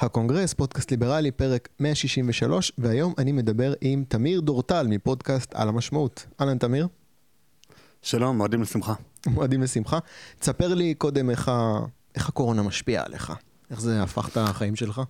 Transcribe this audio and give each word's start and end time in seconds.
הקונגרס, 0.00 0.54
פודקאסט 0.54 0.90
ליברלי, 0.90 1.30
פרק 1.30 1.68
163, 1.80 2.72
והיום 2.78 3.14
אני 3.18 3.32
מדבר 3.32 3.72
עם 3.80 4.04
תמיר 4.08 4.40
דורטל 4.40 4.86
מפודקאסט 4.86 5.54
על 5.54 5.68
המשמעות. 5.68 6.26
אהלן 6.40 6.58
תמיר. 6.58 6.88
שלום, 8.02 8.36
מועדים 8.36 8.62
לשמחה. 8.62 8.94
מועדים 9.26 9.62
לשמחה. 9.62 9.98
תספר 10.38 10.74
לי 10.74 10.94
קודם 10.94 11.30
איך, 11.30 11.48
ה... 11.48 11.78
איך 12.14 12.28
הקורונה 12.28 12.62
משפיעה 12.62 13.04
עליך. 13.04 13.32
איך 13.70 13.80
זה 13.80 14.02
הפך 14.02 14.28
את 14.28 14.36
החיים 14.36 14.76
שלך? 14.76 15.00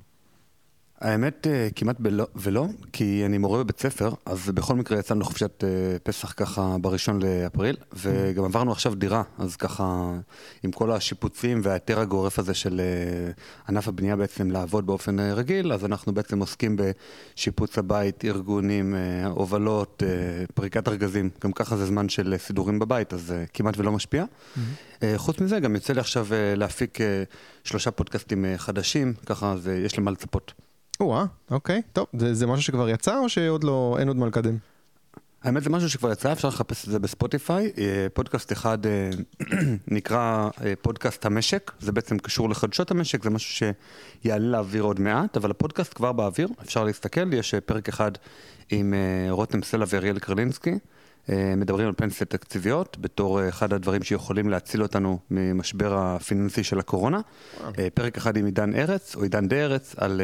האמת, 1.01 1.47
אה, 1.47 1.69
כמעט 1.77 1.97
בלא, 2.01 2.27
ולא, 2.37 2.67
כי 2.93 3.23
אני 3.27 3.39
מורה 3.39 3.65
בבית 3.65 3.81
ספר, 3.81 4.11
אז 4.27 4.51
בכל 4.51 4.75
מקרה 4.75 4.99
יצאנו 4.99 5.21
לחופשת 5.21 5.65
אה, 5.65 5.99
פסח 6.03 6.33
ככה 6.37 6.77
בראשון 6.81 7.23
לאפריל, 7.23 7.77
וגם 7.93 8.45
עברנו 8.45 8.73
עכשיו 8.73 8.95
דירה, 8.95 9.23
אז 9.39 9.57
ככה 9.57 10.13
עם 10.63 10.73
כל 10.73 10.91
השיפוצים 10.93 11.61
וההיתר 11.63 12.01
הגורף 12.01 12.39
הזה 12.39 12.55
של 12.55 12.81
אה, 12.81 13.33
ענף 13.69 13.89
הבנייה 13.89 14.17
בעצם 14.17 14.51
לעבוד 14.51 14.87
באופן 14.87 15.21
רגיל, 15.21 15.73
אז 15.73 15.85
אנחנו 15.85 16.15
בעצם 16.15 16.41
עוסקים 16.41 16.77
בשיפוץ 16.77 17.79
הבית, 17.79 18.25
ארגונים, 18.25 18.95
הובלות, 19.25 20.03
פריקת 20.55 20.89
ארגזים, 20.89 21.31
גם 21.45 21.53
ככה 21.53 21.77
זה 21.77 21.87
זמן 21.87 22.09
של 22.09 22.35
סידורים 22.39 22.79
בבית, 22.79 23.13
אז 23.13 23.35
כמעט 23.55 23.79
ולא 23.79 23.93
משפיע. 23.93 24.25
Mm-hmm. 24.25 25.05
חוץ 25.17 25.41
מזה, 25.41 25.61
גם 25.61 25.75
יוצא 25.75 25.93
לי 25.93 26.01
עכשיו 26.01 26.27
להפיק 26.57 26.99
שלושה 27.65 27.91
פודקאסטים 27.91 28.45
חדשים, 28.57 29.15
ככה 29.27 29.53
אז 29.53 29.71
יש 29.85 29.99
למה 29.99 30.11
לצפות. 30.11 30.68
או-אה, 31.01 31.25
אוקיי, 31.51 31.83
טוב, 31.93 32.07
זה, 32.13 32.35
זה 32.35 32.47
משהו 32.47 32.63
שכבר 32.63 32.89
יצא 32.89 33.19
או 33.19 33.29
שעוד 33.29 33.65
לא, 33.65 33.97
אין 33.99 34.09
עוד 34.09 34.17
מה 34.17 34.27
לקדם? 34.27 34.57
האמת 35.43 35.63
זה 35.63 35.71
משהו 35.71 35.91
שכבר 35.91 36.13
יצא, 36.13 36.33
אפשר 36.33 36.49
לחפש 36.49 36.85
את 36.85 36.91
זה 36.91 36.99
בספוטיפיי. 36.99 37.73
אה, 37.79 38.07
פודקאסט 38.15 38.53
אחד 38.53 38.87
אה, 38.87 39.11
נקרא 39.89 40.49
אה, 40.65 40.73
פודקאסט 40.83 41.27
המשק, 41.27 41.73
זה 41.81 41.93
בעצם 41.93 42.19
קשור 42.19 42.51
לחדשות 42.51 42.91
המשק, 42.91 43.25
זה 43.25 43.31
משהו 43.31 43.67
שיעלה 44.23 44.47
לאוויר 44.49 44.83
עוד 44.83 45.01
מעט, 45.01 45.37
אבל 45.37 45.51
הפודקאסט 45.51 45.95
כבר 45.95 46.13
באוויר, 46.13 46.49
אפשר 46.63 46.85
להסתכל, 46.85 47.33
יש 47.33 47.55
פרק 47.55 47.89
אחד 47.89 48.13
עם 48.71 48.95
רותם 49.31 49.63
סלע 49.63 49.85
ואריאל 49.89 50.19
קרלינסקי. 50.19 50.79
מדברים 51.57 51.87
על 51.87 51.95
פנסיות 51.97 52.31
תקציביות 52.31 52.97
בתור 53.01 53.49
אחד 53.49 53.73
הדברים 53.73 54.03
שיכולים 54.03 54.49
להציל 54.49 54.83
אותנו 54.83 55.19
ממשבר 55.31 55.99
הפיננסי 55.99 56.65
של 56.65 56.79
הקורונה. 56.79 57.21
פרק 57.95 58.17
אחד 58.17 58.37
עם 58.37 58.45
עידן 58.45 58.75
ארץ, 58.75 59.17
או 59.17 59.23
עידן 59.23 59.49
דה 59.49 59.57
ארץ, 59.57 59.95
על 59.97 60.21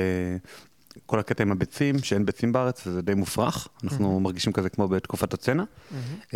כל 1.06 1.19
הקטע 1.19 1.42
עם 1.42 1.52
הביצים, 1.52 1.98
שאין 1.98 2.27
ביצים 2.27 2.52
בארץ, 2.52 2.86
וזה 2.86 3.02
די 3.02 3.14
מופרך, 3.14 3.69
אנחנו 3.84 4.16
mm-hmm. 4.16 4.22
מרגישים 4.22 4.52
כזה 4.52 4.69
כמו 4.69 4.88
בתקופת 4.88 5.34
הצנע. 5.34 5.62
Mm-hmm. 5.62 6.34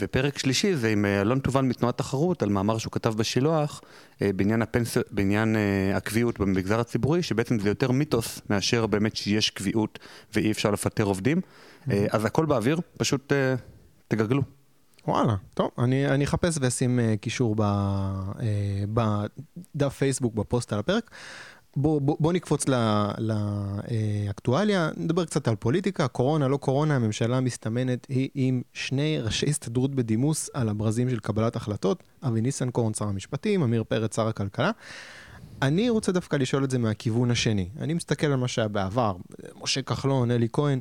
ופרק 0.00 0.38
שלישי 0.38 0.76
זה 0.76 0.88
עם 0.88 1.04
אה, 1.04 1.20
אלון 1.20 1.38
תובן 1.38 1.68
מתנועת 1.68 1.98
תחרות, 1.98 2.42
על 2.42 2.48
מאמר 2.48 2.78
שהוא 2.78 2.92
כתב 2.92 3.14
בשילוח, 3.16 3.80
אה, 4.22 4.30
בעניין, 4.36 4.62
הפנס... 4.62 4.96
בעניין 5.10 5.56
הקביעות 5.94 6.40
במגזר 6.40 6.80
הציבורי, 6.80 7.22
שבעצם 7.22 7.58
זה 7.58 7.68
יותר 7.68 7.90
מיתוס 7.90 8.40
מאשר 8.50 8.86
באמת 8.86 9.16
שיש 9.16 9.50
קביעות 9.50 9.98
ואי 10.34 10.50
אפשר 10.50 10.70
לפטר 10.70 11.04
עובדים. 11.04 11.40
Mm-hmm. 11.40 11.92
אז 12.10 12.24
הכל 12.24 12.46
באוויר, 12.46 12.80
פשוט 12.98 13.32
תגגלו. 14.08 14.42
וואלה, 15.08 15.36
טוב, 15.54 15.70
אני, 15.78 16.08
אני 16.08 16.24
אחפש 16.24 16.58
ואשים 16.60 17.00
קישור 17.20 17.56
בדף 18.94 19.96
פייסבוק 19.98 20.34
בפוסט 20.34 20.72
על 20.72 20.78
הפרק. 20.78 21.10
בוא, 21.76 22.00
בוא, 22.00 22.16
בוא 22.20 22.32
נקפוץ 22.32 22.64
לאקטואליה, 23.18 24.90
נדבר 24.96 25.24
קצת 25.24 25.48
על 25.48 25.56
פוליטיקה, 25.56 26.08
קורונה, 26.08 26.48
לא 26.48 26.56
קורונה, 26.56 26.96
הממשלה 26.96 27.40
מסתמנת 27.40 28.06
היא 28.08 28.28
עם 28.34 28.62
שני 28.72 29.20
ראשי 29.20 29.46
הסתדרות 29.46 29.94
בדימוס 29.94 30.50
על 30.54 30.68
הברזים 30.68 31.10
של 31.10 31.18
קבלת 31.18 31.56
החלטות, 31.56 32.02
אבי 32.22 32.40
ניסנקורן 32.40 32.94
שר 32.94 33.04
המשפטים, 33.04 33.62
עמיר 33.62 33.84
פרץ 33.84 34.16
שר 34.16 34.28
הכלכלה. 34.28 34.70
אני 35.62 35.90
רוצה 35.90 36.12
דווקא 36.12 36.36
לשאול 36.36 36.64
את 36.64 36.70
זה 36.70 36.78
מהכיוון 36.78 37.30
השני. 37.30 37.68
אני 37.80 37.94
מסתכל 37.94 38.26
על 38.26 38.36
מה 38.36 38.48
שהיה 38.48 38.68
בעבר, 38.68 39.16
משה 39.62 39.82
כחלון, 39.82 40.30
אלי 40.30 40.48
כהן, 40.52 40.80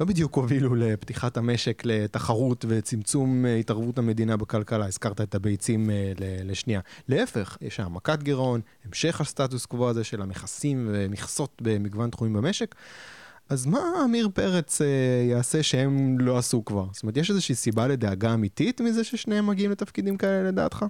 לא 0.00 0.06
בדיוק 0.06 0.36
הובילו 0.36 0.74
לפתיחת 0.74 1.36
המשק 1.36 1.82
לתחרות 1.84 2.64
וצמצום 2.68 3.46
אה, 3.46 3.56
התערבות 3.56 3.98
המדינה 3.98 4.36
בכלכלה. 4.36 4.86
הזכרת 4.86 5.20
את 5.20 5.34
הביצים 5.34 5.90
אה, 5.90 6.12
לשנייה. 6.18 6.80
להפך, 7.08 7.56
יש 7.60 7.80
העמקת 7.80 8.22
גירעון, 8.22 8.60
המשך 8.84 9.20
הסטטוס 9.20 9.66
קוו 9.66 9.88
הזה 9.88 10.04
של 10.04 10.22
המכסים 10.22 10.88
ומכסות 10.92 11.62
במגוון 11.62 12.10
תחומים 12.10 12.32
במשק. 12.32 12.74
אז 13.48 13.66
מה 13.66 13.80
עמיר 14.04 14.28
פרץ 14.34 14.80
אה, 14.80 14.86
יעשה 15.30 15.62
שהם 15.62 16.18
לא 16.20 16.38
עשו 16.38 16.64
כבר? 16.64 16.86
זאת 16.92 17.02
אומרת, 17.02 17.16
יש 17.16 17.30
איזושהי 17.30 17.54
סיבה 17.54 17.86
לדאגה 17.86 18.34
אמיתית 18.34 18.80
מזה 18.80 19.04
ששניהם 19.04 19.46
מגיעים 19.46 19.70
לתפקידים 19.70 20.16
כאלה 20.16 20.48
לדעתך? 20.48 20.84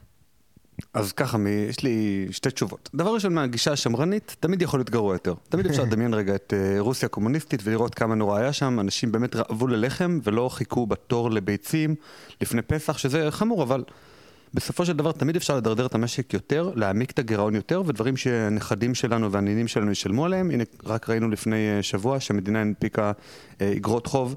אז 0.94 1.12
ככה, 1.12 1.38
יש 1.68 1.82
לי 1.82 2.26
שתי 2.30 2.50
תשובות. 2.50 2.90
דבר 2.94 3.14
ראשון, 3.14 3.34
מהגישה 3.34 3.72
השמרנית, 3.72 4.36
תמיד 4.40 4.62
יכול 4.62 4.80
להיות 4.80 4.90
גרוע 4.90 5.14
יותר. 5.14 5.34
תמיד 5.48 5.66
אפשר 5.66 5.82
לדמיין 5.82 6.14
רגע 6.14 6.34
את 6.34 6.54
אה, 6.56 6.80
רוסיה 6.80 7.06
הקומוניסטית 7.06 7.60
ולראות 7.64 7.94
כמה 7.94 8.14
נורא 8.14 8.38
היה 8.38 8.52
שם, 8.52 8.80
אנשים 8.80 9.12
באמת 9.12 9.36
רעבו 9.36 9.66
ללחם 9.66 10.18
ולא 10.24 10.48
חיכו 10.48 10.86
בתור 10.86 11.30
לביצים 11.30 11.94
לפני 12.40 12.62
פסח, 12.62 12.98
שזה 12.98 13.30
חמור, 13.30 13.62
אבל 13.62 13.84
בסופו 14.54 14.86
של 14.86 14.92
דבר 14.92 15.12
תמיד 15.12 15.36
אפשר 15.36 15.56
לדרדר 15.56 15.86
את 15.86 15.94
המשק 15.94 16.34
יותר, 16.34 16.70
להעמיק 16.74 17.10
את 17.10 17.18
הגירעון 17.18 17.54
יותר, 17.54 17.82
ודברים 17.86 18.16
שהנכדים 18.16 18.94
שלנו 18.94 19.32
והנינים 19.32 19.68
שלנו 19.68 19.90
ישלמו 19.90 20.24
עליהם. 20.24 20.50
הנה, 20.50 20.64
רק 20.84 21.10
ראינו 21.10 21.28
לפני 21.28 21.76
אה, 21.76 21.82
שבוע 21.82 22.20
שהמדינה 22.20 22.60
הנפיקה 22.60 23.12
אה, 23.60 23.72
אגרות 23.76 24.06
חוב 24.06 24.34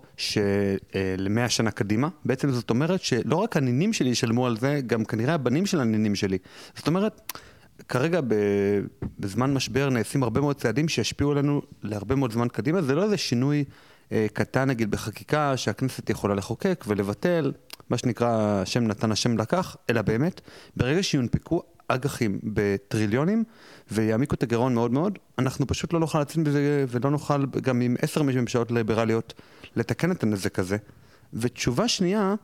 למאה 1.17 1.43
אה, 1.43 1.49
שנה 1.49 1.71
קדימה. 1.71 2.07
בעצם 2.25 2.51
זאת 2.51 2.69
אומרת 2.69 3.01
שלא 3.01 3.35
רק 3.35 3.57
הנינים 3.57 3.93
שלי 3.93 4.09
ישלמו 4.09 4.47
על 4.47 4.57
זה, 4.57 4.79
גם 4.87 5.05
כנראה 5.05 5.33
הבנים 5.33 5.65
של 5.65 5.79
הנינים 5.79 6.15
שלי. 6.15 6.37
זאת 6.75 6.87
אומרת... 6.87 7.31
כרגע 7.89 8.19
בזמן 9.19 9.53
משבר 9.53 9.89
נעשים 9.89 10.23
הרבה 10.23 10.41
מאוד 10.41 10.55
צעדים 10.55 10.87
שישפיעו 10.87 11.31
עלינו 11.31 11.61
להרבה 11.83 12.15
מאוד 12.15 12.31
זמן 12.31 12.47
קדימה, 12.47 12.81
זה 12.81 12.95
לא 12.95 13.03
איזה 13.03 13.17
שינוי 13.17 13.63
קטן 14.33 14.69
נגיד 14.69 14.91
בחקיקה 14.91 15.57
שהכנסת 15.57 16.09
יכולה 16.09 16.35
לחוקק 16.35 16.85
ולבטל, 16.87 17.51
מה 17.89 17.97
שנקרא 17.97 18.61
השם 18.61 18.87
נתן 18.87 19.11
השם 19.11 19.37
לקח, 19.37 19.75
אלא 19.89 20.01
באמת, 20.01 20.41
ברגע 20.77 21.03
שיונפקו 21.03 21.63
אג"חים 21.87 22.39
בטריליונים 22.43 23.43
ויעמיקו 23.91 24.35
את 24.35 24.43
הגירעון 24.43 24.73
מאוד 24.73 24.91
מאוד, 24.91 25.19
אנחנו 25.39 25.67
פשוט 25.67 25.93
לא 25.93 25.99
נוכל 25.99 26.19
להציל 26.19 26.43
בזה 26.43 26.85
ולא 26.87 27.11
נוכל 27.11 27.45
גם 27.45 27.81
עם 27.81 27.95
עשר 28.01 28.23
ממשלות 28.23 28.71
ליברליות 28.71 29.33
לתקן 29.75 30.11
את 30.11 30.23
הנזק 30.23 30.59
הזה. 30.59 30.77
ותשובה 31.33 31.87
שנייה, 31.87 32.35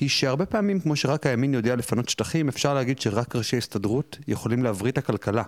היא 0.00 0.08
שהרבה 0.08 0.46
פעמים, 0.46 0.80
כמו 0.80 0.96
שרק 0.96 1.26
הימין 1.26 1.54
יודע 1.54 1.76
לפנות 1.76 2.08
שטחים, 2.08 2.48
אפשר 2.48 2.74
להגיד 2.74 3.00
שרק 3.00 3.36
ראשי 3.36 3.56
הסתדרות 3.56 4.18
יכולים 4.28 4.62
להבריא 4.62 4.92
את 4.92 4.98
הכלכלה. 4.98 5.42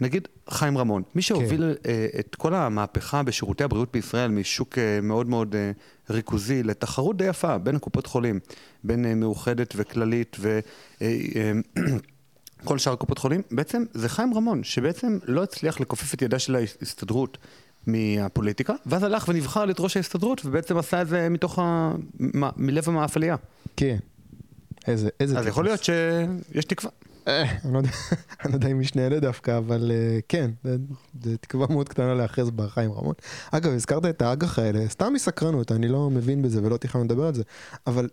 נגיד 0.00 0.28
חיים 0.50 0.78
רמון, 0.78 1.02
מי 1.14 1.22
שהוביל 1.22 1.74
כן. 1.82 1.90
uh, 1.90 2.20
את 2.20 2.34
כל 2.34 2.54
המהפכה 2.54 3.22
בשירותי 3.22 3.64
הבריאות 3.64 3.92
בישראל 3.92 4.30
משוק 4.30 4.74
uh, 4.74 4.78
מאוד 5.02 5.28
מאוד 5.28 5.54
uh, 5.54 6.12
ריכוזי 6.12 6.62
לתחרות 6.62 7.16
די 7.16 7.24
יפה 7.24 7.58
בין 7.58 7.76
הקופות 7.76 8.06
חולים, 8.06 8.40
בין 8.84 9.20
מאוחדת 9.20 9.74
וכללית 9.76 10.36
וכל 10.40 12.78
שאר 12.78 12.96
קופות 12.96 13.18
חולים, 13.18 13.42
בעצם 13.50 13.84
זה 13.94 14.08
חיים 14.08 14.34
רמון, 14.34 14.64
שבעצם 14.64 15.18
לא 15.24 15.42
הצליח 15.42 15.80
לכופף 15.80 16.14
את 16.14 16.22
ידה 16.22 16.38
של 16.38 16.56
ההסתדרות 16.56 17.38
מהפוליטיקה, 17.86 18.74
ואז 18.86 19.02
הלך 19.02 19.28
ונבחר 19.28 19.64
להיות 19.64 19.80
ראש 19.80 19.96
ההסתדרות, 19.96 20.40
ובעצם 20.44 20.76
עשה 20.76 21.02
את 21.02 21.08
זה 21.08 21.28
מתוך 21.28 21.58
ה... 21.58 21.94
מלב 22.56 22.88
המאפליה. 22.88 23.36
כן. 23.76 23.96
איזה, 24.86 25.08
איזה... 25.20 25.38
אז 25.38 25.46
יכול 25.46 25.64
להיות 25.64 25.84
שיש 25.84 26.64
תקווה. 26.64 26.90
אה, 27.28 27.42
אני 27.64 27.72
לא, 27.72 27.80
לא 28.44 28.54
יודע 28.54 28.68
אם 28.68 28.80
משנה 28.80 29.06
אלה 29.06 29.20
דווקא, 29.20 29.58
אבל 29.58 29.90
אה, 29.94 30.18
כן, 30.28 30.50
זו 31.24 31.36
תקווה 31.40 31.66
מאוד 31.70 31.88
קטנה 31.88 32.14
להיאחז 32.14 32.50
בחיים 32.50 32.92
רמון. 32.92 33.14
אגב, 33.50 33.72
הזכרת 33.72 34.04
את 34.04 34.22
האג"ח 34.22 34.58
האלה, 34.58 34.88
סתם 34.88 35.12
מסקרנות, 35.12 35.72
אני 35.72 35.88
לא 35.88 36.10
מבין 36.10 36.42
בזה 36.42 36.62
ולא 36.62 36.76
תכננו 36.76 37.04
לדבר 37.04 37.26
על 37.26 37.34
זה, 37.34 37.42
אבל 37.86 38.08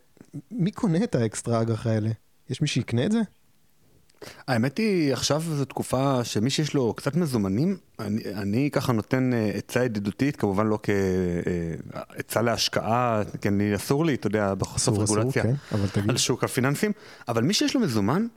מי 0.52 0.72
קונה 0.72 1.04
את 1.04 1.16
האקסטרה 1.16 1.62
אג"ח 1.62 1.88
האלה? 1.88 2.10
יש 2.50 2.62
מי 2.62 2.68
שיקנה 2.68 3.06
את 3.06 3.12
זה? 3.12 3.20
האמת 4.48 4.78
היא, 4.78 5.14
עכשיו 5.14 5.42
זו 5.42 5.66
תקופה 5.66 6.24
שמי 6.24 6.50
שיש 6.50 6.74
לו 6.74 6.94
קצת 6.94 7.16
מזומנים, 7.16 7.78
אני, 8.00 8.22
אני 8.36 8.70
ככה 8.72 8.94
נותן 8.94 9.34
אה, 9.34 9.52
עצה 9.54 9.84
ידידותית, 9.84 10.36
כמובן 10.36 10.68
לא 10.68 10.80
כעצה 10.84 12.42
להשקעה, 12.42 13.22
כי 13.42 13.48
אני 13.48 13.76
אסור 13.76 14.06
לי, 14.06 14.14
אתה 14.14 14.28
יודע, 14.28 14.54
בסוף 14.54 14.98
רגולציה, 14.98 15.44
כן, 15.44 15.54
על 16.10 16.18
שוק 16.18 16.44
הפיננסים, 16.44 16.92
אבל 17.28 17.44
מי 17.44 17.54
שיש 17.54 17.76
לו 17.76 17.82
מזומן, 17.82 18.28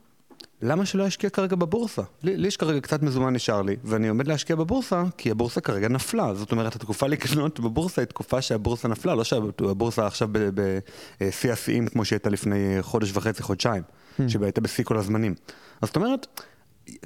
למה 0.62 0.86
שלא 0.86 1.04
ישקיע 1.04 1.30
כרגע 1.30 1.56
בבורסה? 1.56 2.02
לי, 2.22 2.36
לי 2.36 2.48
יש 2.48 2.56
כרגע 2.56 2.80
קצת 2.80 3.02
מזומן 3.02 3.32
נשאר 3.32 3.62
לי, 3.62 3.76
ואני 3.84 4.08
עומד 4.08 4.26
להשקיע 4.26 4.56
בבורסה, 4.56 5.02
כי 5.16 5.30
הבורסה 5.30 5.60
כרגע 5.60 5.88
נפלה. 5.88 6.34
זאת 6.34 6.52
אומרת, 6.52 6.76
התקופה 6.76 7.06
לקנות 7.06 7.60
בבורסה 7.60 8.00
היא 8.00 8.06
תקופה 8.06 8.42
שהבורסה 8.42 8.88
נפלה, 8.88 9.14
לא 9.14 9.24
שהבורסה 9.24 10.06
עכשיו 10.06 10.28
בשיא 10.32 11.52
השיאים 11.52 11.86
כמו 11.86 12.04
שהייתה 12.04 12.30
לפני 12.30 12.76
חודש 12.80 13.10
וחצי, 13.14 13.42
חודשיים, 13.42 13.82
mm. 14.18 14.22
שבה 14.28 14.46
הייתה 14.46 14.60
בשיא 14.60 14.84
כל 14.84 14.96
הזמנים. 14.96 15.34
אז 15.82 15.88
זאת 15.88 15.96
אומרת, 15.96 16.42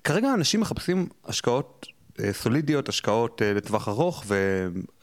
כרגע 0.04 0.34
אנשים 0.34 0.60
מחפשים 0.60 1.08
השקעות 1.24 1.86
אה, 2.20 2.32
סולידיות, 2.32 2.88
השקעות 2.88 3.42
אה, 3.42 3.52
לטווח 3.52 3.88
ארוך 3.88 4.24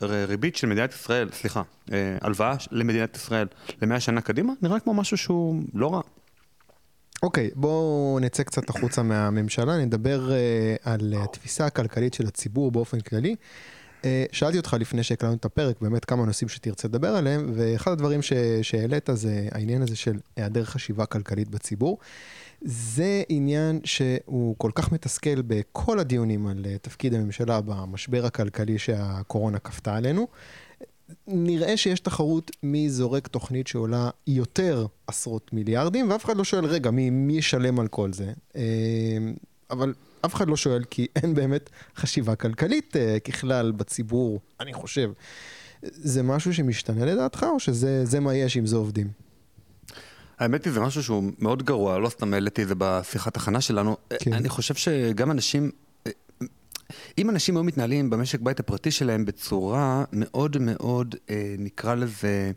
וריבית 0.01 0.56
של 0.56 0.68
מדינת 0.68 0.94
ישראל, 0.94 1.30
סליחה, 1.33 1.62
אה, 1.92 2.18
הלוואה 2.21 2.56
למדינת 2.71 3.15
ישראל 3.15 3.48
למאה 3.81 4.00
שנה 4.00 4.21
קדימה, 4.21 4.53
נראה 4.62 4.80
כמו 4.80 4.94
משהו 4.94 5.18
שהוא 5.18 5.62
לא 5.74 5.94
רע. 5.94 6.01
אוקיי, 7.24 7.50
בואו 7.56 8.19
נצא 8.21 8.44
קצת 8.44 8.69
החוצה 8.69 9.03
מהממשלה, 9.03 9.77
נדבר 9.77 10.30
uh, 10.30 10.89
על 10.89 11.13
התפיסה 11.18 11.65
הכלכלית 11.65 12.13
של 12.13 12.27
הציבור 12.27 12.71
באופן 12.71 13.00
כללי. 13.00 13.36
Uh, 14.01 14.03
שאלתי 14.31 14.57
אותך 14.57 14.75
לפני 14.80 15.03
שהקלטנו 15.03 15.36
את 15.36 15.45
הפרק, 15.45 15.81
באמת 15.81 16.06
כמה 16.06 16.25
נושאים 16.25 16.50
שתרצה 16.50 16.88
לדבר 16.88 17.07
עליהם, 17.07 17.51
ואחד 17.56 17.92
הדברים 17.92 18.21
ש- 18.21 18.33
שהעלית 18.62 19.09
זה 19.13 19.48
העניין 19.51 19.81
הזה 19.81 19.95
של 19.95 20.19
היעדר 20.36 20.63
חשיבה 20.65 21.06
כלכלית 21.06 21.50
בציבור. 21.50 21.98
זה 22.62 23.24
עניין 23.30 23.80
שהוא 23.83 24.56
כל 24.57 24.71
כך 24.75 24.92
מתסכל 24.92 25.42
בכל 25.42 26.00
הדיונים 26.00 26.48
על 26.48 26.65
uh, 26.65 26.77
תפקיד 26.81 27.13
הממשלה 27.13 27.62
במשבר 27.62 28.25
הכלכלי 28.25 28.77
שהקורונה 28.77 29.59
כפתה 29.59 29.95
עלינו. 29.95 30.27
נראה 31.27 31.77
שיש 31.77 32.00
תחרות 32.00 32.51
מי 32.63 32.89
זורק 32.89 33.27
תוכנית 33.27 33.68
שעולה 33.68 34.09
יותר 34.27 34.86
עשרות 35.07 35.53
מיליארדים, 35.53 36.12
ואף 36.12 36.25
אחד 36.25 36.38
לא 36.38 36.44
שואל, 36.44 36.65
רגע, 36.65 36.92
מי, 36.92 37.09
מי 37.09 37.38
ישלם 37.38 37.80
על 37.80 37.88
כל 37.88 38.13
זה? 38.13 38.31
אה, 38.56 38.62
אבל 39.71 39.94
אף 40.25 40.35
אחד 40.35 40.47
לא 40.47 40.56
שואל, 40.56 40.83
כי 40.83 41.07
אין 41.15 41.33
באמת 41.33 41.69
חשיבה 41.95 42.35
כלכלית 42.35 42.95
אה, 42.95 43.18
ככלל 43.19 43.71
בציבור, 43.71 44.39
אני 44.59 44.73
חושב. 44.73 45.12
זה 45.83 46.23
משהו 46.23 46.53
שמשתנה 46.53 47.06
לדעתך, 47.06 47.45
או 47.53 47.59
שזה 47.59 48.19
מה 48.19 48.35
יש 48.35 48.57
עם 48.57 48.65
זה 48.65 48.75
עובדים? 48.75 49.07
האמת 50.39 50.65
היא 50.65 50.73
זה 50.73 50.79
משהו 50.79 51.03
שהוא 51.03 51.31
מאוד 51.39 51.63
גרוע, 51.63 52.00
לא 52.00 52.09
סתם 52.09 52.33
העליתי 52.33 52.63
את 52.63 52.68
זה 52.68 52.75
בשיחת 52.77 53.38
הכנה 53.38 53.62
שלנו. 53.62 53.97
כן. 54.19 54.33
אני 54.33 54.50
חושב 54.50 54.75
שגם 54.75 55.31
אנשים 55.31 55.71
אם 57.17 57.29
אנשים 57.29 57.57
היו 57.57 57.63
מתנהלים 57.63 58.09
במשק 58.09 58.39
בית 58.39 58.59
הפרטי 58.59 58.91
שלהם 58.91 59.25
בצורה 59.25 60.03
מאוד 60.13 60.57
מאוד, 60.59 61.15
אה, 61.29 61.56
נקרא 61.57 61.95
לזה, 61.95 62.27
אה, 62.27 62.51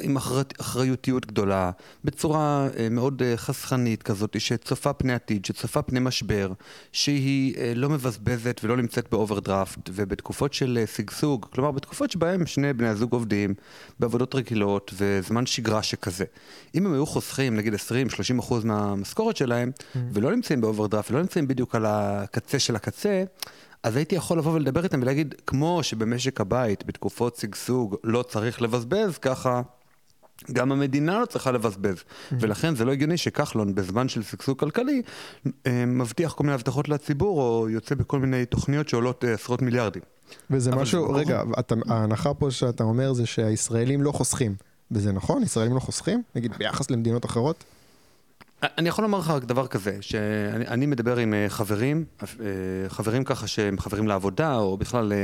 עם 0.00 0.16
אחריותיות 0.60 1.26
גדולה, 1.26 1.70
בצורה 2.04 2.68
אה, 2.78 2.88
מאוד 2.90 3.22
אה, 3.22 3.36
חסכנית 3.36 4.02
כזאת, 4.02 4.40
שצופה 4.40 4.92
פני 4.92 5.12
עתיד, 5.12 5.44
שצופה 5.44 5.82
פני 5.82 6.00
משבר, 6.00 6.52
שהיא 6.92 7.54
לא 7.74 7.88
מבזבזת 7.88 8.60
ולא 8.64 8.76
נמצאת 8.76 9.10
באוברדרפט, 9.10 9.90
ובתקופות 9.92 10.54
של 10.54 10.84
שגשוג, 10.96 11.46
כלומר 11.50 11.70
בתקופות 11.70 12.10
שבהן 12.10 12.46
שני 12.46 12.72
בני 12.72 12.88
הזוג 12.88 13.12
עובדים, 13.12 13.54
בעבודות 13.98 14.34
רגילות 14.34 14.94
וזמן 14.98 15.46
שגרה 15.46 15.82
שכזה. 15.82 16.24
אם 16.74 16.86
הם 16.86 16.92
היו 16.92 17.06
חוסכים 17.06 17.56
נגיד 17.56 17.74
20-30 17.74 17.78
אחוז 18.40 18.64
מהמשכורת 18.64 19.36
שלהם, 19.36 19.70
mm-hmm. 19.70 19.98
ולא 20.12 20.32
נמצאים 20.32 20.60
באוברדרפט 20.60 21.10
ולא 21.10 21.20
נמצאים 21.20 21.48
בדיוק 21.48 21.74
על 21.74 21.86
הקצה 21.86 22.58
של 22.58 22.76
הקצה, 22.76 23.24
אז 23.82 23.96
הייתי 23.96 24.14
יכול 24.14 24.38
לבוא 24.38 24.52
ולדבר 24.52 24.84
איתם 24.84 25.02
ולהגיד, 25.02 25.34
כמו 25.46 25.82
שבמשק 25.82 26.40
הבית, 26.40 26.86
בתקופות 26.86 27.36
שגשוג, 27.36 27.96
לא 28.04 28.22
צריך 28.22 28.62
לבזבז, 28.62 29.18
ככה 29.18 29.62
גם 30.52 30.72
המדינה 30.72 31.20
לא 31.20 31.26
צריכה 31.26 31.52
לבזבז. 31.52 31.96
Mm-hmm. 31.96 32.34
ולכן 32.40 32.74
זה 32.74 32.84
לא 32.84 32.92
הגיוני 32.92 33.16
שכחלון, 33.16 33.74
בזמן 33.74 34.08
של 34.08 34.22
שגשוג 34.22 34.58
כלכלי, 34.58 35.02
אה, 35.66 35.86
מבטיח 35.86 36.32
כל 36.32 36.44
מיני 36.44 36.54
הבטחות 36.54 36.88
לציבור, 36.88 37.40
או 37.40 37.68
יוצא 37.70 37.94
בכל 37.94 38.18
מיני 38.18 38.46
תוכניות 38.46 38.88
שעולות 38.88 39.24
אה, 39.24 39.34
עשרות 39.34 39.62
מיליארדים. 39.62 40.02
וזה 40.50 40.70
משהו, 40.70 41.14
זה 41.14 41.20
רגע, 41.20 41.42
אתה, 41.58 41.74
ההנחה 41.88 42.34
פה 42.34 42.50
שאתה 42.50 42.84
אומר 42.84 43.12
זה 43.12 43.26
שהישראלים 43.26 44.02
לא 44.02 44.12
חוסכים. 44.12 44.54
וזה 44.90 45.12
נכון? 45.12 45.42
ישראלים 45.42 45.74
לא 45.74 45.80
חוסכים? 45.80 46.22
נגיד 46.34 46.52
ביחס 46.58 46.90
למדינות 46.90 47.24
אחרות? 47.24 47.64
אני 48.62 48.88
יכול 48.88 49.04
לומר 49.04 49.18
לך 49.18 49.30
רק 49.30 49.44
דבר 49.44 49.66
כזה, 49.66 49.96
שאני 50.00 50.86
מדבר 50.86 51.16
עם 51.16 51.34
אה, 51.34 51.48
חברים, 51.48 52.04
אה, 52.22 52.26
חברים 52.88 53.24
ככה 53.24 53.46
שהם 53.46 53.78
חברים 53.78 54.08
לעבודה, 54.08 54.56
או 54.56 54.76
בכלל 54.76 55.12
אה, 55.12 55.18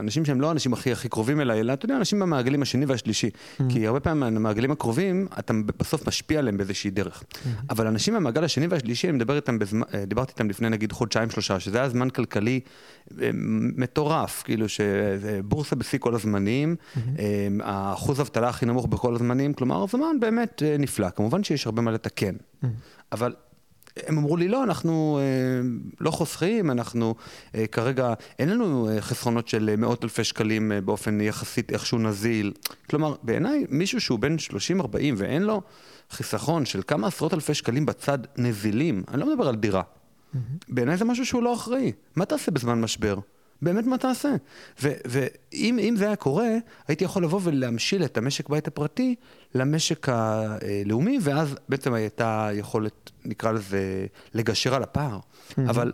אנשים 0.00 0.24
שהם 0.24 0.40
לא 0.40 0.48
האנשים 0.48 0.72
הכי 0.72 0.92
הכי 0.92 1.08
קרובים 1.08 1.40
אליי, 1.40 1.60
אלא 1.60 1.72
אתה 1.72 1.84
יודע, 1.84 1.96
אנשים 1.96 2.20
במעגלים 2.20 2.62
השני 2.62 2.86
והשלישי. 2.86 3.30
Mm-hmm. 3.30 3.62
כי 3.68 3.86
הרבה 3.86 4.00
פעמים 4.00 4.22
המעגלים 4.22 4.70
הקרובים, 4.70 5.26
אתה 5.38 5.52
בסוף 5.78 6.08
משפיע 6.08 6.38
עליהם 6.38 6.56
באיזושהי 6.56 6.90
דרך. 6.90 7.22
Mm-hmm. 7.22 7.48
אבל 7.70 7.86
אנשים 7.86 8.14
מהמעגל 8.14 8.44
השני 8.44 8.66
והשלישי, 8.66 9.08
אני 9.08 9.16
מדבר 9.16 9.36
איתם, 9.36 9.58
בזמן, 9.58 9.86
דיברתי 10.06 10.32
איתם 10.32 10.50
לפני 10.50 10.68
נגיד 10.68 10.92
חודשיים 10.92 11.30
שלושה, 11.30 11.60
שזה 11.60 11.78
היה 11.78 11.88
זמן 11.88 12.10
כלכלי 12.10 12.60
מטורף, 13.76 14.42
כאילו 14.42 14.66
שבורסה 14.68 15.76
בשיא 15.76 15.98
כל 15.98 16.14
הזמנים, 16.14 16.76
mm-hmm. 16.76 17.00
האחוז 17.62 18.20
אבטלה 18.20 18.48
הכי 18.48 18.66
נמוך 18.66 18.86
בכל 18.86 19.14
הזמנים, 19.14 19.52
כלומר 19.52 19.86
זמן 19.86 20.20
באמת 20.20 20.62
נפלא. 20.78 21.10
כמובן 21.10 21.44
שיש 21.44 21.66
הרבה 21.66 21.82
מה 21.82 21.90
לתקן. 21.90 22.34
אבל 23.12 23.34
הם 24.06 24.18
אמרו 24.18 24.36
לי, 24.36 24.48
לא, 24.48 24.64
אנחנו 24.64 25.18
אה, 25.20 25.68
לא 26.00 26.10
חוסכים, 26.10 26.70
אנחנו 26.70 27.14
אה, 27.54 27.66
כרגע, 27.66 28.14
אין 28.38 28.48
לנו 28.48 28.88
אה, 28.90 29.00
חסכונות 29.00 29.48
של 29.48 29.74
מאות 29.78 30.04
אלפי 30.04 30.24
שקלים 30.24 30.72
אה, 30.72 30.80
באופן 30.80 31.20
יחסית 31.20 31.72
איכשהו 31.72 31.98
נזיל. 31.98 32.52
כלומר, 32.90 33.14
בעיניי, 33.22 33.66
מישהו 33.68 34.00
שהוא 34.00 34.18
בן 34.18 34.36
30-40 34.80 34.84
ואין 35.16 35.42
לו 35.42 35.62
חיסכון 36.10 36.66
של 36.66 36.82
כמה 36.86 37.06
עשרות 37.06 37.34
אלפי 37.34 37.54
שקלים 37.54 37.86
בצד 37.86 38.18
נזילים, 38.36 39.02
אני 39.08 39.20
לא 39.20 39.32
מדבר 39.32 39.48
על 39.48 39.56
דירה. 39.56 39.82
Mm-hmm. 39.82 40.38
בעיניי 40.68 40.96
זה 40.96 41.04
משהו 41.04 41.26
שהוא 41.26 41.42
לא 41.42 41.54
אחראי. 41.54 41.92
מה 42.16 42.24
תעשה 42.24 42.50
בזמן 42.50 42.80
משבר? 42.80 43.18
באמת 43.64 43.86
מה 43.86 43.98
תעשה? 43.98 44.34
ואם 44.82 45.94
זה 45.96 46.06
היה 46.06 46.16
קורה, 46.16 46.48
הייתי 46.88 47.04
יכול 47.04 47.24
לבוא 47.24 47.40
ולהמשיל 47.42 48.04
את 48.04 48.18
המשק 48.18 48.48
בית 48.48 48.68
הפרטי 48.68 49.14
למשק 49.54 50.06
הלאומי, 50.08 51.18
ואז 51.22 51.54
בעצם 51.68 51.94
הייתה 51.94 52.48
יכולת, 52.52 53.10
נקרא 53.24 53.52
לזה, 53.52 54.06
לגשר 54.34 54.74
על 54.74 54.82
הפער. 54.82 55.18
Mm-hmm. 55.18 55.60
אבל 55.68 55.92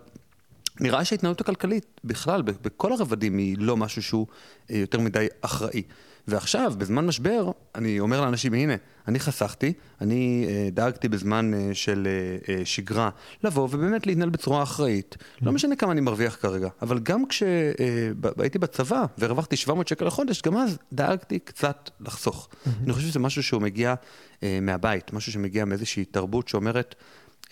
נראה 0.80 1.04
שההתנהלות 1.04 1.40
הכלכלית 1.40 2.00
בכלל, 2.04 2.42
בכל 2.42 2.92
הרבדים, 2.92 3.38
היא 3.38 3.56
לא 3.58 3.76
משהו 3.76 4.02
שהוא 4.02 4.26
אה, 4.70 4.76
יותר 4.76 5.00
מדי 5.00 5.26
אחראי. 5.40 5.82
ועכשיו, 6.28 6.72
בזמן 6.78 7.06
משבר, 7.06 7.50
אני 7.74 8.00
אומר 8.00 8.20
לאנשים, 8.20 8.54
הנה, 8.54 8.74
אני 9.08 9.20
חסכתי, 9.20 9.72
אני 10.00 10.46
אה, 10.48 10.68
דאגתי 10.72 11.08
בזמן 11.08 11.54
אה, 11.54 11.70
של 11.72 12.08
אה, 12.08 12.54
אה, 12.54 12.64
שגרה 12.64 13.10
לבוא 13.44 13.62
ובאמת 13.62 14.06
להתנהל 14.06 14.30
בצורה 14.30 14.62
אחראית. 14.62 15.16
Mm-hmm. 15.18 15.44
לא 15.44 15.52
משנה 15.52 15.76
כמה 15.76 15.92
אני 15.92 16.00
מרוויח 16.00 16.36
כרגע, 16.40 16.68
אבל 16.82 16.98
גם 16.98 17.26
כשהייתי 17.26 18.58
אה, 18.58 18.60
בצבא 18.60 19.04
והרווחתי 19.18 19.56
700 19.56 19.88
שקל 19.88 20.04
לחודש, 20.04 20.42
גם 20.42 20.56
אז 20.56 20.78
דאגתי 20.92 21.38
קצת 21.38 21.90
לחסוך. 22.00 22.48
Mm-hmm. 22.50 22.68
אני 22.84 22.92
חושב 22.92 23.08
שזה 23.08 23.18
משהו 23.18 23.42
שהוא 23.42 23.62
מגיע 23.62 23.94
אה, 24.42 24.58
מהבית, 24.62 25.12
משהו 25.12 25.32
שמגיע 25.32 25.64
מאיזושהי 25.64 26.04
תרבות 26.04 26.48
שאומרת, 26.48 26.94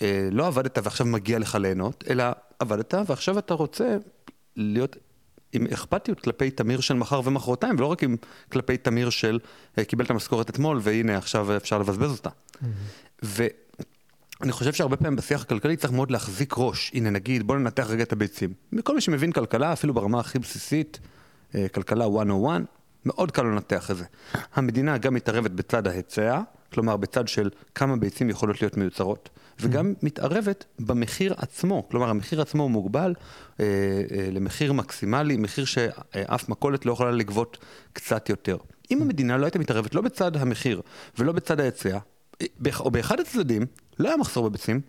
אה, 0.03 0.29
לא 0.33 0.47
עבדת 0.47 0.79
ועכשיו 0.83 1.07
מגיע 1.07 1.39
לך 1.39 1.55
ליהנות, 1.55 2.05
אלא 2.11 2.25
עבדת 2.59 2.95
ועכשיו 3.07 3.39
אתה 3.39 3.55
רוצה 3.55 3.97
להיות 4.57 4.97
עם 5.53 5.67
אכפתיות 5.73 6.21
כלפי 6.21 6.51
תמיר 6.51 6.81
של 6.81 6.95
מחר 6.95 7.21
ומחרתיים, 7.25 7.75
ולא 7.79 7.87
רק 7.87 8.03
עם 8.03 8.17
כלפי 8.53 8.77
תמיר 8.77 9.11
של 9.11 9.39
אה, 9.79 9.85
קיבל 9.85 10.05
את 10.05 10.11
המשכורת 10.11 10.51
אתמול, 10.51 10.81
והנה 10.83 11.19
עכשיו 11.19 11.57
אפשר 11.57 11.79
לבזבז 11.79 12.11
אותה. 12.11 12.31
Mm-hmm. 12.31 12.67
ואני 13.23 14.53
חושב 14.53 14.73
שהרבה 14.73 14.97
פעמים 14.97 15.17
בשיח 15.17 15.43
הכלכלי 15.43 15.77
צריך 15.77 15.93
מאוד 15.93 16.11
להחזיק 16.11 16.55
ראש. 16.57 16.91
הנה 16.95 17.11
נגיד, 17.11 17.47
בוא 17.47 17.57
ננתח 17.57 17.87
רגע 17.91 18.03
את 18.03 18.13
הביצים. 18.13 18.53
מכל 18.73 18.95
מי 18.95 19.01
שמבין 19.01 19.33
כלכלה, 19.33 19.73
אפילו 19.73 19.95
ברמה 19.95 20.21
הכי 20.21 20.39
בסיסית, 20.39 21.01
אה, 21.55 21.69
כלכלה 21.69 22.09
101, 22.09 22.61
מאוד 23.05 23.31
קל 23.31 23.43
לנתח 23.43 23.91
את 23.91 23.97
זה. 23.97 24.05
המדינה 24.55 24.99
גם 24.99 25.15
מתערבת 25.15 25.51
בצד 25.51 25.87
ההיצע, 25.87 26.41
כלומר 26.73 26.97
בצד 26.97 27.29
של 27.29 27.51
כמה 27.75 27.97
ביצים 27.97 28.31
יכולות 28.31 28.63
להיות 28.63 28.77
מיוצרות, 28.77 29.29
וגם 29.61 29.93
mm. 29.93 30.07
מתערבת 30.07 30.65
במחיר 30.79 31.35
עצמו, 31.37 31.89
כלומר 31.89 32.09
המחיר 32.09 32.41
עצמו 32.41 32.63
הוא 32.63 32.71
מוגבל 32.71 33.15
אה, 33.61 33.65
אה, 33.65 34.29
למחיר 34.33 34.73
מקסימלי, 34.73 35.37
מחיר 35.37 35.65
שאף 35.65 36.49
מכולת 36.49 36.87
לא 36.87 36.93
יכולה 36.93 37.11
לגבות 37.11 37.59
קצת 37.93 38.29
יותר. 38.29 38.57
אם 38.91 39.03
המדינה 39.03 39.37
לא 39.37 39.45
הייתה 39.45 39.59
מתערבת 39.59 39.95
לא 39.95 40.01
בצד 40.01 40.37
המחיר 40.37 40.81
ולא 41.19 41.33
בצד 41.33 41.61
ההיצע, 41.61 41.99
אה, 42.43 42.47
או 42.81 42.91
באחד 42.91 43.21
הצדדים, 43.21 43.67
לא 43.99 44.09
היה 44.09 44.17
מחסור 44.17 44.49
בביצים, 44.49 44.81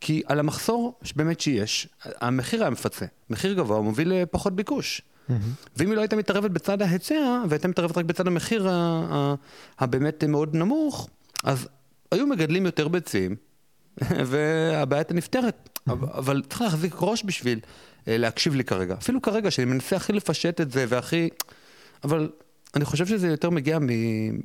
כי 0.00 0.22
על 0.26 0.38
המחסור 0.38 0.98
שבאמת 1.02 1.40
שיש, 1.40 1.88
המחיר 2.04 2.60
היה 2.60 2.70
מפצה. 2.70 3.06
מחיר 3.30 3.52
גבוה 3.52 3.80
מוביל 3.80 4.12
לפחות 4.14 4.56
ביקוש. 4.56 5.02
ואם 5.76 5.88
היא 5.88 5.96
לא 5.96 6.00
הייתה 6.00 6.16
מתערבת 6.16 6.50
בצד 6.50 6.82
ההיצע, 6.82 7.42
והייתה 7.48 7.68
מתערבת 7.68 7.98
רק 7.98 8.04
בצד 8.04 8.26
המחיר 8.26 8.68
הבאמת 9.78 10.24
מאוד 10.24 10.56
נמוך, 10.56 11.08
אז 11.44 11.68
היו 12.12 12.26
מגדלים 12.26 12.66
יותר 12.66 12.88
ביצים, 12.88 13.36
והבעיה 14.30 15.00
הייתה 15.00 15.14
נפתרת. 15.14 15.68
אבל 15.86 16.42
צריך 16.48 16.62
להחזיק 16.62 16.94
ראש 17.00 17.22
בשביל 17.24 17.60
אה, 18.08 18.16
להקשיב 18.18 18.54
לי 18.54 18.64
כרגע. 18.64 18.94
אפילו 18.94 19.22
כרגע, 19.22 19.50
שאני 19.50 19.64
מנסה 19.64 19.96
הכי 19.96 20.12
לפשט 20.12 20.60
את 20.60 20.70
זה 20.70 20.84
והכי... 20.88 21.28
אבל 22.04 22.30
אני 22.76 22.84
חושב 22.84 23.06
שזה 23.06 23.28
יותר 23.28 23.50
מגיע 23.50 23.78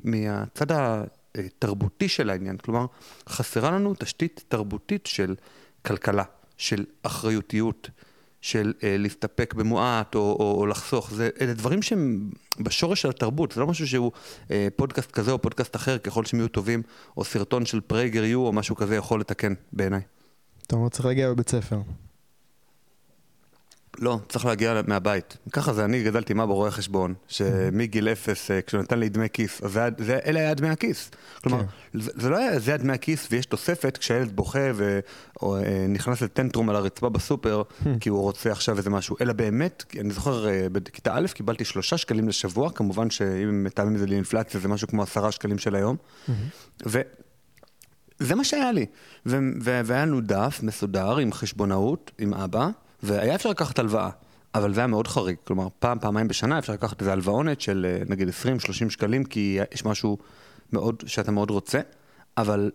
מהצד 0.04 0.66
התרבותי 1.34 2.08
של 2.08 2.30
העניין. 2.30 2.56
כלומר, 2.56 2.86
חסרה 3.28 3.70
לנו 3.70 3.94
תשתית 3.98 4.44
תרבותית 4.48 5.06
של 5.06 5.34
כלכלה, 5.84 6.24
של 6.56 6.84
אחריותיות, 7.02 7.90
של 8.46 8.72
אה, 8.82 8.96
להסתפק 8.98 9.54
במועט 9.54 10.14
או, 10.14 10.20
או, 10.20 10.54
או 10.58 10.66
לחסוך. 10.66 11.10
זה, 11.10 11.28
אלה 11.40 11.54
דברים 11.54 11.82
שהם 11.82 12.30
בשורש 12.60 13.02
של 13.02 13.08
התרבות, 13.08 13.52
זה 13.52 13.60
לא 13.60 13.66
משהו 13.66 13.86
שהוא 13.86 14.12
אה, 14.50 14.68
פודקאסט 14.76 15.10
כזה 15.10 15.32
או 15.32 15.42
פודקאסט 15.42 15.76
אחר, 15.76 15.98
ככל 15.98 16.24
שהם 16.24 16.40
יהיו 16.40 16.48
טובים, 16.48 16.82
או 17.16 17.24
סרטון 17.24 17.66
של 17.66 17.80
PragerU 17.80 18.40
או 18.40 18.52
משהו 18.52 18.76
כזה 18.76 18.96
יכול 18.96 19.20
לתקן 19.20 19.54
בעיניי. 19.72 20.00
אתה 20.66 20.76
אומר 20.76 20.88
צריך 20.88 21.06
להגיע 21.06 21.30
בבית 21.30 21.48
ספר. 21.48 21.78
לא, 23.98 24.18
צריך 24.28 24.46
להגיע 24.46 24.80
מהבית. 24.86 25.36
ככה 25.52 25.72
זה, 25.72 25.84
אני 25.84 26.02
גדלתי 26.02 26.32
עם 26.32 26.40
אבא 26.40 26.52
רואה 26.52 26.70
חשבון, 26.70 27.14
שמגיל 27.28 28.08
אפס, 28.08 28.50
אה, 28.50 28.62
כשהוא 28.62 28.82
נתן 28.82 28.98
לי 28.98 29.08
דמי 29.08 29.26
כיס, 29.32 29.62
אז 29.62 29.72
זה, 29.72 29.88
זה, 29.98 30.18
אלה 30.26 30.40
היה 30.40 30.54
דמי 30.54 30.68
הכיס. 30.68 31.10
כלומר, 31.42 31.60
כן. 31.60 32.00
זה, 32.00 32.10
זה 32.14 32.28
לא 32.28 32.36
היה, 32.36 32.58
זה 32.58 32.70
היה 32.70 32.78
דמי 32.78 32.92
הכיס 32.92 33.28
ויש 33.30 33.46
תוספת 33.46 33.96
כשהילד 33.96 34.36
בוכה 34.36 34.70
ונכנס 35.42 36.22
לטנטרום 36.22 36.70
על 36.70 36.76
הרצפה 36.76 37.08
בסופר, 37.08 37.62
כי 38.00 38.08
הוא 38.08 38.20
רוצה 38.20 38.52
עכשיו 38.52 38.78
איזה 38.78 38.90
משהו, 38.90 39.16
אלא 39.20 39.32
באמת, 39.32 39.84
אני 40.00 40.12
זוכר, 40.12 40.48
אה, 40.48 40.66
בכיתה 40.72 41.14
א' 41.14 41.26
קיבלתי 41.34 41.64
שלושה 41.64 41.96
שקלים 41.96 42.28
לשבוע, 42.28 42.70
כמובן 42.70 43.10
שאם 43.10 43.64
מתאמים 43.64 43.94
את 43.94 44.00
זה 44.00 44.06
לאינפלציה, 44.06 44.60
זה 44.60 44.68
משהו 44.68 44.88
כמו 44.88 45.02
עשרה 45.02 45.32
שקלים 45.32 45.58
של 45.58 45.74
היום. 45.74 45.96
ו... 46.86 47.00
זה 48.18 48.34
מה 48.34 48.44
שהיה 48.44 48.72
לי. 48.72 48.86
והיה 49.26 50.06
לנו 50.06 50.20
דף 50.20 50.60
מסודר 50.62 51.16
עם 51.16 51.32
חשבונאות, 51.32 52.10
עם 52.18 52.34
אבא, 52.34 52.68
והיה 53.02 53.34
אפשר 53.34 53.50
לקחת 53.50 53.78
הלוואה. 53.78 54.10
אבל 54.54 54.74
זה 54.74 54.80
היה 54.80 54.86
מאוד 54.86 55.08
חריג, 55.08 55.36
כלומר 55.44 55.68
פעם, 55.78 55.98
פעמיים 55.98 56.28
בשנה 56.28 56.58
אפשר 56.58 56.72
לקחת 56.72 57.00
איזה 57.00 57.12
הלוואונת 57.12 57.60
של 57.60 57.86
אה, 57.88 58.02
נגיד 58.08 58.28
20-30 58.28 58.90
שקלים, 58.90 59.24
כי 59.24 59.58
יש 59.74 59.84
משהו 59.84 60.18
מאוד, 60.72 61.02
שאתה 61.06 61.32
מאוד 61.32 61.50
רוצה, 61.50 61.80
אבל, 62.38 62.70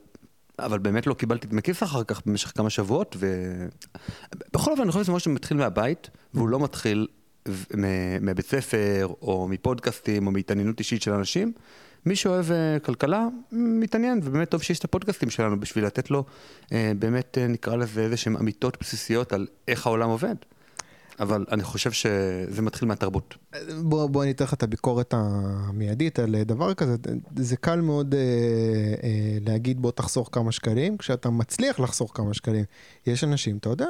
אבל 0.60 0.80
באמת 0.80 1.08
לא 1.08 1.14
קיבלתי 1.14 1.48
דמי 1.48 1.62
כיס 1.62 1.84
אחר 1.84 2.04
כך 2.04 2.22
במשך 2.26 2.52
כמה 2.56 2.70
שבועות, 2.70 3.18
ובכל 3.20 4.72
אופן 4.72 4.82
אני 4.82 4.92
חושב 4.92 5.04
שזה 5.04 5.12
משהו 5.12 5.32
שמתחיל 5.32 5.58
מהבית, 5.58 6.10
והוא 6.34 6.50
לא 6.50 6.60
מתחיל 6.60 7.08
מ- 7.48 8.26
מבית 8.26 8.46
ספר, 8.46 9.08
או 9.22 9.48
מפודקאסטים, 9.48 10.28
או 10.28 10.32
מהתעניינות 10.32 10.80
אישית 10.80 11.02
של 11.02 11.14
אנשים. 11.14 11.54
מי 12.06 12.16
שאוהב 12.16 12.52
אה, 12.52 12.80
כלכלה, 12.80 13.28
מתעניין, 13.52 14.20
ובאמת 14.24 14.50
טוב 14.50 14.62
שיש 14.62 14.80
את 14.80 14.84
הפודקאסטים 14.84 15.30
שלנו 15.30 15.60
בשביל 15.60 15.86
לתת 15.86 16.12
לו, 16.12 16.24
אה, 16.72 16.92
באמת 17.00 17.38
אה, 17.38 17.48
נקרא 17.48 17.76
לזה 17.76 18.02
איזה 18.02 18.18
שהן 18.18 18.36
אמיתות 18.36 18.78
בסיסיות 18.82 19.34
על 19.34 19.48
איך 19.68 19.88
העולם 19.88 20.10
עובד. 20.10 20.36
אבל 21.22 21.46
אני 21.52 21.64
חושב 21.64 21.92
שזה 21.92 22.62
מתחיל 22.62 22.88
מהתרבות. 22.88 23.36
בוא, 23.82 24.08
בוא 24.08 24.24
אני 24.24 24.32
אתן 24.32 24.44
לך 24.44 24.54
את 24.54 24.64
הביקורת 24.64 25.14
המיידית 25.18 26.20
על 26.20 26.44
דבר 26.44 26.74
כזה. 26.74 26.96
זה 27.36 27.58
קל 27.58 27.82
מאוד 27.82 28.16
אה, 28.16 28.20
אה, 29.04 29.38
להגיד 29.42 29.82
בוא 29.82 29.92
תחסוך 29.92 30.30
כמה 30.32 30.52
שקלים, 30.52 30.98
כשאתה 30.98 31.30
מצליח 31.30 31.80
לחסוך 31.80 32.12
כמה 32.14 32.34
שקלים. 32.34 32.66
יש 33.08 33.24
אנשים, 33.24 33.58
אתה 33.58 33.70
יודע, 33.70 33.90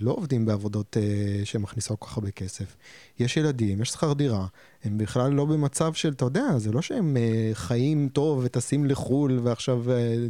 לא 0.00 0.10
עובדים 0.10 0.46
בעבודות 0.46 0.96
אה, 0.96 1.44
שמכניסות 1.44 1.98
כל 1.98 2.06
כך 2.06 2.16
הרבה 2.16 2.30
כסף. 2.30 2.76
יש 3.18 3.36
ילדים, 3.36 3.82
יש 3.82 3.88
שכר 3.90 4.12
דירה, 4.12 4.46
הם 4.84 4.98
בכלל 4.98 5.32
לא 5.32 5.44
במצב 5.44 5.92
של, 5.94 6.12
אתה 6.12 6.24
יודע, 6.24 6.58
זה 6.58 6.72
לא 6.72 6.82
שהם 6.82 7.16
אה, 7.16 7.50
חיים 7.54 8.08
טוב 8.12 8.40
וטסים 8.44 8.86
לחו"ל 8.86 9.40
ועכשיו 9.42 9.84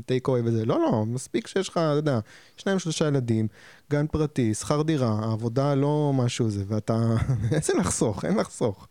טייק 0.06 0.28
אה, 0.28 0.34
אווי 0.34 0.48
וזה. 0.48 0.64
לא, 0.64 0.80
לא, 0.80 1.06
מספיק 1.06 1.46
שיש 1.46 1.68
לך, 1.68 1.76
אתה 1.76 1.82
יודע, 1.82 2.18
שניים 2.56 2.78
שלושה 2.78 3.06
ילדים, 3.06 3.48
גן 3.90 4.06
פרטי, 4.06 4.54
שכר 4.54 4.82
דירה, 4.82 5.32
עבודה 5.32 5.74
לא 5.74 6.12
משהו 6.14 6.50
זה, 6.50 6.64
ואתה, 6.68 6.98
איזה 7.52 7.72
לחסוך, 7.78 8.24
אין 8.24 8.36
לחסוך. 8.36 8.88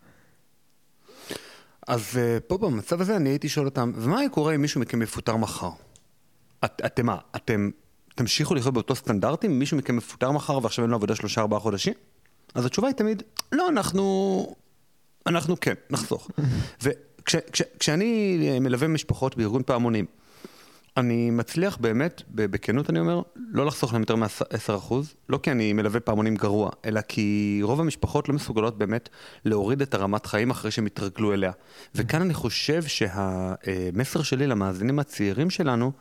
אז 1.87 2.01
uh, 2.13 2.39
פה 2.47 2.57
במצב 2.57 3.01
הזה 3.01 3.15
אני 3.15 3.29
הייתי 3.29 3.49
שואל 3.49 3.65
אותם, 3.65 3.91
ומה 3.95 4.19
היה 4.19 4.29
קורה 4.29 4.55
אם 4.55 4.61
מישהו 4.61 4.81
מכם 4.81 4.99
מפוטר 4.99 5.35
מחר? 5.35 5.71
את, 6.65 6.81
אתם 6.85 7.05
מה, 7.05 7.17
אתם 7.35 7.69
תמשיכו 8.15 8.55
לחיות 8.55 8.73
באותו 8.73 8.95
סטנדרטים? 8.95 9.59
מישהו 9.59 9.77
מכם 9.77 9.95
מפוטר 9.95 10.31
מחר 10.31 10.59
ועכשיו 10.63 10.85
אין 10.85 10.89
לו 10.89 10.95
עבודה 10.95 11.15
שלושה 11.15 11.41
ארבעה 11.41 11.59
חודשים? 11.59 11.93
אז 12.55 12.65
התשובה 12.65 12.87
היא 12.87 12.95
תמיד, 12.95 13.23
לא, 13.51 13.69
אנחנו, 13.69 14.55
אנחנו 15.27 15.59
כן, 15.59 15.73
נחסוך. 15.89 16.31
וכשאני 16.83 18.39
אה, 18.51 18.59
מלווה 18.59 18.87
משפחות 18.87 19.37
בארגון 19.37 19.63
פעמונים, 19.63 20.05
אני 20.97 21.29
מצליח 21.31 21.77
באמת, 21.77 22.21
בכנות 22.29 22.89
אני 22.89 22.99
אומר, 22.99 23.21
לא 23.35 23.65
לחסוך 23.65 23.93
להם 23.93 24.01
יותר 24.01 24.15
מ-10%, 24.15 24.93
לא 25.29 25.39
כי 25.43 25.51
אני 25.51 25.73
מלווה 25.73 25.99
פעמונים 25.99 26.35
גרוע, 26.35 26.69
אלא 26.85 27.01
כי 27.01 27.59
רוב 27.63 27.79
המשפחות 27.79 28.29
לא 28.29 28.35
מסוגלות 28.35 28.77
באמת 28.77 29.09
להוריד 29.45 29.81
את 29.81 29.93
הרמת 29.93 30.25
חיים 30.25 30.49
אחרי 30.49 30.71
שהם 30.71 30.85
התרגלו 30.85 31.33
אליה. 31.33 31.51
וכאן 31.95 32.21
אני 32.21 32.33
חושב 32.33 32.83
שהמסר 32.83 34.21
שלי 34.21 34.47
למאזינים 34.47 34.99
הצעירים 34.99 35.49
שלנו, 35.49 35.91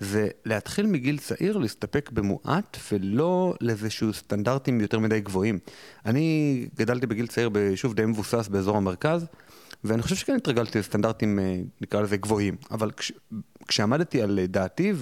זה 0.00 0.28
להתחיל 0.44 0.86
מגיל 0.86 1.18
צעיר 1.18 1.56
להסתפק 1.56 2.10
במועט 2.12 2.76
ולא 2.92 3.54
לאיזשהו 3.60 4.12
סטנדרטים 4.12 4.80
יותר 4.80 4.98
מדי 4.98 5.20
גבוהים. 5.20 5.58
אני 6.06 6.68
גדלתי 6.76 7.06
בגיל 7.06 7.26
צעיר 7.26 7.48
ביישוב 7.48 7.94
די 7.94 8.06
מבוסס 8.06 8.48
באזור 8.48 8.76
המרכז, 8.76 9.26
ואני 9.84 10.02
חושב 10.02 10.16
שכן 10.16 10.36
התרגלתי 10.36 10.78
לסטנדרטים, 10.78 11.38
אה, 11.38 11.60
נקרא 11.80 12.00
לזה, 12.00 12.16
גבוהים. 12.16 12.56
אבל 12.70 12.90
כש, 12.90 13.12
כשעמדתי 13.68 14.22
על 14.22 14.40
דעתי, 14.48 14.92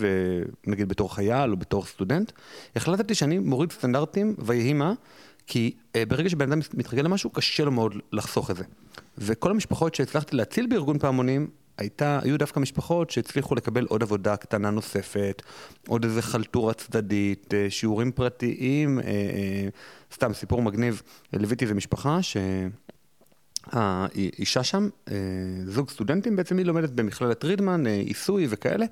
ונגיד 0.67 0.89
בתור 0.89 1.15
חייל 1.15 1.51
או 1.51 1.57
בתור 1.57 1.85
סטודנט, 1.85 2.33
החלטתי 2.77 3.15
שאני 3.15 3.39
מוריד 3.39 3.73
סטנדרטים 3.73 4.35
ויהי 4.39 4.73
מה, 4.73 4.93
כי 5.47 5.75
אה, 5.97 6.07
ברגע 6.07 6.29
שבן 6.29 6.53
אדם 6.53 6.61
מתרגל 6.75 7.03
למשהו, 7.03 7.31
קשה 7.31 7.65
לו 7.65 7.73
מאוד 7.73 7.95
לחסוך 8.13 8.51
את 8.51 8.57
זה. 8.57 8.65
וכל 9.19 9.51
המשפחות 9.51 9.95
שהצלחתי 9.95 10.37
להציל 10.37 10.67
בארגון 10.67 10.99
פעמונים, 10.99 11.49
הייתה, 11.79 12.19
היו 12.23 12.39
דווקא 12.39 12.61
משפחות 12.61 13.11
שהצליחו 13.11 13.55
לקבל 13.55 13.85
עוד 13.85 14.03
עבודה 14.03 14.37
קטנה 14.37 14.71
נוספת, 14.71 15.43
עוד 15.89 16.05
איזה 16.05 16.23
חלטורה 16.23 16.75
צדדית, 16.75 17.55
אה, 17.55 17.67
שיעורים 17.71 18.13
פרטיים, 18.13 19.01
סתם 20.15 20.35
סיפור 20.35 20.63
מגניב, 20.63 21.03
ליוויתי 21.33 21.65
איזה 21.65 21.75
משפחה 21.75 22.23
ש... 22.23 22.37
האישה 23.73 24.63
שם, 24.63 24.89
אה, 25.11 25.15
זוג 25.67 25.91
סטודנטים, 25.91 26.37
בעצם 26.37 26.59
היא 26.59 26.67
לומדת 26.67 26.91
במכללת 26.91 27.45
רידמן, 27.45 27.87
אה, 27.87 27.93
עיסוי 27.93 28.47
וכאלה, 28.51 28.87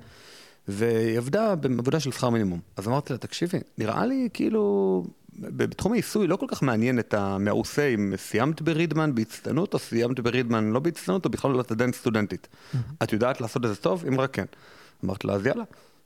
והיא 0.67 1.17
עבדה 1.17 1.55
בעבודה 1.55 1.99
של 1.99 2.11
שכר 2.11 2.29
מינימום. 2.29 2.59
אז 2.77 2.87
אמרתי 2.87 3.13
לה, 3.13 3.19
תקשיבי, 3.19 3.59
נראה 3.77 4.05
לי 4.05 4.29
כאילו, 4.33 5.03
בתחום 5.39 5.93
העיסוי 5.93 6.27
לא 6.27 6.35
כל 6.35 6.45
כך 6.49 6.63
מעניין 6.63 6.99
את 6.99 7.13
המעושה 7.13 7.87
אם 7.87 8.13
סיימת 8.17 8.61
ברידמן 8.61 9.15
בהצטיינות, 9.15 9.73
או 9.73 9.79
סיימת 9.79 10.19
ברידמן 10.19 10.71
לא 10.71 10.79
בהצטיינות, 10.79 11.25
או 11.25 11.29
בכלל 11.29 11.51
לא 11.51 11.63
עדיין 11.69 11.91
סטודנטית. 11.91 12.47
את 13.03 13.13
יודעת 13.13 13.41
לעשות 13.41 13.65
את 13.65 13.69
זה 13.69 13.75
טוב? 13.75 14.05
אם 14.07 14.19
רק 14.19 14.33
כן. 14.33 14.45
אמרתי 15.05 15.27
לה, 15.27 15.33
אז 15.33 15.45
יאללה. 15.45 15.63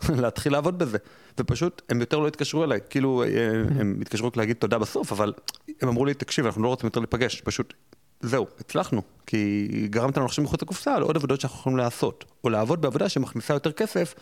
להתחיל 0.23 0.51
לעבוד 0.51 0.79
בזה. 0.79 0.97
ופשוט, 1.39 1.81
הם 1.89 1.99
יותר 1.99 2.19
לא 2.19 2.27
התקשרו 2.27 2.63
אליי, 2.63 2.79
כאילו, 2.89 3.23
אה, 3.23 3.27
הם 3.79 3.97
התקשרו 4.01 4.27
רק 4.27 4.37
להגיד 4.37 4.55
תודה 4.55 4.79
בסוף, 4.79 5.11
אבל 5.11 5.33
הם 5.81 5.89
אמרו 5.89 6.05
לי, 6.05 6.13
תקשיב, 6.13 6.45
אנחנו 6.45 6.63
לא 6.63 6.67
רוצים 6.67 6.87
יותר 6.87 6.99
להיפגש, 6.99 7.41
פשוט 7.41 7.73
זהו, 8.21 8.47
הצלחנו, 8.59 9.01
כי 9.25 9.67
גרמת 9.89 10.17
לנו 10.17 10.25
לחשוב 10.25 10.45
מחוץ 10.45 10.61
לקופסה 10.61 10.95
על 10.95 11.01
עוד 11.01 11.15
עבודות 11.15 11.41
שאנחנו 11.41 11.59
יכולים 11.59 11.77
לעשות, 11.77 12.25
או 12.43 12.49
לעבוד 12.49 12.81
בעבודה 12.81 13.09
שמכניסה 13.09 13.53
יותר 13.53 13.71
כסף, 13.71 14.15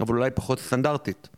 אבל 0.00 0.16
אולי 0.16 0.30
פחות 0.30 0.60
סטנדרטית. 0.60 1.28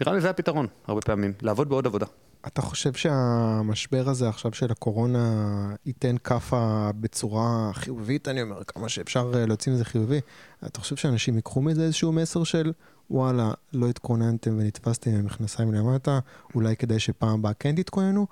אה, 0.00 0.06
נראה 0.06 0.14
לי 0.14 0.20
זה 0.20 0.30
הפתרון, 0.30 0.66
הרבה 0.86 1.00
פעמים, 1.00 1.32
לעבוד 1.42 1.68
בעוד 1.68 1.86
עבודה. 1.86 2.06
אתה 2.46 2.62
חושב 2.62 2.92
שהמשבר 2.92 4.08
הזה 4.08 4.28
עכשיו 4.28 4.54
של 4.54 4.72
הקורונה 4.72 5.74
ייתן 5.86 6.16
כאפה 6.24 6.90
בצורה 7.00 7.70
חיובית, 7.72 8.28
אני 8.28 8.42
אומר, 8.42 8.64
כמה 8.64 8.88
שאפשר 8.88 9.32
אה, 9.34 9.46
להוציא 9.46 9.72
מזה 9.72 9.84
חיובי? 9.84 10.20
אתה 10.66 10.80
חושב 10.80 10.96
שאנשים 10.96 11.36
ייקחו 11.36 11.62
מזה 11.62 11.82
איזשהו 11.82 12.12
מסר 12.12 12.44
של, 12.44 12.72
וואלה, 13.10 13.50
לא 13.72 13.88
התכוננתם 13.88 14.56
ונתפסתם 14.58 15.10
עם 15.10 15.20
המכנסיים 15.20 15.74
למטה, 15.74 16.18
אולי 16.54 16.76
כדאי 16.76 16.98
שפעם 16.98 17.28
הבאה 17.28 17.52
כן 17.54 17.74
תתכוננו? 17.74 18.26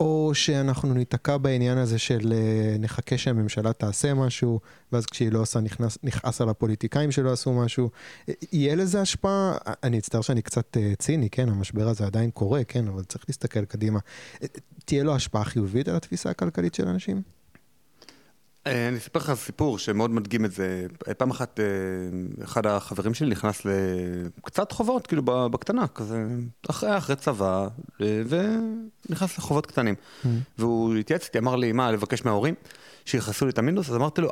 או 0.00 0.30
שאנחנו 0.34 0.94
ניתקע 0.94 1.36
בעניין 1.36 1.78
הזה 1.78 1.98
של 1.98 2.32
אה, 2.32 2.76
נחכה 2.78 3.18
שהממשלה 3.18 3.72
תעשה 3.72 4.14
משהו, 4.14 4.60
ואז 4.92 5.06
כשהיא 5.06 5.32
לא 5.32 5.38
עושה 5.38 5.60
נכנס, 5.60 5.98
נכעס 6.02 6.40
על 6.40 6.48
הפוליטיקאים 6.48 7.10
שלא 7.10 7.32
עשו 7.32 7.52
משהו. 7.52 7.90
אה, 8.28 8.34
יהיה 8.52 8.74
לזה 8.74 9.00
השפעה? 9.00 9.56
אני 9.82 9.98
אצטער 9.98 10.20
שאני 10.20 10.42
קצת 10.42 10.76
אה, 10.76 10.92
ציני, 10.98 11.30
כן, 11.30 11.48
המשבר 11.48 11.88
הזה 11.88 12.06
עדיין 12.06 12.30
קורה, 12.30 12.64
כן, 12.64 12.88
אבל 12.88 13.04
צריך 13.04 13.24
להסתכל 13.28 13.64
קדימה. 13.64 13.98
תהיה 14.84 15.04
לו 15.04 15.14
השפעה 15.14 15.44
חיובית 15.44 15.88
על 15.88 15.96
התפיסה 15.96 16.30
הכלכלית 16.30 16.74
של 16.74 16.88
אנשים? 16.88 17.22
אה, 18.66 18.88
אני 18.88 18.96
אספר 18.98 19.18
לך 19.18 19.32
סיפור 19.34 19.78
שמאוד 19.78 20.10
מדגים 20.10 20.44
את 20.44 20.52
זה. 20.52 20.86
פעם 21.18 21.30
אחת 21.30 21.60
אה, 21.60 21.64
אחד 22.44 22.66
החברים 22.66 23.14
שלי 23.14 23.30
נכנס 23.30 23.62
לקצת 23.64 24.72
חובות, 24.72 25.06
כאילו 25.06 25.22
בקטנה, 25.22 25.88
כזה, 25.88 26.26
אחרי, 26.70 26.98
אחרי 26.98 27.16
צבא, 27.16 27.68
אה, 28.00 28.22
ונכנס 28.28 29.38
לחובות 29.38 29.66
קטנים. 29.66 29.94
Mm-hmm. 29.94 30.28
והוא 30.58 30.94
התייעץ 30.94 31.24
איתי, 31.24 31.38
אמר 31.38 31.56
לי, 31.56 31.72
מה, 31.72 31.92
לבקש 31.92 32.24
מההורים 32.24 32.54
שיכנסו 33.04 33.44
לי 33.44 33.50
את 33.50 33.58
המינוס? 33.58 33.88
אז 33.90 33.96
אמרתי 33.96 34.20
לו, 34.20 34.30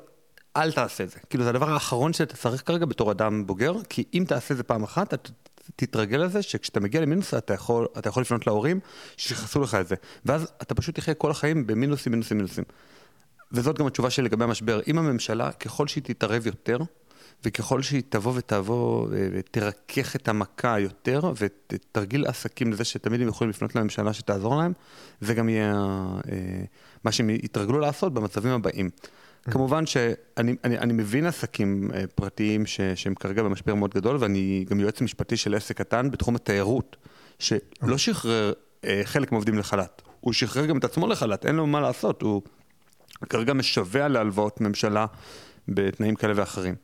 אל 0.57 0.73
תעשה 0.73 1.05
את 1.05 1.11
זה. 1.11 1.19
כאילו, 1.31 1.45
זה 1.45 1.51
הדבר 1.51 1.71
האחרון 1.71 2.13
שאתה 2.13 2.37
צריך 2.37 2.63
כרגע 2.67 2.87
בתור 2.87 3.11
אדם 3.11 3.47
בוגר, 3.47 3.75
כי 3.89 4.05
אם 4.15 4.25
תעשה 4.29 4.55
את 4.55 4.57
זה 4.57 4.63
פעם 4.63 4.83
אחת, 4.83 5.15
אתה 5.15 5.31
תתרגל 5.77 6.19
לזה 6.19 6.43
שכשאתה 6.43 6.81
מגיע 6.81 7.01
למינוס 7.01 7.35
אתה 7.35 7.55
יכול, 7.55 7.87
אתה 7.99 8.09
יכול 8.09 8.21
לפנות 8.21 8.47
להורים 8.47 8.81
שיכנסו 9.17 9.61
לך 9.61 9.75
את 9.75 9.89
זה. 9.89 9.95
ואז 10.25 10.53
אתה 10.63 10.75
פשוט 10.75 10.95
תחיה 10.95 11.15
כל 11.15 11.31
החיים 11.31 11.67
במינוסים, 11.67 12.13
מינוסים, 12.13 12.37
מינוסים. 12.37 12.65
וזאת 13.53 13.79
גם 13.79 13.87
התשובה 13.87 14.11
שלי 14.11 14.25
לגבי 14.25 14.45
המשבר. 14.45 14.81
אם 14.87 14.99
הממשלה, 14.99 15.53
ככל 15.53 15.87
שהיא 15.87 16.05
תתערב 16.05 16.47
יותר, 16.47 16.79
וככל 17.45 17.83
שהיא 17.83 18.03
תבוא 18.09 18.33
ותבוא 18.37 19.07
אה, 19.13 19.29
ותרכך 19.33 20.17
את 20.17 20.29
המכה 20.29 20.81
יותר, 20.81 21.33
ותרגיל 21.37 22.27
עסקים 22.27 22.73
לזה 22.73 22.85
שתמיד 22.85 23.21
הם 23.21 23.29
יכולים 23.29 23.51
לפנות 23.51 23.75
לממשלה 23.75 24.13
שתעזור 24.13 24.57
להם, 24.57 24.73
זה 25.21 25.35
גם 25.35 25.49
יהיה 25.49 25.75
אה, 26.33 26.65
מה 27.05 27.13
שהם 27.13 27.31
יתרגלו 27.31 27.79
לעשות 27.79 28.15
במצבים 28.15 28.53
הבאים. 28.53 28.91
כמובן 29.51 29.87
שאני 29.87 30.57
אני, 30.65 30.79
אני 30.79 30.93
מבין 30.93 31.27
עסקים 31.27 31.91
אה, 31.95 32.05
פרטיים 32.15 32.67
ש, 32.67 32.81
שהם 32.95 33.15
כרגע 33.15 33.43
במשבר 33.43 33.75
מאוד 33.75 33.95
גדול, 33.95 34.17
ואני 34.21 34.65
גם 34.71 34.81
יועץ 34.81 35.01
משפטי 35.01 35.37
של 35.37 35.55
עסק 35.55 35.79
קטן 35.79 36.11
בתחום 36.11 36.37
התיירות, 36.37 36.97
שלא 37.39 37.99
שחרר 37.99 38.53
אה, 38.85 39.01
חלק 39.05 39.33
מהעובדים 39.33 39.59
לחל"ת. 39.59 40.03
הוא 40.21 40.33
שחרר 40.33 40.67
גם 40.67 40.79
את 40.79 40.85
עצמו 40.85 41.07
לחל"ת, 41.07 41.47
אין 41.47 41.55
לו 41.55 41.67
מה 41.67 41.81
לעשות, 41.81 42.23
הוא 42.23 42.43
כרגע 43.29 43.53
משווע 43.53 44.09
להלוואות 44.09 44.61
ממשלה 44.61 45.07
בתנאים 45.69 46.15
כאלה 46.15 46.33
ואחרים. 46.37 46.75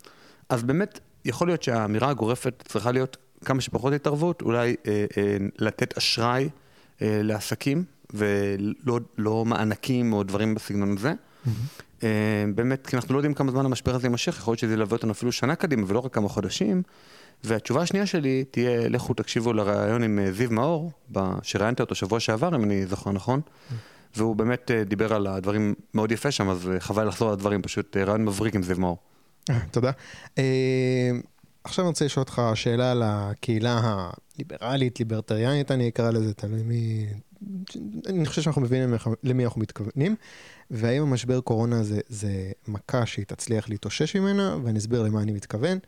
אז 0.48 0.62
באמת, 0.62 1.00
יכול 1.24 1.48
להיות 1.48 1.62
שהאמירה 1.62 2.10
הגורפת 2.10 2.62
צריכה 2.68 2.92
להיות 2.92 3.16
כמה 3.44 3.60
שפחות 3.60 3.92
התערבות, 3.92 4.42
אולי 4.42 4.76
אה, 4.86 5.04
אה, 5.16 5.36
לתת 5.58 5.98
אשראי 5.98 6.48
אה, 7.02 7.20
לעסקים, 7.22 7.84
ולא 8.14 9.00
לא 9.18 9.44
מענקים 9.44 10.12
או 10.12 10.22
דברים 10.22 10.54
בסגנון 10.54 10.96
הזה. 10.98 11.12
Mm-hmm. 11.12 11.50
אה, 12.02 12.44
באמת, 12.54 12.86
כי 12.86 12.96
אנחנו 12.96 13.14
לא 13.14 13.18
יודעים 13.18 13.34
כמה 13.34 13.50
זמן 13.50 13.64
המשבר 13.64 13.94
הזה 13.94 14.06
יימשך, 14.06 14.36
יכול 14.38 14.52
להיות 14.52 14.58
שזה 14.58 14.72
ילווה 14.72 14.96
אותנו 14.96 15.12
אפילו 15.12 15.32
שנה 15.32 15.54
קדימה 15.54 15.84
ולא 15.86 15.98
רק 15.98 16.14
כמה 16.14 16.28
חודשים. 16.28 16.82
והתשובה 17.44 17.82
השנייה 17.82 18.06
שלי 18.06 18.44
תהיה, 18.50 18.88
לכו 18.88 19.14
תקשיבו 19.14 19.52
לראיון 19.52 20.02
עם 20.02 20.18
אה, 20.18 20.32
זיו 20.32 20.50
מאור, 20.50 20.92
שראיינתי 21.42 21.82
אותו 21.82 21.94
שבוע 21.94 22.20
שעבר, 22.20 22.56
אם 22.56 22.64
אני 22.64 22.86
זוכר 22.86 23.12
נכון. 23.12 23.40
והוא 24.16 24.36
באמת 24.36 24.70
אה, 24.70 24.84
דיבר 24.84 25.14
על 25.14 25.26
הדברים 25.26 25.74
מאוד 25.94 26.12
יפה 26.12 26.30
שם, 26.30 26.50
אז 26.50 26.70
חבל 26.78 27.08
לחזור 27.08 27.28
על 27.28 27.34
הדברים, 27.34 27.62
פשוט 27.62 27.96
ראיון 27.96 28.24
מבריק 28.24 28.54
עם 28.54 28.62
זיו 28.62 28.78
מאור. 28.78 28.98
תודה. 29.70 29.90
עכשיו 31.64 31.84
אני 31.84 31.88
רוצה 31.88 32.04
לשאול 32.04 32.22
אותך 32.22 32.42
שאלה 32.54 32.90
על 32.90 33.02
הקהילה 33.04 33.80
הליברלית, 34.38 34.98
ליברטריאנית, 34.98 35.70
אני 35.70 35.88
אקרא 35.88 36.10
לזה, 36.10 36.34
תלוי 36.34 36.62
מי... 36.62 37.06
אני 38.06 38.26
חושב 38.26 38.42
שאנחנו 38.42 38.62
מבינים 38.62 38.94
למי 39.22 39.44
אנחנו 39.44 39.60
מתכוונים, 39.60 40.16
והאם 40.70 41.02
המשבר 41.02 41.40
קורונה 41.40 41.82
זה, 41.82 42.00
זה 42.08 42.52
מכה 42.68 43.06
שהיא 43.06 43.24
תצליח 43.24 43.68
להתאושש 43.68 44.16
ממנה, 44.16 44.56
ואני 44.64 44.78
אסביר 44.78 45.02
למה 45.02 45.22
אני 45.22 45.32
מתכוון. 45.32 45.78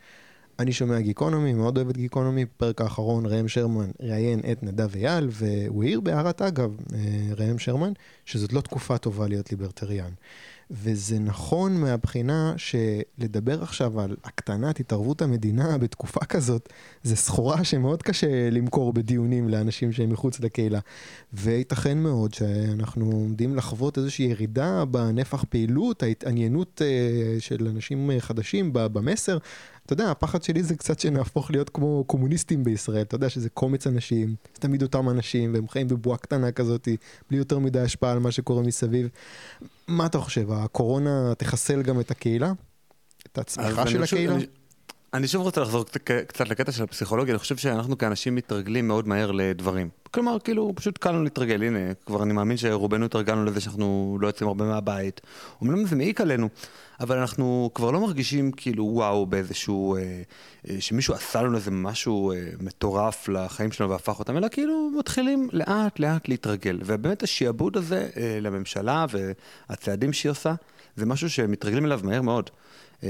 אני 0.58 0.72
שומע 0.72 1.00
גיקונומי, 1.00 1.52
מאוד 1.52 1.76
אוהב 1.76 1.88
את 1.88 1.96
גיקונומי, 1.96 2.44
בפרק 2.44 2.80
האחרון 2.80 3.26
ראם 3.26 3.48
שרמן 3.48 3.90
ראיין 4.00 4.40
את 4.52 4.62
נדב 4.62 4.96
אייל, 4.96 5.28
והוא 5.30 5.84
העיר 5.84 6.00
בהערת 6.00 6.42
אגב, 6.42 6.76
אה, 6.94 6.98
ראם 7.36 7.58
שרמן, 7.58 7.92
שזאת 8.24 8.52
לא 8.52 8.60
תקופה 8.60 8.98
טובה 8.98 9.28
להיות 9.28 9.50
ליברטריאן. 9.50 10.10
וזה 10.70 11.18
נכון 11.18 11.80
מהבחינה 11.80 12.54
שלדבר 12.56 13.62
עכשיו 13.62 14.00
על 14.00 14.16
הקטנת 14.24 14.80
התערבות 14.80 15.22
המדינה 15.22 15.78
בתקופה 15.82 16.24
כזאת, 16.24 16.72
זה 17.02 17.16
סחורה 17.16 17.64
שמאוד 17.64 18.02
קשה 18.02 18.50
למכור 18.50 18.92
בדיונים 18.92 19.48
לאנשים 19.48 19.92
שהם 19.92 20.10
מחוץ 20.10 20.40
לקהילה. 20.40 20.80
וייתכן 21.32 21.98
מאוד 21.98 22.34
שאנחנו 22.34 23.10
עומדים 23.10 23.56
לחוות 23.56 23.98
איזושהי 23.98 24.24
ירידה 24.24 24.84
בנפח 24.84 25.44
פעילות, 25.48 26.02
ההתעניינות 26.02 26.82
אה, 26.84 27.40
של 27.40 27.68
אנשים 27.68 28.10
חדשים 28.18 28.70
במסר. 28.72 29.38
אתה 29.86 29.92
יודע, 29.92 30.10
הפחד 30.10 30.42
שלי 30.42 30.62
זה 30.62 30.76
קצת 30.76 31.00
שנהפוך 31.00 31.50
להיות 31.50 31.70
כמו 31.70 32.04
קומוניסטים 32.06 32.64
בישראל, 32.64 33.02
אתה 33.02 33.14
יודע 33.14 33.28
שזה 33.28 33.48
קומץ 33.50 33.86
אנשים, 33.86 34.34
זה 34.54 34.60
תמיד 34.60 34.82
אותם 34.82 35.08
אנשים, 35.08 35.54
והם 35.54 35.68
חיים 35.68 35.88
בבועה 35.88 36.18
קטנה 36.18 36.52
כזאת, 36.52 36.88
בלי 37.30 37.38
יותר 37.38 37.58
מדי 37.58 37.80
השפעה 37.80 38.12
על 38.12 38.18
מה 38.18 38.32
שקורה 38.32 38.62
מסביב. 38.62 39.08
מה 39.88 40.06
אתה 40.06 40.18
חושב, 40.18 40.52
הקורונה 40.52 41.32
תחסל 41.38 41.82
גם 41.82 42.00
את 42.00 42.10
הקהילה? 42.10 42.52
את 43.26 43.38
הצמיחה 43.38 43.86
של 43.86 44.02
הקהילה? 44.02 44.34
אני, 44.34 44.46
אני 45.14 45.28
שוב 45.28 45.42
רוצה 45.42 45.60
לחזור 45.60 45.84
קצת 46.28 46.48
לקטע 46.48 46.72
של 46.72 46.82
הפסיכולוגיה, 46.82 47.34
אני 47.34 47.38
חושב 47.38 47.56
שאנחנו 47.56 47.98
כאנשים 47.98 48.34
מתרגלים 48.34 48.88
מאוד 48.88 49.08
מהר 49.08 49.30
לדברים. 49.30 49.88
כלומר, 50.10 50.38
כאילו, 50.38 50.72
פשוט 50.76 50.98
קל 50.98 51.10
לנו 51.10 51.24
להתרגל, 51.24 51.62
הנה, 51.62 51.78
כבר 52.06 52.22
אני 52.22 52.32
מאמין 52.32 52.56
שרובנו 52.56 53.04
התרגלנו 53.04 53.44
לזה 53.44 53.60
שאנחנו 53.60 54.18
לא 54.20 54.26
יוצאים 54.26 54.48
הרבה 54.48 54.64
מהבית. 54.64 55.20
אומנם 55.60 55.86
זה 55.86 55.96
מעיק 55.96 56.20
עלינו, 56.20 56.48
אבל 57.00 57.18
אנחנו 57.18 57.70
כבר 57.74 57.90
לא 57.90 58.00
מרגישים 58.00 58.52
כאילו 58.52 58.84
וואו 58.84 59.26
באיזשהו, 59.26 59.96
אה, 59.96 60.22
אה, 60.70 60.76
שמישהו 60.80 61.14
עשה 61.14 61.42
לנו 61.42 61.56
איזה 61.56 61.70
משהו 61.70 62.32
אה, 62.32 62.36
מטורף 62.60 63.28
לחיים 63.28 63.72
שלנו 63.72 63.90
והפך 63.90 64.18
אותם, 64.18 64.36
אלא 64.36 64.48
כאילו 64.48 64.90
מתחילים 64.98 65.48
לאט 65.52 65.98
לאט 65.98 66.28
להתרגל. 66.28 66.78
ובאמת 66.84 67.22
השעבוד 67.22 67.76
הזה 67.76 68.08
אה, 68.16 68.38
לממשלה 68.40 69.06
והצעדים 69.68 70.12
שהיא 70.12 70.30
עושה, 70.30 70.54
זה 70.96 71.06
משהו 71.06 71.30
שמתרגלים 71.30 71.86
אליו 71.86 72.00
מהר 72.04 72.22
מאוד. 72.22 72.50
אה, 73.02 73.08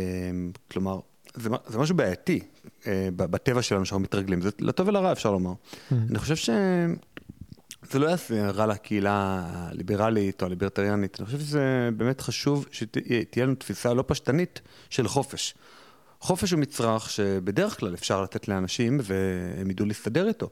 כלומר, 0.70 1.00
זה, 1.36 1.50
זה 1.66 1.78
משהו 1.78 1.96
בעייתי 1.96 2.40
אה, 2.86 3.08
בטבע 3.16 3.62
שלנו 3.62 3.84
שאנחנו 3.84 4.00
מתרגלים, 4.00 4.42
זה 4.42 4.50
לטוב 4.60 4.88
ולרע 4.88 5.12
אפשר 5.12 5.32
לומר. 5.32 5.52
Mm-hmm. 5.52 5.94
אני 6.10 6.18
חושב 6.18 6.36
שזה 6.36 7.98
לא 7.98 8.06
יעשה 8.06 8.50
רע 8.50 8.66
לקהילה 8.66 9.42
הליברלית 9.52 10.42
או 10.42 10.46
הליברטריאנית, 10.46 11.20
אני 11.20 11.26
חושב 11.26 11.38
שזה 11.40 11.88
באמת 11.96 12.20
חשוב 12.20 12.66
שתהיה 12.70 13.46
לנו 13.46 13.54
תפיסה 13.54 13.94
לא 13.94 14.04
פשטנית 14.06 14.60
של 14.90 15.08
חופש. 15.08 15.54
חופש 16.20 16.50
הוא 16.50 16.60
מצרך 16.60 17.10
שבדרך 17.10 17.80
כלל 17.80 17.94
אפשר 17.94 18.22
לתת 18.22 18.48
לאנשים 18.48 19.00
והם 19.02 19.70
ידעו 19.70 19.86
להסתדר 19.86 20.28
איתו. 20.28 20.50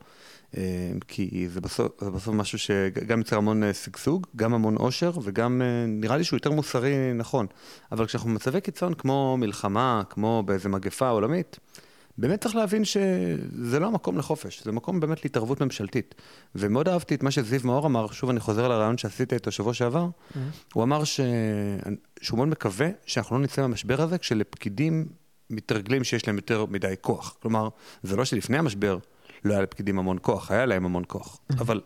אה, 0.57 0.63
כי 1.09 1.49
זה 1.49 1.61
בסוף, 1.61 1.93
זה 2.01 2.11
בסוף 2.11 2.35
משהו 2.35 2.59
שגם 2.59 3.19
יוצר 3.19 3.37
המון 3.37 3.63
אה, 3.63 3.75
שגשוג, 3.75 4.27
גם 4.37 4.55
המון 4.55 4.77
עושר 4.77 5.13
וגם 5.23 5.63
אה, 5.63 5.87
נראה 5.87 6.17
לי 6.17 6.25
שהוא 6.25 6.37
יותר 6.37 6.51
מוסרי 6.51 7.13
נכון. 7.15 7.47
אבל 7.93 8.07
כשאנחנו 8.07 8.31
במצבי 8.31 8.61
קיצון 8.61 8.95
כמו 8.95 9.37
מלחמה, 9.39 10.03
כמו 10.11 10.43
באיזה 10.47 10.69
מגפה 10.69 11.09
עולמית, 11.09 11.59
באמת 12.19 12.41
צריך 12.41 12.57
להבין 12.57 12.85
שזה 12.85 13.81
לא 13.81 13.87
המקום 13.87 14.19
לחופש, 14.19 14.63
זה 14.65 14.73
מקום 14.73 15.01
באמת 15.01 15.25
להתערבות 15.25 15.61
ממשלתית. 15.61 16.15
ומאוד 16.55 16.89
אהבתי 16.89 17.15
את 17.15 17.23
מה 17.23 17.31
שזיו 17.31 17.61
מאור 17.65 17.87
אמר, 17.87 18.07
שוב 18.13 18.31
אני 18.31 18.41
חוזר 18.41 18.69
לרעיון 18.69 18.99
שעשיתי 18.99 19.35
איתו 19.35 19.51
שבוע 19.51 19.75
שעבר, 19.75 20.07
mm-hmm. 20.07 20.39
הוא 20.75 20.83
אמר 20.83 21.05
ש... 21.05 21.21
שהוא 22.21 22.37
מאוד 22.37 22.49
מקווה 22.49 22.89
שאנחנו 23.07 23.37
לא 23.37 23.43
נצא 23.43 23.61
מהמשבר 23.63 24.03
הזה 24.03 24.19
כשלפקידים 24.19 25.07
מתרגלים 25.51 26.05
שיש 26.05 26.27
להם 26.27 26.37
יותר 26.37 26.67
מדי 26.67 26.95
כוח. 27.01 27.37
כלומר, 27.43 27.69
זה 28.03 28.17
לא 28.17 28.25
שלפני 28.25 28.59
המשבר 28.59 28.99
לא 29.45 29.53
היה 29.53 29.63
לפקידים 29.63 29.99
המון 29.99 30.19
כוח, 30.23 30.51
היה 30.51 30.67
להם 30.67 30.85
המון 30.85 31.05
כוח. 31.07 31.39
אבל 31.59 31.81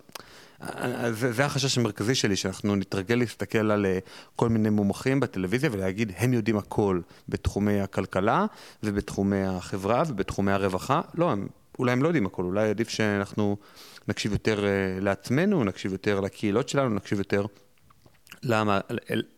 אה, 0.63 1.13
זה, 1.13 1.33
זה 1.33 1.45
החשש 1.45 1.79
המרכזי 1.79 2.15
שלי, 2.15 2.37
שאנחנו 2.37 2.77
נתרגל 2.77 3.15
להסתכל 3.15 3.71
על 3.71 3.87
אה, 3.87 3.99
כל 4.37 4.49
מיני 4.49 4.71
מומחים 4.71 5.21
בטלוויזיה 5.21 5.71
ולהגיד, 5.73 6.13
הם 6.17 6.33
יודעים 6.33 6.57
הכל 6.57 7.01
בתחומי 7.29 7.81
הכלכלה 7.81 8.47
ובתחומי 8.83 9.45
החברה 9.45 10.03
ובתחומי 10.09 10.53
הרווחה. 10.53 11.01
לא, 11.15 11.31
הם, 11.31 11.49
אולי 11.79 11.93
הם 11.93 12.03
לא 12.03 12.09
יודעים 12.09 12.27
הכל, 12.27 12.43
אולי 12.43 12.71
עדיף 12.71 12.89
שאנחנו 12.89 13.57
נקשיב 14.09 14.33
יותר 14.33 14.59
uh, 14.59 15.03
לעצמנו, 15.05 15.65
נקשיב 15.65 15.93
יותר 15.93 16.21
לקהילות 16.21 16.69
שלנו, 16.69 16.95
נקשיב 16.95 17.19
יותר... 17.19 17.47
למה? 18.43 18.81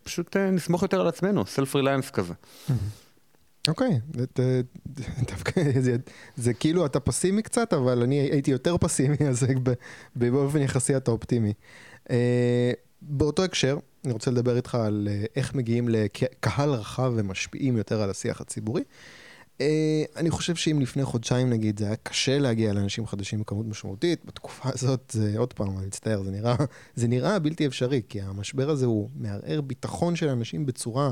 פשוט 0.03 0.37
נסמוך 0.37 0.81
יותר 0.81 1.01
על 1.01 1.07
עצמנו, 1.07 1.45
סלף 1.45 1.75
ריליינס 1.75 2.09
כזה. 2.09 2.33
אוקיי, 3.67 3.99
דווקא 5.31 5.61
זה, 5.81 5.95
זה 6.35 6.53
כאילו 6.53 6.85
אתה 6.85 6.99
פסימי 6.99 7.41
קצת, 7.41 7.73
אבל 7.73 8.01
אני 8.01 8.19
הייתי 8.19 8.51
יותר 8.51 8.77
פסימי, 8.77 9.17
אז 9.29 9.45
באופן 10.15 10.61
יחסי 10.61 10.97
אתה 10.97 11.11
אופטימי. 11.11 11.53
אה, 12.11 12.71
באותו 13.01 13.43
הקשר, 13.43 13.77
אני 14.05 14.13
רוצה 14.13 14.31
לדבר 14.31 14.55
איתך 14.55 14.75
על 14.75 15.07
אה, 15.11 15.25
איך 15.35 15.55
מגיעים 15.55 15.89
לקהל 15.89 16.69
רחב 16.69 17.13
ומשפיעים 17.15 17.77
יותר 17.77 18.01
על 18.01 18.09
השיח 18.09 18.41
הציבורי. 18.41 18.83
אה, 19.61 20.03
אני 20.15 20.29
חושב 20.29 20.55
שאם 20.55 20.79
לפני 20.81 21.05
חודשיים 21.05 21.49
נגיד 21.49 21.79
זה 21.79 21.85
היה 21.85 21.95
קשה 21.95 22.39
להגיע 22.39 22.73
לאנשים 22.73 23.07
חדשים 23.07 23.39
בכמות 23.39 23.65
משמעותית, 23.65 24.25
בתקופה 24.25 24.69
הזאת 24.73 25.11
זה 25.13 25.33
עוד 25.37 25.53
פעם, 25.53 25.77
אני 25.77 25.85
מצטער, 25.87 26.23
זה 26.23 26.31
נראה, 26.31 26.55
זה 26.95 27.07
נראה 27.07 27.39
בלתי 27.39 27.67
אפשרי, 27.67 28.01
כי 28.09 28.21
המשבר 28.21 28.69
הזה 28.69 28.85
הוא 28.85 29.09
מערער 29.15 29.61
ביטחון 29.61 30.15
של 30.15 30.29
אנשים 30.29 30.65
בצורה 30.65 31.11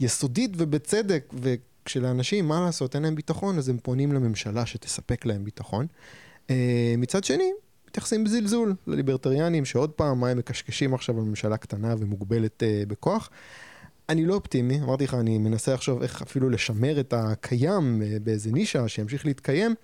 יסודית 0.00 0.50
ובצדק, 0.56 1.34
ו... 1.42 1.54
כשלאנשים, 1.90 2.48
מה 2.48 2.60
לעשות, 2.60 2.94
אין 2.94 3.02
להם 3.02 3.14
ביטחון, 3.14 3.58
אז 3.58 3.68
הם 3.68 3.78
פונים 3.82 4.12
לממשלה 4.12 4.66
שתספק 4.66 5.26
להם 5.26 5.44
ביטחון. 5.44 5.86
Uh, 6.48 6.50
מצד 6.98 7.24
שני, 7.24 7.52
מתייחסים 7.88 8.24
בזלזול 8.24 8.74
לליברטריאנים, 8.86 9.64
שעוד 9.64 9.90
פעם, 9.90 10.20
מה 10.20 10.28
הם 10.28 10.38
מקשקשים 10.38 10.94
עכשיו 10.94 11.18
על 11.18 11.24
ממשלה 11.24 11.56
קטנה 11.56 11.94
ומוגבלת 11.98 12.62
uh, 12.62 12.88
בכוח. 12.88 13.30
אני 14.08 14.26
לא 14.26 14.34
אופטימי, 14.34 14.80
אמרתי 14.80 15.04
לך, 15.04 15.14
אני 15.14 15.38
מנסה 15.38 15.74
לחשוב 15.74 16.02
איך 16.02 16.22
אפילו 16.22 16.50
לשמר 16.50 17.00
את 17.00 17.14
הקיים 17.16 18.02
uh, 18.02 18.20
באיזה 18.20 18.52
נישה 18.52 18.88
שימשיך 18.88 19.26
להתקיים, 19.26 19.74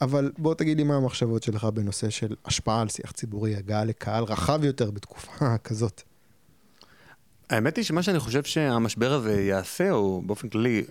אבל 0.00 0.32
בוא 0.38 0.54
תגיד 0.54 0.76
לי 0.76 0.84
מה 0.84 0.96
המחשבות 0.96 1.42
שלך 1.42 1.64
בנושא 1.64 2.10
של 2.10 2.34
השפעה 2.44 2.80
על 2.80 2.88
שיח 2.88 3.10
ציבורי, 3.10 3.56
הגעה 3.56 3.84
לקהל 3.84 4.24
רחב 4.24 4.64
יותר 4.64 4.90
בתקופה 4.90 5.58
כזאת. 5.64 6.02
האמת 7.50 7.76
היא 7.76 7.84
שמה 7.84 8.02
שאני 8.02 8.18
חושב 8.18 8.42
שהמשבר 8.44 9.12
הזה 9.12 9.42
יעשה, 9.42 9.90
או 9.90 10.22
באופן 10.26 10.48
כללי, 10.48 10.84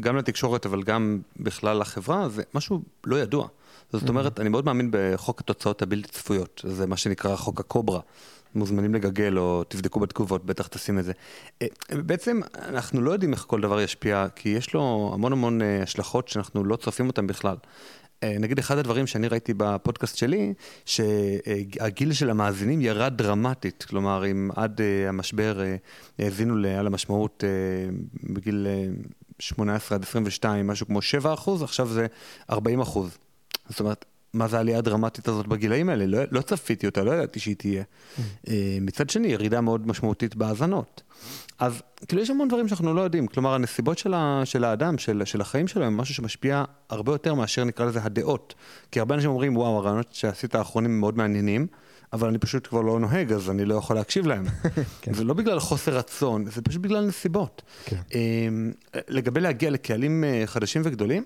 גם 0.00 0.16
לתקשורת 0.16 0.66
אבל 0.66 0.82
גם 0.82 1.20
בכלל 1.40 1.78
לחברה, 1.78 2.28
זה 2.28 2.42
משהו 2.54 2.82
לא 3.06 3.16
ידוע. 3.16 3.48
זאת 3.92 4.02
mm-hmm. 4.02 4.08
אומרת, 4.08 4.40
אני 4.40 4.48
מאוד 4.48 4.64
מאמין 4.64 4.90
בחוק 4.92 5.40
התוצאות 5.40 5.82
הבלתי 5.82 6.08
צפויות, 6.08 6.62
זה 6.66 6.86
מה 6.86 6.96
שנקרא 6.96 7.36
חוק 7.36 7.60
הקוברה. 7.60 8.00
מוזמנים 8.54 8.94
לגגל 8.94 9.38
או 9.38 9.64
תבדקו 9.68 10.00
בתגובות, 10.00 10.44
בטח 10.44 10.66
תשים 10.66 10.98
את 10.98 11.04
זה. 11.04 11.12
אה, 11.62 11.66
בעצם 11.90 12.40
אנחנו 12.58 13.02
לא 13.02 13.10
יודעים 13.10 13.32
איך 13.32 13.44
כל 13.46 13.60
דבר 13.60 13.80
ישפיע, 13.80 14.26
כי 14.36 14.48
יש 14.48 14.74
לו 14.74 15.10
המון 15.14 15.32
המון 15.32 15.62
אה, 15.62 15.82
השלכות 15.82 16.28
שאנחנו 16.28 16.64
לא 16.64 16.76
צופים 16.76 17.06
אותן 17.06 17.26
בכלל. 17.26 17.56
אה, 18.22 18.36
נגיד 18.38 18.58
אחד 18.58 18.78
הדברים 18.78 19.06
שאני 19.06 19.28
ראיתי 19.28 19.54
בפודקאסט 19.56 20.16
שלי, 20.16 20.54
שהגיל 20.84 22.12
של 22.12 22.30
המאזינים 22.30 22.80
ירד 22.80 23.12
דרמטית, 23.16 23.84
כלומר 23.88 24.30
אם 24.30 24.50
עד 24.56 24.80
אה, 24.80 25.08
המשבר 25.08 25.60
אה, 25.60 25.76
האזינו 26.18 26.68
על 26.78 26.86
המשמעות 26.86 27.44
בגיל 28.22 28.66
18 29.38 29.96
עד 29.98 30.02
22, 30.02 30.66
משהו 30.66 30.86
כמו 30.86 31.02
7 31.02 31.34
אחוז, 31.34 31.62
עכשיו 31.62 31.86
זה 31.86 32.06
40 32.50 32.80
אחוז. 32.80 33.18
זאת 33.68 33.80
אומרת, 33.80 34.04
מה 34.36 34.48
זה 34.48 34.56
העלייה 34.56 34.78
הדרמטית 34.78 35.28
הזאת 35.28 35.46
בגילאים 35.46 35.88
האלה, 35.88 36.06
לא, 36.06 36.18
לא 36.30 36.40
צפיתי 36.40 36.86
אותה, 36.86 37.04
לא 37.04 37.10
ידעתי 37.10 37.40
שהיא 37.40 37.56
תהיה. 37.56 37.82
אה, 38.48 38.78
מצד 38.80 39.10
שני, 39.10 39.28
ירידה 39.28 39.60
מאוד 39.60 39.88
משמעותית 39.88 40.36
בהאזנות. 40.36 41.02
אז 41.58 41.82
כאילו 42.08 42.22
יש 42.22 42.30
המון 42.30 42.48
דברים 42.48 42.68
שאנחנו 42.68 42.94
לא 42.94 43.00
יודעים, 43.00 43.26
כלומר 43.26 43.54
הנסיבות 43.54 43.98
של, 43.98 44.14
ה, 44.14 44.42
של 44.44 44.64
האדם, 44.64 44.98
של, 44.98 45.22
של 45.24 45.40
החיים 45.40 45.68
שלו, 45.68 45.84
הם 45.84 45.96
משהו 45.96 46.14
שמשפיע 46.14 46.64
הרבה 46.90 47.12
יותר 47.12 47.34
מאשר 47.34 47.64
נקרא 47.64 47.86
לזה 47.86 48.00
הדעות. 48.02 48.54
כי 48.90 49.00
הרבה 49.00 49.14
אנשים 49.14 49.30
אומרים, 49.30 49.56
וואו, 49.56 49.78
הרעיונות 49.78 50.08
שעשית 50.12 50.54
האחרונים 50.54 50.90
הם 50.90 51.00
מאוד 51.00 51.16
מעניינים. 51.16 51.66
אבל 52.12 52.28
אני 52.28 52.38
פשוט 52.38 52.66
כבר 52.66 52.80
לא 52.80 53.00
נוהג, 53.00 53.32
אז 53.32 53.50
אני 53.50 53.64
לא 53.64 53.74
יכול 53.74 53.96
להקשיב 53.96 54.26
להם. 54.26 54.44
כן. 55.02 55.14
זה 55.14 55.24
לא 55.24 55.34
בגלל 55.34 55.60
חוסר 55.60 55.96
רצון, 55.96 56.44
זה 56.44 56.62
פשוט 56.62 56.82
בגלל 56.82 57.06
נסיבות. 57.06 57.62
כן. 57.84 57.96
אמ, 58.14 58.72
לגבי 59.08 59.40
להגיע 59.40 59.70
לקהלים 59.70 60.24
אה, 60.24 60.42
חדשים 60.46 60.82
וגדולים, 60.84 61.24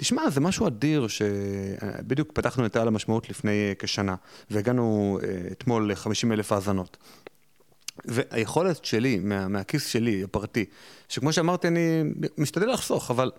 תשמע, 0.00 0.30
זה 0.30 0.40
משהו 0.40 0.66
אדיר 0.66 1.06
שבדיוק 1.08 2.32
פתחנו 2.32 2.66
את 2.66 2.76
העל 2.76 2.88
המשמעות 2.88 3.30
לפני 3.30 3.68
אה, 3.68 3.72
כשנה, 3.78 4.14
והגענו 4.50 5.18
אה, 5.22 5.48
אתמול 5.52 5.92
ל-50 5.92 6.32
אלף 6.32 6.52
האזנות. 6.52 6.96
והיכולת 8.04 8.84
שלי, 8.84 9.18
מה, 9.18 9.48
מהכיס 9.48 9.86
שלי, 9.86 10.24
הפרטי, 10.24 10.64
שכמו 11.08 11.32
שאמרתי, 11.32 11.68
אני 11.68 12.02
משתדל 12.38 12.66
לחסוך, 12.66 13.10
אבל 13.10 13.30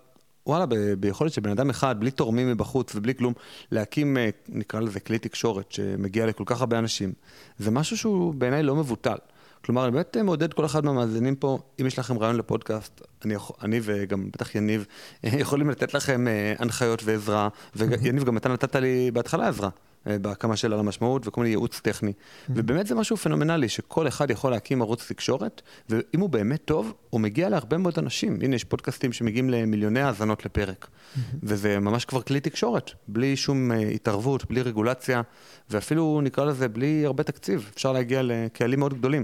וואלה, 0.48 0.66
ב- 0.66 0.76
ביכולת 0.76 1.34
של 1.34 1.42
בן 1.42 1.50
אדם 1.50 1.70
אחד, 1.70 2.00
בלי 2.00 2.12
תורמים 2.12 2.52
מבחוץ 2.52 2.96
ובלי 2.96 3.16
כלום, 3.16 3.34
להקים, 3.72 4.18
אה, 4.18 4.30
נקרא 4.50 4.80
לזה 4.80 5.00
כלי 5.00 5.20
תקשורת 5.20 5.72
שמגיע 5.72 6.26
לכל 6.26 6.44
כך 6.46 6.60
הרבה 6.60 6.80
אנשים, 6.80 7.14
זה 7.60 7.72
משהו 7.72 7.98
שהוא 7.98 8.34
בעיניי 8.34 8.64
לא 8.64 8.76
מבוטל. 8.76 9.18
כלומר, 9.66 9.84
אני 9.86 9.92
באמת 9.92 10.18
מעודד 10.18 10.54
כל 10.54 10.66
אחד 10.66 10.86
מהמאזינים 10.86 11.36
פה, 11.36 11.58
אם 11.82 11.86
יש 11.86 12.00
לכם 12.00 12.18
רעיון 12.18 12.36
לפודקאסט, 12.36 13.02
אני, 13.26 13.36
אני 13.62 13.80
וגם 13.84 14.30
בטח 14.32 14.56
יניב, 14.56 14.86
יכולים 15.24 15.70
לתת 15.70 15.94
לכם 15.94 16.28
אה, 16.28 16.54
הנחיות 16.60 17.02
ועזרה, 17.04 17.50
ויניב, 17.76 18.24
גם 18.24 18.38
אתה 18.38 18.50
נתת 18.50 18.76
לי 18.76 19.12
בהתחלה 19.12 19.48
עזרה. 19.48 19.70
אה, 20.10 20.20
בהקמה 20.20 20.56
של 20.56 20.74
על 20.74 20.80
המשמעות 20.80 21.28
וכל 21.28 21.42
מיני 21.42 21.50
ייעוץ 21.50 21.80
טכני. 21.80 22.12
Mm-hmm. 22.12 22.52
ובאמת 22.56 22.88
זה 22.88 22.96
משהו 22.96 23.18
פנומנלי, 23.18 23.70
שכל 23.70 24.08
אחד 24.08 24.32
יכול 24.32 24.52
להקים 24.52 24.82
ערוץ 24.82 25.08
תקשורת, 25.08 25.62
ואם 25.90 26.20
הוא 26.20 26.30
באמת 26.30 26.66
טוב, 26.66 26.94
הוא 27.10 27.22
מגיע 27.22 27.50
להרבה 27.50 27.78
מאוד 27.78 27.94
אנשים. 27.98 28.40
הנה, 28.42 28.56
יש 28.56 28.64
פודקאסטים 28.64 29.14
שמגיעים 29.14 29.50
למיליוני 29.50 30.02
האזנות 30.02 30.46
לפרק. 30.46 30.88
Mm-hmm. 30.88 31.20
וזה 31.44 31.80
ממש 31.80 32.06
כבר 32.06 32.22
כלי 32.22 32.40
תקשורת, 32.40 32.92
בלי 33.08 33.36
שום 33.36 33.72
uh, 33.72 33.76
התערבות, 33.76 34.46
בלי 34.46 34.62
רגולציה, 34.62 35.22
ואפילו 35.70 36.22
נקרא 36.24 36.46
לזה 36.46 36.68
בלי 36.68 37.06
הרבה 37.06 37.24
תקציב. 37.24 37.72
אפשר 37.74 37.92
להגיע 37.92 38.22
לקהלים 38.24 38.80
מאוד 38.80 38.94
גדולים. 38.94 39.24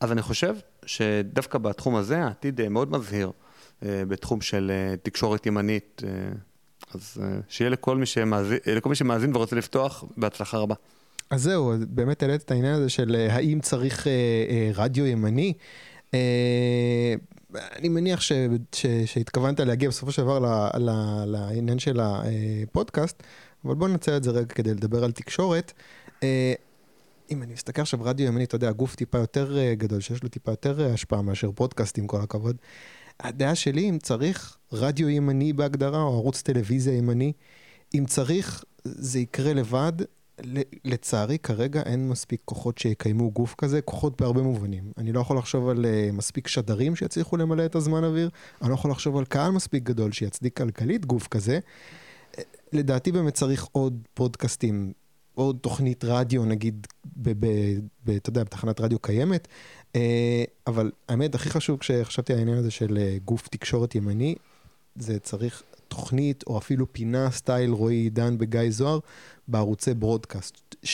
אז 0.00 0.12
אני 0.12 0.22
חושב 0.22 0.56
שדווקא 0.86 1.58
בתחום 1.58 1.96
הזה 1.96 2.24
העתיד 2.24 2.68
מאוד 2.68 2.90
מזהיר, 2.90 3.32
בתחום 3.82 4.40
של 4.40 4.72
תקשורת 5.02 5.46
ימנית. 5.46 6.02
אז 6.94 7.18
אה, 7.22 7.38
שיהיה 7.48 7.70
לכל 7.70 7.96
מי 7.96 8.06
שמאזין, 8.06 8.58
לכל 8.66 8.88
מי 8.88 8.94
שמאזין 8.94 9.36
ורוצה 9.36 9.56
לפתוח, 9.56 10.04
בהצלחה 10.16 10.58
רבה. 10.58 10.74
אז 11.30 11.42
זהו, 11.42 11.72
באמת 11.88 12.22
העלית 12.22 12.42
את 12.42 12.50
העניין 12.50 12.74
הזה 12.74 12.88
של 12.88 13.16
אה, 13.16 13.34
האם 13.34 13.60
צריך 13.60 14.06
אה, 14.06 14.12
אה, 14.50 14.70
רדיו 14.74 15.06
ימני. 15.06 15.52
אה, 16.14 17.14
אני 17.54 17.88
מניח 17.88 18.20
ש, 18.20 18.32
ש, 18.72 18.86
שהתכוונת 19.06 19.60
להגיע 19.60 19.88
בסופו 19.88 20.12
של 20.12 20.22
דבר 20.22 20.38
ל, 20.38 20.78
ל, 20.78 20.90
לעניין 21.26 21.78
של 21.78 22.00
הפודקאסט, 22.02 23.22
אבל 23.64 23.74
בוא 23.74 23.88
ננצל 23.88 24.16
את 24.16 24.24
זה 24.24 24.30
רגע 24.30 24.46
כדי 24.46 24.70
לדבר 24.70 25.04
על 25.04 25.12
תקשורת. 25.12 25.72
אה, 26.22 26.52
אם 27.30 27.42
אני 27.42 27.52
מסתכל 27.52 27.82
עכשיו 27.82 28.00
רדיו 28.02 28.26
ימני, 28.26 28.44
אתה 28.44 28.54
יודע, 28.54 28.72
גוף 28.72 28.94
טיפה 28.94 29.18
יותר 29.18 29.56
גדול, 29.72 30.00
שיש 30.00 30.22
לו 30.22 30.28
טיפה 30.28 30.52
יותר 30.52 30.92
השפעה 30.94 31.22
מאשר 31.22 31.50
פודקאסט, 31.54 31.98
עם 31.98 32.06
כל 32.06 32.20
הכבוד. 32.20 32.56
הדעה 33.22 33.54
שלי, 33.54 33.90
אם 33.90 33.98
צריך 34.02 34.56
רדיו 34.72 35.08
ימני 35.08 35.52
בהגדרה, 35.52 36.02
או 36.02 36.14
ערוץ 36.14 36.42
טלוויזיה 36.42 36.96
ימני, 36.96 37.32
אם 37.94 38.04
צריך, 38.06 38.64
זה 38.84 39.18
יקרה 39.18 39.52
לבד. 39.52 39.92
לצערי, 40.84 41.38
כרגע 41.38 41.82
אין 41.82 42.08
מספיק 42.08 42.40
כוחות 42.44 42.78
שיקיימו 42.78 43.30
גוף 43.30 43.54
כזה, 43.58 43.80
כוחות 43.80 44.20
בהרבה 44.20 44.42
מובנים. 44.42 44.92
אני 44.98 45.12
לא 45.12 45.20
יכול 45.20 45.38
לחשוב 45.38 45.68
על 45.68 45.84
uh, 45.84 46.12
מספיק 46.12 46.48
שדרים 46.48 46.96
שיצליחו 46.96 47.36
למלא 47.36 47.64
את 47.64 47.74
הזמן 47.74 48.04
אוויר, 48.04 48.30
אני 48.62 48.68
לא 48.68 48.74
יכול 48.74 48.90
לחשוב 48.90 49.16
על 49.16 49.24
קהל 49.24 49.52
מספיק 49.52 49.82
גדול 49.82 50.12
שיצדיק 50.12 50.56
כלכלית 50.56 51.06
גוף 51.06 51.28
כזה. 51.28 51.58
לדעתי 52.72 53.12
באמת 53.12 53.34
צריך 53.34 53.66
עוד 53.72 54.02
פודקאסטים, 54.14 54.92
עוד 55.40 55.58
תוכנית 55.60 56.04
רדיו, 56.04 56.44
נגיד, 56.44 56.86
אתה 58.16 58.30
יודע, 58.30 58.44
בתחנת 58.44 58.80
רדיו 58.80 58.98
קיימת, 58.98 59.48
אה, 59.96 60.44
אבל 60.66 60.90
האמת, 61.08 61.34
הכי 61.34 61.50
חשוב 61.50 61.78
כשחשבתי 61.78 62.32
על 62.32 62.38
העניין 62.38 62.58
הזה 62.58 62.70
של 62.70 62.98
אה, 62.98 63.16
גוף 63.24 63.48
תקשורת 63.48 63.94
ימני, 63.94 64.34
זה 64.96 65.18
צריך 65.18 65.62
תוכנית 65.88 66.44
או 66.46 66.58
אפילו 66.58 66.92
פינה 66.92 67.30
סטייל 67.30 67.70
רועי 67.70 67.96
עידן 67.96 68.38
בגיא 68.38 68.70
זוהר 68.70 68.98
בערוצי 69.48 69.94
ברודקאסט 69.94 70.74
12-13. 70.84 70.86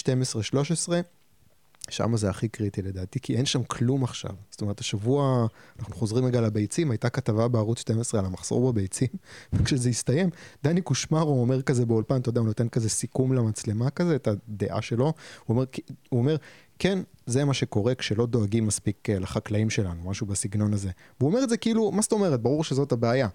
שם 1.88 2.16
זה 2.16 2.30
הכי 2.30 2.48
קריטי 2.48 2.82
לדעתי, 2.82 3.20
כי 3.20 3.36
אין 3.36 3.46
שם 3.46 3.62
כלום 3.64 4.04
עכשיו. 4.04 4.30
זאת 4.50 4.60
אומרת, 4.60 4.80
השבוע, 4.80 5.46
אנחנו 5.78 5.94
חוזרים 5.94 6.24
רגע 6.24 6.40
לביצים, 6.40 6.90
הייתה 6.90 7.08
כתבה 7.08 7.48
בערוץ 7.48 7.80
12 7.80 8.20
על 8.20 8.26
המחסור 8.26 8.72
בביצים, 8.72 9.08
וכשזה 9.52 9.88
הסתיים, 9.88 10.30
דני 10.64 10.80
קושמרו 10.80 11.40
אומר 11.40 11.62
כזה 11.62 11.86
באולפן, 11.86 12.20
אתה 12.20 12.28
יודע, 12.28 12.40
הוא 12.40 12.46
נותן 12.46 12.68
כזה 12.68 12.88
סיכום 12.88 13.32
למצלמה 13.32 13.90
כזה, 13.90 14.16
את 14.16 14.28
הדעה 14.28 14.82
שלו, 14.82 15.04
הוא 15.04 15.14
אומר, 15.48 15.64
הוא 16.08 16.20
אומר 16.20 16.36
כן, 16.78 16.98
זה 17.26 17.44
מה 17.44 17.54
שקורה 17.54 17.94
כשלא 17.94 18.26
דואגים 18.26 18.66
מספיק 18.66 19.10
אה, 19.10 19.18
לחקלאים 19.18 19.70
שלנו, 19.70 20.10
משהו 20.10 20.26
בסגנון 20.26 20.72
הזה. 20.72 20.90
והוא 21.20 21.30
אומר 21.30 21.44
את 21.44 21.48
זה 21.48 21.56
כאילו, 21.56 21.92
מה 21.92 22.02
זאת 22.02 22.12
אומרת? 22.12 22.40
ברור 22.40 22.64
שזאת 22.64 22.92
הבעיה. 22.92 23.28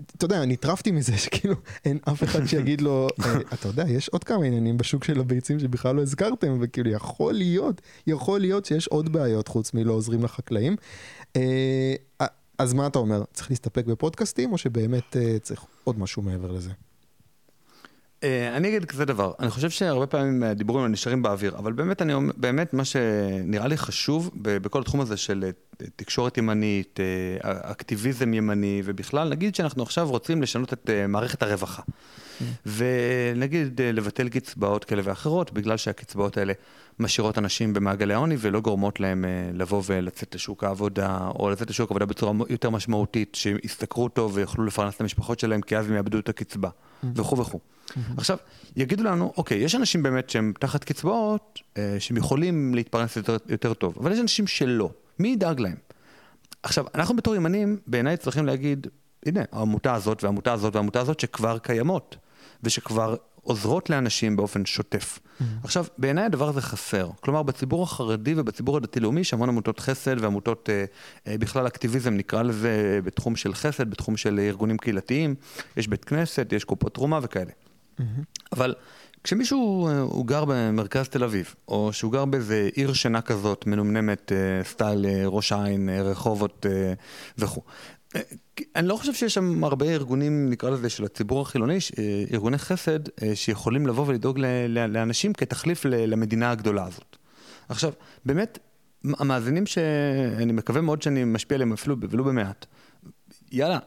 אה, 0.00 0.04
אתה 0.16 0.24
יודע, 0.24 0.44
נטרפתי 0.44 0.90
מזה 0.90 1.18
שכאילו 1.24 1.54
אין 1.84 1.98
אף 2.08 2.22
אחד 2.22 2.46
שיגיד 2.46 2.80
לו, 2.80 3.08
אה, 3.24 3.34
אתה 3.54 3.68
יודע, 3.68 3.84
יש 3.88 4.08
עוד 4.08 4.24
כמה 4.24 4.44
עניינים 4.44 4.76
בשוק 4.76 5.04
של 5.04 5.20
הביצים 5.20 5.60
שבכלל 5.60 5.96
לא 5.96 6.02
הזכרתם, 6.02 6.58
וכאילו 6.60 6.90
יכול 6.90 7.34
להיות, 7.34 7.80
יכול 8.06 8.40
להיות 8.40 8.64
שיש 8.64 8.88
עוד 8.88 9.12
בעיות 9.12 9.48
חוץ 9.48 9.74
מלא 9.74 9.92
עוזרים 9.92 10.24
לחקלאים. 10.24 10.76
אז 12.58 12.72
מה 12.74 12.86
אתה 12.86 12.98
אומר, 12.98 13.22
צריך 13.32 13.50
להסתפק 13.50 13.86
בפודקאסטים, 13.86 14.52
או 14.52 14.58
שבאמת 14.58 15.16
צריך 15.42 15.64
עוד 15.84 15.98
משהו 15.98 16.22
מעבר 16.22 16.52
לזה? 16.52 16.70
אה, 18.24 18.56
אני 18.56 18.68
אגיד 18.68 18.84
כזה 18.84 19.04
דבר, 19.04 19.32
אני 19.40 19.50
חושב 19.50 19.70
שהרבה 19.70 20.06
פעמים 20.06 20.42
הדיבורים 20.42 20.92
נשארים 20.92 21.22
באוויר, 21.22 21.56
אבל 21.58 21.72
באמת, 21.72 22.02
אני, 22.02 22.12
באמת 22.36 22.74
מה 22.74 22.84
שנראה 22.84 23.68
לי 23.68 23.76
חשוב 23.76 24.30
בכל 24.34 24.80
התחום 24.80 25.00
הזה 25.00 25.16
של 25.16 25.44
אה, 25.44 25.86
תקשורת 25.96 26.38
ימנית, 26.38 27.00
אה, 27.00 27.70
אקטיביזם 27.70 28.34
ימני, 28.34 28.82
ובכלל, 28.84 29.28
נגיד 29.28 29.54
שאנחנו 29.54 29.82
עכשיו 29.82 30.10
רוצים 30.10 30.42
לשנות 30.42 30.72
את 30.72 30.90
מערכת 31.08 31.42
הרווחה. 31.42 31.82
ונגיד 32.66 33.80
לבטל 33.84 34.28
קצבאות 34.28 34.84
כאלה 34.84 35.02
ואחרות, 35.04 35.52
בגלל 35.52 35.76
שהקצבאות 35.76 36.36
האלה 36.36 36.52
משאירות 36.98 37.38
אנשים 37.38 37.72
במעגלי 37.72 38.14
העוני 38.14 38.36
ולא 38.38 38.60
גורמות 38.60 39.00
להם 39.00 39.24
לבוא 39.52 39.82
ולצאת 39.86 40.34
לשוק 40.34 40.64
העבודה, 40.64 41.28
או 41.38 41.50
לצאת 41.50 41.70
לשוק 41.70 41.90
העבודה 41.90 42.06
בצורה 42.06 42.32
יותר 42.48 42.70
משמעותית, 42.70 43.34
שישתכרו 43.34 44.08
טוב 44.08 44.32
ויוכלו 44.34 44.64
לפרנס 44.64 44.96
את 44.96 45.00
המשפחות 45.00 45.40
שלהם, 45.40 45.60
כי 45.60 45.76
אז 45.76 45.90
הם 45.90 45.96
יאבדו 45.96 46.18
את 46.18 46.28
הקצבה, 46.28 46.68
וכו' 47.14 47.38
וכו'. 47.38 47.73
עכשיו, 48.16 48.38
יגידו 48.76 49.04
לנו, 49.04 49.32
אוקיי, 49.36 49.58
יש 49.58 49.74
אנשים 49.74 50.02
באמת 50.02 50.30
שהם 50.30 50.52
תחת 50.60 50.84
קצבאות, 50.84 51.60
אה, 51.76 51.96
שהם 51.98 52.16
יכולים 52.16 52.74
להתפרנס 52.74 53.16
יותר, 53.16 53.36
יותר 53.48 53.74
טוב, 53.74 53.94
אבל 54.00 54.12
יש 54.12 54.18
אנשים 54.18 54.46
שלא. 54.46 54.90
מי 55.18 55.28
ידאג 55.28 55.60
להם? 55.60 55.76
עכשיו, 56.62 56.84
אנחנו 56.94 57.16
בתור 57.16 57.36
ימנים, 57.36 57.78
בעיניי 57.86 58.16
צריכים 58.16 58.46
להגיד, 58.46 58.86
הנה, 59.26 59.40
העמותה 59.52 59.94
הזאת 59.94 60.24
והעמותה 60.24 60.52
הזאת 60.52 60.74
והעמותה 60.74 61.00
הזאת 61.00 61.20
שכבר 61.20 61.58
קיימות, 61.58 62.16
ושכבר 62.62 63.16
עוזרות 63.42 63.90
לאנשים 63.90 64.36
באופן 64.36 64.64
שוטף. 64.64 65.18
Mm-hmm. 65.18 65.44
עכשיו, 65.64 65.84
בעיניי 65.98 66.24
הדבר 66.24 66.48
הזה 66.48 66.60
חסר. 66.60 67.10
כלומר, 67.20 67.42
בציבור 67.42 67.82
החרדי 67.82 68.34
ובציבור 68.36 68.76
הדתי-לאומי 68.76 69.20
יש 69.20 69.34
המון 69.34 69.48
עמותות 69.48 69.80
חסד 69.80 70.20
ועמותות 70.20 70.70
אה, 70.72 70.84
אה, 71.26 71.38
בכלל 71.38 71.66
אקטיביזם, 71.66 72.14
נקרא 72.14 72.42
לזה, 72.42 73.00
בתחום 73.04 73.36
של 73.36 73.54
חסד, 73.54 73.90
בתחום 73.90 74.16
של 74.16 74.38
ארגונים 74.38 74.78
קהילתיים. 74.78 75.34
יש 75.76 75.88
בית 75.88 76.04
כנסת, 76.04 76.52
יש 76.52 76.64
קופות 76.64 76.94
תרומה 76.94 77.18
וכאלה. 77.22 77.50
אבל 78.52 78.74
כשמישהו 79.24 79.88
אה, 79.88 80.00
הוא 80.00 80.26
גר 80.26 80.44
במרכז 80.44 81.08
תל 81.08 81.24
אביב, 81.24 81.54
או 81.68 81.92
שהוא 81.92 82.12
גר 82.12 82.24
באיזה 82.24 82.68
עיר 82.74 82.92
שינה 82.92 83.22
כזאת, 83.22 83.66
מנומנמת, 83.66 84.32
אה, 84.32 84.64
סטייל 84.64 85.06
אה, 85.06 85.22
ראש 85.26 85.52
העין, 85.52 85.88
רחובות 85.88 86.66
וכו'. 87.38 87.62
אני 88.76 88.88
לא 88.88 88.96
חושב 88.96 89.14
שיש 89.14 89.34
שם 89.34 89.64
הרבה 89.64 89.86
ארגונים, 89.86 90.50
נקרא 90.50 90.70
לזה, 90.70 90.90
של 90.90 91.04
הציבור 91.04 91.42
החילוני, 91.42 91.78
ארגוני 92.32 92.58
חסד, 92.58 92.98
שיכולים 93.34 93.86
לבוא 93.86 94.04
ולדאוג 94.06 94.38
לאנשים 94.68 95.32
כתחליף 95.32 95.84
למדינה 95.84 96.50
הגדולה 96.50 96.84
הזאת. 96.84 97.16
עכשיו, 97.68 97.92
באמת, 98.24 98.58
המאזינים 99.04 99.66
שאני 99.66 100.52
מקווה 100.52 100.80
מאוד 100.80 101.02
שאני 101.02 101.24
משפיע 101.24 101.54
עליהם 101.54 101.72
אפילו 101.72 101.96
ולו 102.10 102.24
במעט, 102.24 102.66
יאללה, 103.54 103.78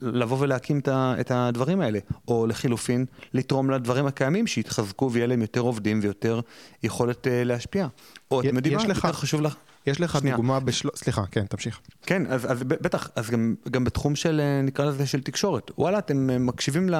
לבוא 0.00 0.36
ולהקים 0.40 0.80
את 0.90 1.30
הדברים 1.30 1.80
האלה. 1.80 1.98
או 2.28 2.46
לחילופין, 2.46 3.04
לתרום 3.34 3.70
לדברים 3.70 4.06
הקיימים, 4.06 4.46
שיתחזקו 4.46 5.10
ויהיה 5.12 5.26
להם 5.26 5.40
יותר 5.40 5.60
עובדים 5.60 6.00
ויותר 6.02 6.40
יכולת 6.82 7.26
להשפיע. 7.30 7.86
או 8.30 8.40
אתם 8.40 8.56
יודעים 8.56 8.76
מה, 8.76 8.82
יותר 8.82 9.12
חשוב 9.12 9.40
לך... 9.40 9.56
יש 9.86 10.00
לך 10.00 10.18
שנייה. 10.20 10.36
דוגמה 10.36 10.60
בשל... 10.60 10.88
סליחה, 10.94 11.22
כן, 11.30 11.46
תמשיך. 11.46 11.80
כן, 12.02 12.26
אז, 12.26 12.52
אז 12.52 12.62
בטח, 12.62 13.10
אז 13.16 13.30
גם, 13.30 13.54
גם 13.70 13.84
בתחום 13.84 14.16
של, 14.16 14.40
נקרא 14.62 14.84
לזה, 14.84 15.06
של 15.06 15.22
תקשורת. 15.22 15.70
וואלה, 15.78 15.98
אתם 15.98 16.46
מקשיבים 16.46 16.90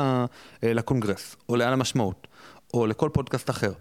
לקונגרס, 0.63 1.37
או 1.49 1.57
לעל 1.57 1.73
המשמעות, 1.73 2.27
או 2.75 2.87
לכל 2.87 3.11
פודקאסט 3.13 3.51
אחר. 3.51 3.73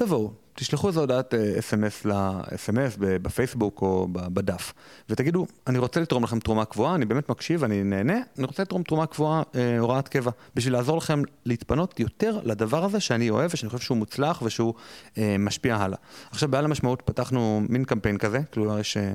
תבואו, 0.00 0.30
תשלחו 0.54 0.88
איזו 0.88 1.00
הודעת 1.00 1.34
אס.אם.אס 1.34 2.04
ל-אס.אם.אס 2.04 2.96
בפייסבוק 2.98 3.82
או 3.82 4.08
בדף, 4.12 4.72
ותגידו, 5.08 5.46
אני 5.66 5.78
רוצה 5.78 6.00
לתרום 6.00 6.24
לכם 6.24 6.40
תרומה 6.40 6.64
קבועה, 6.64 6.94
אני 6.94 7.04
באמת 7.04 7.28
מקשיב, 7.28 7.64
אני 7.64 7.82
נהנה, 7.82 8.18
אני 8.38 8.46
רוצה 8.46 8.62
לתרום 8.62 8.82
תרומה 8.82 9.06
קבועה, 9.06 9.42
אה, 9.54 9.78
הוראת 9.78 10.08
קבע, 10.08 10.30
בשביל 10.54 10.72
לעזור 10.72 10.96
לכם 10.96 11.22
להתפנות 11.46 12.00
יותר 12.00 12.40
לדבר 12.44 12.84
הזה 12.84 13.00
שאני 13.00 13.30
אוהב 13.30 13.50
ושאני 13.54 13.70
חושב 13.70 13.84
שהוא 13.84 13.96
מוצלח 13.96 14.42
ושהוא 14.42 14.74
אה, 15.18 15.36
משפיע 15.38 15.76
הלאה. 15.76 15.98
עכשיו, 16.30 16.48
בעל 16.48 16.64
המשמעות 16.64 17.02
פתחנו 17.04 17.62
מין 17.68 17.84
קמפיין 17.84 18.18
כזה, 18.18 18.40
כלומר 18.52 18.78
יש 18.78 18.96
אה, 18.96 19.12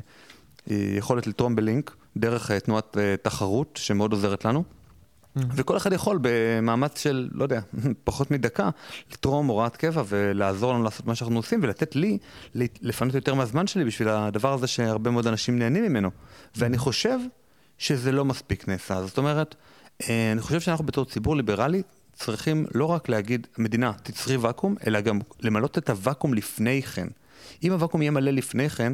יכולת 0.98 1.28
לתרום 1.28 1.56
בלינק 1.56 1.95
דרך 2.17 2.52
אה, 2.52 2.60
תנועת 2.60 2.98
אה, 2.98 3.15
תחרות 3.21 3.80
שמאוד 3.82 4.12
עוזרת 4.12 4.45
לנו. 4.45 4.63
וכל 5.36 5.78
אחד 5.78 5.93
יכול 5.93 6.19
במאמץ 6.21 7.00
של, 7.00 7.30
לא 7.32 7.43
יודע, 7.43 7.60
פחות 8.04 8.32
מדקה, 8.32 8.69
לתרום 9.12 9.48
הוראת 9.48 9.78
קבע 9.78 10.04
ולעזור 10.08 10.74
לנו 10.74 10.84
לעשות 10.84 11.06
מה 11.06 11.15
שאנחנו 11.15 11.36
עושים 11.36 11.60
ולתת 11.63 11.95
לי 11.95 12.17
לפנות 12.82 13.15
יותר 13.15 13.34
מהזמן 13.34 13.67
שלי 13.67 13.86
בשביל 13.86 14.10
הדבר 14.10 14.54
הזה 14.54 14.67
שהרבה 14.67 15.12
מאוד 15.12 15.28
אנשים 15.28 15.60
נהנים 15.60 15.84
ממנו. 15.84 16.10
ואני 16.56 16.78
חושב 16.78 17.19
שזה 17.78 18.12
לא 18.12 18.26
מספיק 18.26 18.67
נעשה. 18.67 19.06
זאת 19.06 19.17
אומרת, 19.17 19.56
אה, 20.10 20.32
אני 20.32 20.41
חושב 20.41 20.60
שאנחנו 20.60 20.86
בתור 20.86 21.06
ציבור 21.06 21.36
ליברלי 21.36 21.82
צריכים 22.13 22.65
לא 22.74 22.86
רק 22.86 23.10
להגיד, 23.10 23.48
המדינה 23.58 23.91
תצרי 24.04 24.38
ואקום, 24.38 24.76
אלא 24.88 25.02
גם 25.02 25.19
למלות 25.41 25.78
את 25.78 25.89
הוואקום 25.89 26.34
לפני 26.34 26.82
כן. 26.82 27.08
אם 27.63 27.71
הוואקום 27.71 28.02
יהיה 28.02 28.12
מלא 28.12 28.32
לפני 28.32 28.69
כן, 28.69 28.93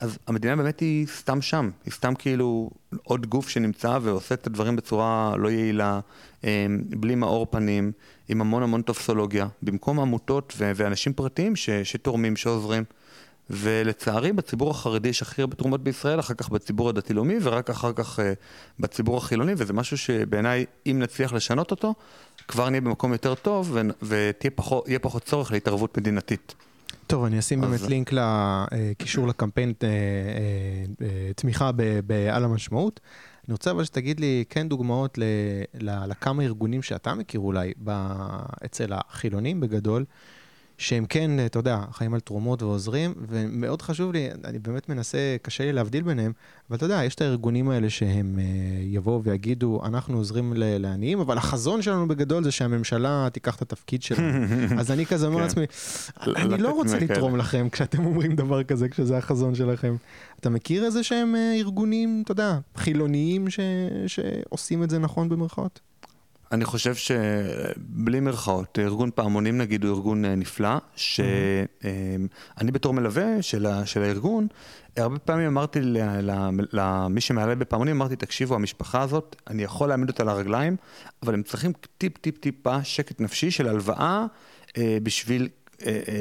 אז 0.00 0.18
המדינה 0.26 0.56
באמת 0.56 0.80
היא 0.80 1.06
סתם 1.06 1.42
שם, 1.42 1.70
היא 1.84 1.92
סתם 1.92 2.14
כאילו 2.14 2.70
עוד 3.02 3.26
גוף 3.26 3.48
שנמצא 3.48 3.98
ועושה 4.02 4.34
את 4.34 4.46
הדברים 4.46 4.76
בצורה 4.76 5.34
לא 5.38 5.48
יעילה, 5.48 6.00
אמ, 6.44 6.48
בלי 6.84 7.14
מאור 7.14 7.46
פנים, 7.50 7.92
עם 8.28 8.40
המון 8.40 8.62
המון 8.62 8.82
טופסולוגיה, 8.82 9.48
במקום 9.62 10.00
עמותות 10.00 10.54
ואנשים 10.56 11.12
פרטיים 11.12 11.56
שתורמים, 11.84 12.36
שעוזרים. 12.36 12.84
ולצערי 13.52 14.32
בציבור 14.32 14.70
החרדי 14.70 15.08
יש 15.08 15.22
הכי 15.22 15.40
הרבה 15.40 15.56
תרומות 15.56 15.84
בישראל, 15.84 16.20
אחר 16.20 16.34
כך 16.34 16.48
בציבור 16.48 16.88
הדתי-לאומי 16.88 17.34
ורק 17.42 17.70
אחר 17.70 17.92
כך 17.92 18.18
uh, 18.18 18.22
בציבור 18.78 19.16
החילוני, 19.16 19.52
וזה 19.56 19.72
משהו 19.72 19.98
שבעיניי, 19.98 20.66
אם 20.86 20.98
נצליח 21.02 21.32
לשנות 21.32 21.70
אותו, 21.70 21.94
כבר 22.48 22.68
נהיה 22.68 22.80
במקום 22.80 23.12
יותר 23.12 23.34
טוב 23.34 23.76
ויהיה 24.02 24.32
פחות, 24.54 24.86
פחות 25.00 25.22
צורך 25.22 25.52
להתערבות 25.52 25.98
מדינתית. 25.98 26.54
טוב, 27.10 27.24
אני 27.24 27.38
אשים 27.38 27.60
באמת 27.60 27.80
לינק 27.80 28.10
לקישור 28.12 29.28
לקמפיין 29.28 29.72
אה, 29.82 29.88
אה, 29.88 31.06
אה, 31.06 31.32
תמיכה 31.36 31.70
בעל 32.06 32.44
המשמעות. 32.44 33.00
אני 33.48 33.52
רוצה 33.52 33.70
אבל 33.70 33.84
שתגיד 33.84 34.20
לי 34.20 34.44
כן 34.50 34.68
דוגמאות 34.68 35.18
לכמה 35.80 36.42
ארגונים 36.42 36.82
שאתה 36.82 37.14
מכיר 37.14 37.40
אולי 37.40 37.72
אצל 38.64 38.92
החילונים 38.92 39.60
בגדול, 39.60 40.04
שהם 40.80 41.06
כן, 41.06 41.46
אתה 41.46 41.58
יודע, 41.58 41.78
חיים 41.92 42.14
על 42.14 42.20
תרומות 42.20 42.62
ועוזרים, 42.62 43.14
ומאוד 43.28 43.82
חשוב 43.82 44.12
לי, 44.12 44.28
אני 44.44 44.58
באמת 44.58 44.88
מנסה, 44.88 45.36
קשה 45.42 45.64
לי 45.64 45.72
להבדיל 45.72 46.02
ביניהם, 46.02 46.32
אבל 46.68 46.76
אתה 46.76 46.84
יודע, 46.84 47.04
יש 47.04 47.14
את 47.14 47.20
הארגונים 47.20 47.70
האלה 47.70 47.90
שהם 47.90 48.38
uh, 48.38 48.40
יבואו 48.82 49.22
ויגידו, 49.24 49.80
אנחנו 49.84 50.16
עוזרים 50.16 50.52
לעניים, 50.56 51.20
אבל 51.20 51.38
החזון 51.38 51.82
שלנו 51.82 52.08
בגדול 52.08 52.44
זה 52.44 52.50
שהממשלה 52.50 53.28
תיקח 53.32 53.56
את 53.56 53.62
התפקיד 53.62 54.02
שלנו. 54.02 54.46
אז 54.80 54.90
אני 54.90 55.06
כזה 55.06 55.26
אומר 55.26 55.36
כן. 55.36 55.42
לעצמי, 55.42 55.64
אני 56.36 56.62
לא 56.62 56.70
רוצה 56.70 56.98
לתרום 56.98 57.36
לכם 57.36 57.68
כשאתם 57.72 58.06
אומרים 58.06 58.36
דבר 58.36 58.64
כזה, 58.64 58.88
כשזה 58.88 59.18
החזון 59.18 59.54
שלכם. 59.54 59.96
אתה 60.40 60.50
מכיר 60.50 60.84
איזה 60.84 61.02
שהם 61.02 61.34
uh, 61.34 61.58
ארגונים, 61.58 62.22
אתה 62.24 62.32
יודע, 62.32 62.58
חילוניים 62.76 63.46
שעושים 64.06 64.82
את 64.82 64.90
זה 64.90 64.98
נכון 64.98 65.28
במרכאות? 65.28 65.80
אני 66.52 66.64
חושב 66.64 66.94
שבלי 66.94 68.20
מירכאות, 68.20 68.78
ארגון 68.78 69.10
פעמונים 69.14 69.58
נגיד 69.58 69.84
הוא 69.84 69.96
ארגון 69.96 70.24
אה, 70.24 70.34
נפלא, 70.34 70.76
שאני 70.96 71.66
בתור 72.72 72.94
מלווה 72.94 73.42
של, 73.42 73.66
של 73.84 74.02
הארגון, 74.02 74.46
הרבה 74.96 75.18
פעמים 75.18 75.46
אמרתי 75.46 75.80
למי 76.72 77.20
שמעלה 77.20 77.54
בפעמונים, 77.54 77.96
אמרתי, 77.96 78.16
תקשיבו, 78.16 78.54
המשפחה 78.54 79.02
הזאת, 79.02 79.36
אני 79.46 79.62
יכול 79.62 79.88
להעמיד 79.88 80.08
אותה 80.08 80.24
לרגליים, 80.24 80.76
אבל 81.22 81.34
הם 81.34 81.42
צריכים 81.42 81.72
טיפ 81.98 82.18
טיפ 82.18 82.38
טיפה 82.38 82.84
שקט 82.84 83.20
נפשי 83.20 83.50
של 83.50 83.68
הלוואה 83.68 84.26
אה, 84.78 84.98
בשביל 85.02 85.48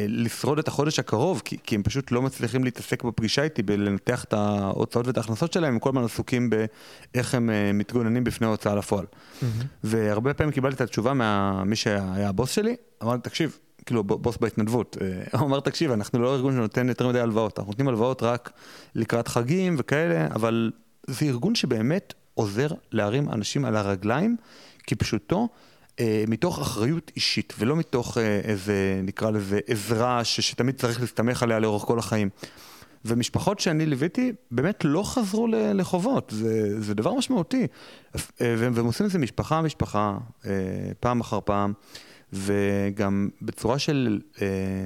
לשרוד 0.07 0.59
את 0.59 0.67
החודש 0.67 0.99
הקרוב, 0.99 1.41
כי, 1.45 1.57
כי 1.63 1.75
הם 1.75 1.83
פשוט 1.83 2.11
לא 2.11 2.21
מצליחים 2.21 2.63
להתעסק 2.63 3.03
בפגישה 3.03 3.43
איתי, 3.43 3.63
בלנתח 3.63 4.23
את 4.23 4.33
ההוצאות 4.33 5.07
ואת 5.07 5.17
ההכנסות 5.17 5.53
שלהם, 5.53 5.73
הם 5.73 5.79
כל 5.79 5.89
הזמן 5.89 6.03
עסוקים 6.03 6.49
באיך 6.49 7.35
הם 7.35 7.49
אה, 7.49 7.71
מתגוננים 7.73 8.23
בפני 8.23 8.47
ההוצאה 8.47 8.75
לפועל. 8.75 9.05
Mm-hmm. 9.05 9.45
והרבה 9.83 10.33
פעמים 10.33 10.51
קיבלתי 10.51 10.75
את 10.75 10.81
התשובה 10.81 11.13
ממי 11.13 11.75
שהיה 11.75 12.29
הבוס 12.29 12.51
שלי, 12.51 12.75
אמר 13.03 13.13
לי, 13.13 13.19
תקשיב, 13.21 13.57
כאילו 13.85 14.03
בוס 14.03 14.37
בהתנדבות, 14.37 14.97
הוא 15.39 15.47
אמר, 15.47 15.59
תקשיב, 15.59 15.91
אנחנו 15.91 16.19
לא 16.19 16.35
ארגון 16.35 16.53
שנותן 16.53 16.89
יותר 16.89 17.07
מדי 17.07 17.19
הלוואות, 17.19 17.59
אנחנו 17.59 17.71
נותנים 17.71 17.87
הלוואות 17.87 18.23
רק 18.23 18.51
לקראת 18.95 19.27
חגים 19.27 19.75
וכאלה, 19.77 20.27
אבל 20.35 20.71
זה 21.07 21.25
ארגון 21.25 21.55
שבאמת 21.55 22.13
עוזר 22.33 22.67
להרים 22.91 23.29
אנשים 23.29 23.65
על 23.65 23.75
הרגליים, 23.75 24.35
כי 24.83 24.95
פשוטו, 24.95 25.39
אה, 25.41 25.68
מתוך 26.27 26.59
אחריות 26.59 27.12
אישית, 27.15 27.53
ולא 27.59 27.75
מתוך 27.75 28.17
אה, 28.17 28.39
איזה, 28.43 29.01
נקרא 29.03 29.29
לזה, 29.29 29.59
עזרה 29.67 30.23
ש, 30.23 30.39
שתמיד 30.39 30.75
צריך 30.75 31.01
להסתמך 31.01 31.43
עליה 31.43 31.59
לאורך 31.59 31.83
כל 31.83 31.99
החיים. 31.99 32.29
ומשפחות 33.05 33.59
שאני 33.59 33.85
ליוויתי 33.85 34.31
באמת 34.51 34.85
לא 34.85 35.03
חזרו 35.03 35.47
לחובות, 35.73 36.33
זה, 36.35 36.81
זה 36.81 36.93
דבר 36.93 37.13
משמעותי. 37.13 37.67
אה, 38.15 38.55
והם 38.57 38.85
עושים 38.85 39.05
את 39.05 39.12
זה 39.12 39.19
משפחה 39.19 39.62
משפחה, 39.62 40.17
פעם 40.99 41.19
אחר 41.19 41.39
פעם, 41.45 41.73
וגם 42.33 43.29
בצורה 43.41 43.79
של, 43.79 44.19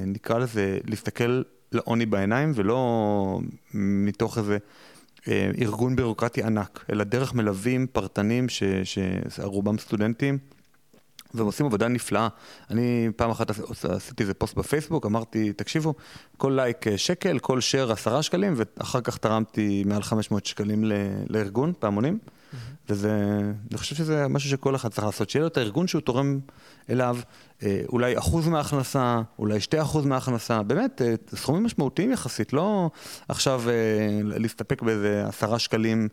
נקרא 0.05 0.37
לזה, 0.37 0.77
להסתכל 0.85 1.41
לעוני 1.71 2.05
בעיניים, 2.05 2.51
ולא 2.55 3.39
מתוך 3.73 4.37
איזה 4.37 4.57
ארגון 5.61 5.95
בירוקרטי 5.95 6.43
ענק, 6.43 6.85
אלא 6.91 7.03
דרך 7.03 7.33
מלווים 7.33 7.87
פרטנים, 7.87 8.47
שרובם 9.29 9.77
סטודנטים. 9.77 10.37
והם 11.33 11.45
עושים 11.45 11.65
עבודה 11.65 11.87
נפלאה. 11.87 12.27
אני 12.69 13.09
פעם 13.15 13.29
אחת 13.29 13.51
עשיתי 13.89 14.23
איזה 14.23 14.33
פוסט 14.33 14.55
בפייסבוק, 14.55 15.05
אמרתי, 15.05 15.53
תקשיבו, 15.53 15.93
כל 16.37 16.51
לייק 16.55 16.87
אה, 16.87 16.97
שקל, 16.97 17.39
כל 17.39 17.61
שייר 17.61 17.91
עשרה 17.91 18.23
שקלים, 18.23 18.53
ואחר 18.55 19.01
כך 19.01 19.17
תרמתי 19.17 19.83
מעל 19.85 20.03
500 20.03 20.45
שקלים 20.45 20.83
לארגון, 21.29 21.73
פעמונים. 21.79 22.17
וזה, 22.89 23.11
אני 23.71 23.77
חושב 23.77 23.95
שזה 23.95 24.27
משהו 24.27 24.49
שכל 24.49 24.75
אחד 24.75 24.89
צריך 24.89 25.05
לעשות, 25.05 25.29
שיהיה 25.29 25.41
לו 25.41 25.47
את 25.47 25.57
הארגון 25.57 25.87
שהוא 25.87 26.01
תורם 26.01 26.39
אליו, 26.89 27.17
אה, 27.63 27.81
אולי 27.89 28.17
אחוז 28.17 28.47
מההכנסה, 28.47 29.21
אולי 29.39 29.59
שתי 29.59 29.81
אחוז 29.81 30.05
מההכנסה, 30.05 30.63
באמת, 30.63 31.01
אה, 31.01 31.13
סכומים 31.35 31.63
משמעותיים 31.63 32.11
יחסית, 32.11 32.53
לא 32.53 32.89
עכשיו 33.27 33.63
להסתפק 34.23 34.81
באיזה 34.81 35.25
עשרה 35.27 35.59
שקלים 35.59 36.07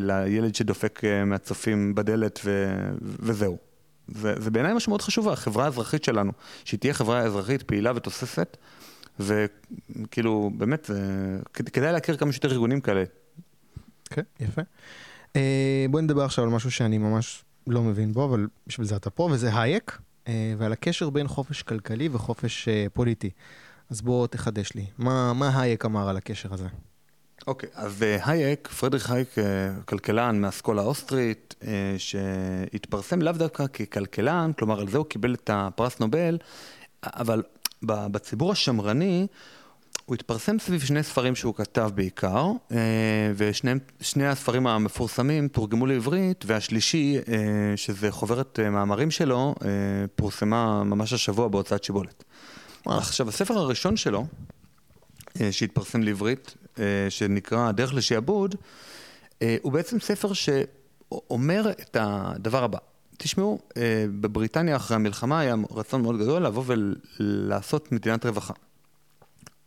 לילד 0.00 0.54
שדופק 0.54 1.00
מהצופים 1.26 1.94
בדלת 1.94 2.40
ו... 2.44 2.74
וזהו. 3.02 3.71
זה, 4.08 4.34
זה 4.40 4.50
משהו 4.74 4.90
מאוד 4.90 5.02
חשוב, 5.02 5.28
החברה 5.28 5.64
האזרחית 5.64 6.04
שלנו, 6.04 6.32
שהיא 6.64 6.80
תהיה 6.80 6.94
חברה 6.94 7.20
אזרחית 7.20 7.62
פעילה 7.62 7.92
ותוססת, 7.94 8.56
וכאילו, 9.20 10.50
באמת, 10.56 10.90
כדאי 11.52 11.92
להכיר 11.92 12.16
כמה 12.16 12.32
שיותר 12.32 12.50
ארגונים 12.50 12.80
כאלה. 12.80 13.04
כן, 14.10 14.22
okay, 14.22 14.44
יפה. 14.44 14.62
Uh, 15.32 15.34
בואי 15.90 16.02
נדבר 16.02 16.24
עכשיו 16.24 16.44
על 16.44 16.50
משהו 16.50 16.70
שאני 16.70 16.98
ממש 16.98 17.44
לא 17.66 17.82
מבין 17.82 18.12
בו, 18.12 18.24
אבל 18.24 18.46
בשביל 18.66 18.86
זה 18.86 18.96
אתה 18.96 19.10
פה, 19.10 19.28
וזה 19.32 19.60
הייק, 19.60 19.98
uh, 20.24 20.28
ועל 20.58 20.72
הקשר 20.72 21.10
בין 21.10 21.28
חופש 21.28 21.62
כלכלי 21.62 22.08
וחופש 22.12 22.68
uh, 22.68 22.90
פוליטי. 22.92 23.30
אז 23.90 24.02
בוא 24.02 24.26
תחדש 24.26 24.72
לי, 24.74 24.86
מה, 24.98 25.32
מה 25.32 25.60
הייק 25.60 25.84
אמר 25.84 26.08
על 26.08 26.16
הקשר 26.16 26.54
הזה? 26.54 26.66
אוקיי, 27.46 27.68
okay, 27.68 27.72
אז 27.74 28.02
אה, 28.02 28.18
הייק, 28.24 28.68
פרדריך 28.68 29.10
הייק, 29.10 29.38
אה, 29.38 29.44
כלכלן 29.84 30.40
מהאסכולה 30.40 30.82
האוסטרית, 30.82 31.54
אה, 31.66 31.94
שהתפרסם 31.98 33.22
לאו 33.22 33.32
דווקא 33.32 33.66
ככלכלן, 33.66 34.50
כלומר 34.58 34.80
על 34.80 34.88
זה 34.88 34.98
הוא 34.98 35.06
קיבל 35.06 35.34
את 35.34 35.50
הפרס 35.52 36.00
נובל, 36.00 36.38
אבל 37.02 37.42
בציבור 37.82 38.52
השמרני 38.52 39.26
הוא 40.04 40.14
התפרסם 40.14 40.58
סביב 40.58 40.80
שני 40.80 41.02
ספרים 41.02 41.34
שהוא 41.34 41.54
כתב 41.54 41.90
בעיקר, 41.94 42.46
ושני 43.36 44.26
הספרים 44.26 44.66
המפורסמים 44.66 45.48
תורגמו 45.48 45.86
לעברית, 45.86 46.44
והשלישי, 46.46 47.18
שזה 47.76 48.10
חוברת 48.10 48.60
מאמרים 48.60 49.10
שלו, 49.10 49.54
פורסמה 50.16 50.84
ממש 50.84 51.12
השבוע 51.12 51.48
בהוצאת 51.48 51.84
שיבולת. 51.84 52.24
עכשיו, 52.86 53.28
הספר 53.28 53.54
הראשון 53.54 53.96
שלו, 53.96 54.26
שהתפרסם 55.50 56.02
לעברית, 56.02 56.54
אה, 56.78 57.06
שנקרא 57.08 57.68
הדרך 57.68 57.94
לשעבוד, 57.94 58.54
אה, 59.42 59.56
הוא 59.62 59.72
בעצם 59.72 60.00
ספר 60.00 60.32
שהוא 60.32 60.64
אומר 61.30 61.70
את 61.70 61.96
הדבר 62.00 62.64
הבא. 62.64 62.78
תשמעו, 63.18 63.58
אה, 63.76 64.06
בבריטניה 64.20 64.76
אחרי 64.76 64.94
המלחמה 64.94 65.40
היה 65.40 65.54
רצון 65.70 66.02
מאוד 66.02 66.18
גדול 66.18 66.46
לבוא 66.46 66.64
ולעשות 66.66 67.92
מדינת 67.92 68.26
רווחה. 68.26 68.54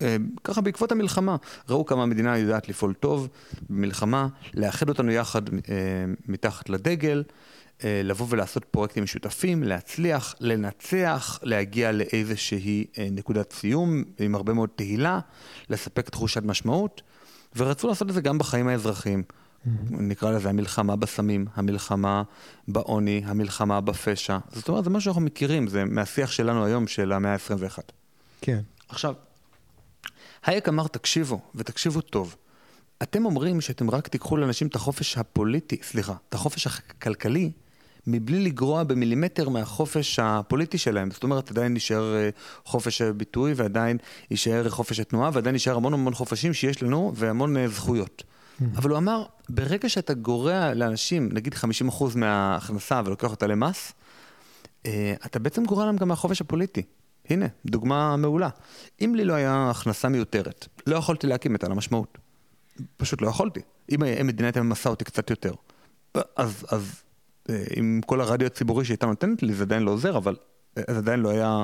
אה, 0.02 0.16
ככה 0.44 0.62
בעקבות 0.62 0.92
המלחמה, 0.92 1.36
ראו 1.70 1.86
כמה 1.86 2.04
המדינה 2.04 2.38
יודעת 2.38 2.70
לפעול 2.70 2.94
טוב 2.94 3.28
במלחמה, 3.70 4.28
לאחד 4.54 4.90
אותנו 4.90 5.12
יחד 5.12 5.42
אה, 5.50 5.56
מתחת 6.28 6.70
לדגל, 6.70 7.24
לבוא 7.84 8.26
ולעשות 8.30 8.66
פרויקטים 8.66 9.04
משותפים, 9.04 9.64
להצליח, 9.64 10.36
לנצח, 10.40 11.40
להגיע 11.44 11.92
לאיזושהי 11.92 12.86
נקודת 13.12 13.54
סיום 13.54 14.04
עם 14.20 14.36
הרבה 14.36 14.54
מאוד 14.54 14.70
תהילה, 14.76 15.20
לספק 15.70 16.10
תחושת 16.10 16.44
משמעות, 16.44 17.02
ורצו 17.56 17.88
לעשות 17.88 18.10
את 18.10 18.14
זה 18.14 18.22
גם 18.22 18.38
בחיים 18.38 18.68
האזרחיים. 18.68 19.24
נקרא 19.90 20.32
לזה 20.32 20.50
המלחמה 20.50 20.96
בסמים, 20.96 21.46
המלחמה 21.56 22.24
בעוני, 22.68 23.22
המלחמה 23.26 23.82
בפשע. 23.82 24.38
זאת 24.52 24.70
אומרת, 24.70 24.84
זה 24.84 24.90
משהו 24.90 25.06
שאנחנו 25.06 25.22
מכירים, 25.22 25.68
זה 25.68 25.86
מהשיח 25.86 26.32
שלנו 26.32 26.66
היום 26.66 26.88
של 26.88 27.12
המאה 27.12 27.34
ה-21. 27.34 27.80
כן. 28.42 28.62
עכשיו, 28.90 29.14
הייק 30.46 30.70
אמר, 30.70 30.88
תקשיבו, 30.88 31.42
ותקשיבו 31.56 32.02
טוב. 32.02 32.36
אתם 33.04 33.26
אומרים 33.26 33.62
שאתם 33.62 33.90
רק 33.90 34.08
תיקחו 34.08 34.38
לאנשים 34.38 34.68
את 34.68 34.76
החופש 34.76 35.18
הפוליטי, 35.18 35.78
סליחה, 35.84 36.14
את 36.30 36.34
החופש 36.34 36.68
הכלכלי, 36.68 37.52
מבלי 38.08 38.40
לגרוע 38.40 38.84
במילימטר 38.84 39.50
מהחופש 39.50 40.20
הפוליטי 40.20 40.78
שלהם. 40.78 41.12
זאת 41.12 41.24
אומרת, 41.24 41.52
עדיין 41.52 41.74
יישאר 41.74 42.16
אה, 42.16 42.30
חופש 42.66 43.02
הביטוי, 43.02 43.54
ועדיין 43.56 43.98
יישאר 44.32 44.70
חופש 44.70 45.00
התנועה, 45.00 45.30
ועדיין 45.34 45.56
יישאר 45.56 45.76
המון 45.76 45.94
המון 45.94 46.14
חופשים 46.14 46.54
שיש 46.54 46.84
לנו, 46.84 47.12
והמון 47.16 47.58
אה, 47.58 47.68
זכויות. 47.68 48.24
Mm-hmm. 48.24 48.64
אבל 48.78 48.90
הוא 48.90 48.98
אמר, 48.98 49.24
ברגע 49.50 49.90
שאתה 49.90 50.14
גורע 50.14 50.74
לאנשים, 50.74 51.30
נגיד 51.32 51.54
50% 51.54 52.04
מההכנסה 52.16 53.02
ולוקח 53.06 53.32
אותה 53.32 53.48
למס, 53.48 53.94
אה, 54.86 55.14
אתה 55.26 55.40
בעצם 55.40 55.66
גורע 55.66 55.86
להם 55.86 55.98
גם 55.98 56.08
מהחופש 56.08 56.42
הפוליטי. 56.42 56.84
הנה, 57.30 57.46
דוגמה 57.66 58.18
מעולה. 58.18 58.50
אם 59.02 59.16
לי 59.16 59.26
לא 59.26 59.34
היה 59.34 59.70
הכנסה 59.70 60.10
מיותרת, 60.10 60.68
לא 60.88 60.96
יכולתי 60.96 61.28
להקים 61.28 61.56
את 61.56 61.64
על 61.64 61.72
המשמעות. 61.72 62.18
פשוט 62.98 63.22
לא 63.22 63.28
יכולתי. 63.28 63.60
אם 63.92 64.04
המדינה 64.04 64.48
הייתה 64.48 64.62
ממסה 64.62 64.90
אותי 64.90 65.06
קצת 65.06 65.30
יותר. 65.30 65.54
אז, 66.36 66.66
אז 66.70 67.02
עם 67.76 68.02
כל 68.06 68.22
הרדיו 68.22 68.48
הציבורי 68.48 68.86
שהייתה 68.86 69.06
נותנת 69.06 69.44
לי, 69.44 69.54
זה 69.54 69.64
עדיין 69.64 69.84
לא 69.84 69.92
עוזר, 69.92 70.18
אבל 70.18 70.36
אה, 70.78 70.84
זה 70.92 70.98
עדיין 70.98 71.20
לא 71.20 71.30
היה, 71.30 71.64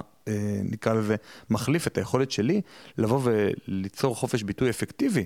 נקרא 0.64 0.94
לזה, 0.94 1.16
מחליף 1.50 1.88
את 1.88 1.98
היכולת 1.98 2.32
שלי 2.32 2.62
לבוא 2.98 3.22
וליצור 3.24 4.16
חופש 4.16 4.44
ביטוי 4.44 4.70
אפקטיבי. 4.70 5.26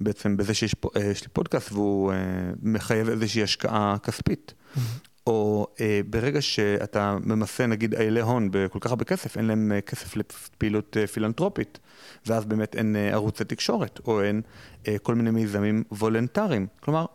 בעצם 0.00 0.36
בזה 0.36 0.54
שיש 0.54 0.74
פה, 0.74 0.88
יש 1.10 1.22
לי 1.22 1.28
פודקאסט 1.32 1.72
והוא 1.72 2.12
אה, 2.12 2.16
מחייב 2.62 3.08
איזושהי 3.08 3.42
השקעה 3.42 3.96
כספית. 4.02 4.54
Mm-hmm. 4.54 4.80
או 5.26 5.66
אה, 5.80 6.00
ברגע 6.10 6.42
שאתה 6.42 7.16
ממסה 7.24 7.66
נגיד 7.66 7.94
איילי 7.94 8.20
הון 8.20 8.48
בכל 8.52 8.78
כך 8.78 8.90
הרבה 8.90 9.04
כסף, 9.04 9.36
אין 9.36 9.44
להם 9.44 9.72
אה, 9.72 9.80
כסף 9.80 10.16
לפעילות 10.16 10.96
אה, 10.96 11.06
פילנטרופית, 11.06 11.78
ואז 12.26 12.44
באמת 12.44 12.76
אין 12.76 12.96
אה, 12.96 13.12
ערוצי 13.12 13.44
תקשורת, 13.44 14.00
או 14.06 14.22
אין 14.22 14.42
אה, 14.88 14.98
כל 14.98 15.14
מיני 15.14 15.30
מיזמים 15.30 15.84
וולנטריים. 15.92 16.66
כלומר, 16.80 17.06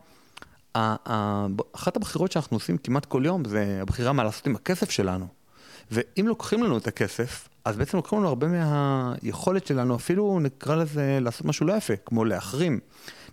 אחת 1.72 1.96
הבחירות 1.96 2.32
שאנחנו 2.32 2.56
עושים 2.56 2.78
כמעט 2.78 3.04
כל 3.04 3.22
יום 3.26 3.44
זה 3.44 3.78
הבחירה 3.82 4.12
מה 4.12 4.24
לעשות 4.24 4.46
עם 4.46 4.56
הכסף 4.56 4.90
שלנו. 4.90 5.26
ואם 5.90 6.28
לוקחים 6.28 6.62
לנו 6.62 6.78
את 6.78 6.86
הכסף, 6.86 7.48
אז 7.64 7.76
בעצם 7.76 7.96
לוקחים 7.96 8.18
לנו 8.18 8.28
הרבה 8.28 8.46
מהיכולת 8.46 9.66
שלנו, 9.66 9.96
אפילו 9.96 10.40
נקרא 10.40 10.74
לזה 10.74 11.18
לעשות 11.20 11.46
משהו 11.46 11.66
לא 11.66 11.72
יפה, 11.72 11.94
כמו 11.96 12.24
להחרים. 12.24 12.80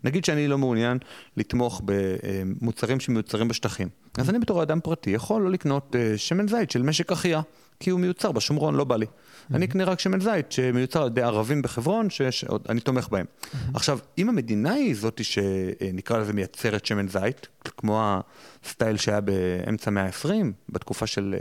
נגיד 0.03 0.25
שאני 0.25 0.47
לא 0.47 0.57
מעוניין 0.57 0.97
לתמוך 1.37 1.81
במוצרים 1.85 2.99
שמיוצרים 2.99 3.47
בשטחים. 3.47 3.89
אז 4.17 4.29
אני 4.29 4.39
בתור 4.39 4.63
אדם 4.63 4.79
פרטי 4.79 5.09
יכול 5.09 5.41
לא 5.41 5.51
לקנות 5.51 5.95
אה, 5.95 6.17
שמן 6.17 6.47
זית 6.47 6.71
של 6.71 6.81
משק 6.81 7.11
אחיה, 7.11 7.41
כי 7.79 7.89
הוא 7.89 7.99
מיוצר 7.99 8.31
בשומרון, 8.31 8.75
לא 8.75 8.83
בא 8.83 8.95
לי. 8.95 9.05
אני 9.53 9.65
אקנה 9.65 9.83
רק 9.83 9.99
שמן 9.99 10.19
זית 10.19 10.51
שמיוצר 10.51 11.01
על 11.01 11.07
ידי 11.07 11.21
ערבים 11.21 11.61
בחברון, 11.61 12.09
שאני 12.09 12.79
תומך 12.79 13.07
בהם. 13.09 13.25
עכשיו, 13.73 13.99
אם 14.17 14.29
המדינה 14.29 14.73
היא 14.73 14.95
זאתי 14.95 15.23
שנקרא 15.23 16.17
לזה 16.17 16.33
מייצרת 16.33 16.85
שמן 16.85 17.07
זית, 17.07 17.47
כמו 17.77 18.21
הסטייל 18.65 18.97
שהיה 18.97 19.21
באמצע 19.21 19.91
המאה 19.91 20.05
ה-20, 20.05 20.29
בתקופה 20.69 21.07
של 21.07 21.35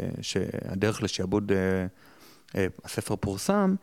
הדרך 0.68 1.02
לשעבוד 1.02 1.52
אה, 2.54 2.66
הספר 2.84 3.16
פורסם, 3.16 3.74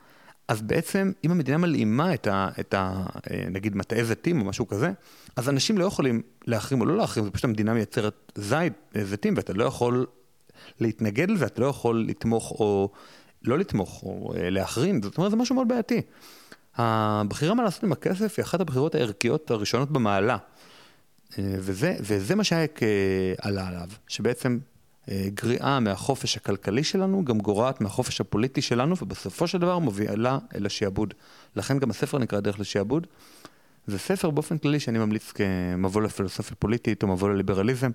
אז 0.48 0.62
בעצם 0.62 1.12
אם 1.24 1.32
המדינה 1.32 1.58
מלאימה 1.58 2.14
את 2.14 2.28
ה, 2.28 2.50
את 2.60 2.74
ה... 2.74 3.06
אה, 3.32 3.46
נגיד 3.50 3.76
מטעי 3.76 4.04
זיתים 4.04 4.42
או 4.42 4.46
משהו 4.46 4.68
כזה, 4.68 4.92
אז 5.36 5.50
אנשים 5.50 5.78
לא 5.78 5.86
יכולים 5.86 6.22
להחרים 6.48 6.82
או 6.82 6.86
לא 6.86 6.98
להחרים, 6.98 7.26
זה 7.26 7.32
פשוט 7.32 7.46
המדינה 7.46 7.74
מייצרת 7.74 8.32
זית, 8.36 8.74
אה, 8.96 9.06
זיתים, 9.06 9.34
ואתה 9.38 9.54
לא 9.54 9.64
יכול 9.64 10.06
להתנגד 10.80 11.30
לזה, 11.30 11.46
אתה 11.46 11.62
לא 11.62 11.68
יכול 11.68 12.06
לתמוך 12.08 12.52
או 12.52 12.90
לא 13.44 13.60
לתמוך 13.60 14.04
או 14.04 14.34
להחרים, 14.38 15.02
זאת 15.02 15.18
אומרת 15.18 15.32
זה 15.32 15.38
משהו 15.38 15.56
מאוד 15.56 15.68
בעייתי. 15.68 16.02
הבחירה 16.76 17.54
מה 17.54 17.64
לעשות 17.64 17.84
עם 17.84 17.92
הכסף 17.92 18.34
היא 18.38 18.44
אחת 18.44 18.62
הבחירות 18.62 18.96
הערכיות 18.96 19.52
הראשונות 19.52 19.92
במעלה. 19.92 20.38
וזה, 21.38 21.96
וזה 22.00 22.36
מה 22.36 22.44
שהיה 22.44 22.68
עלה 23.42 23.68
עליו, 23.68 23.88
שבעצם 24.08 24.60
אה, 25.12 25.28
גריעה 25.34 25.80
מהחופש 25.80 26.38
הכלכלי 26.38 26.84
שלנו, 26.84 27.26
גם 27.26 27.40
גורעת 27.40 27.82
מהחופש 27.82 28.22
הפוליטי 28.22 28.62
שלנו, 28.62 28.96
ובסופו 29.02 29.48
של 29.48 29.58
דבר 29.58 29.80
מובילה 29.80 30.38
אל 30.56 30.66
השעבוד. 30.66 31.14
לכן 31.56 31.80
גם 31.80 31.90
הספר 31.90 32.18
נקרא 32.18 32.40
דרך 32.40 32.60
לשעבוד. 32.60 33.08
זה 33.88 34.00
ספר 34.00 34.30
באופן 34.30 34.58
כללי 34.58 34.80
שאני 34.80 35.00
ממליץ 35.00 35.32
כמבוא 35.32 36.02
לפילוסופיה 36.02 36.56
פוליטית 36.60 37.04
או 37.04 37.08
מבוא 37.08 37.30
לליברליזם, 37.30 37.92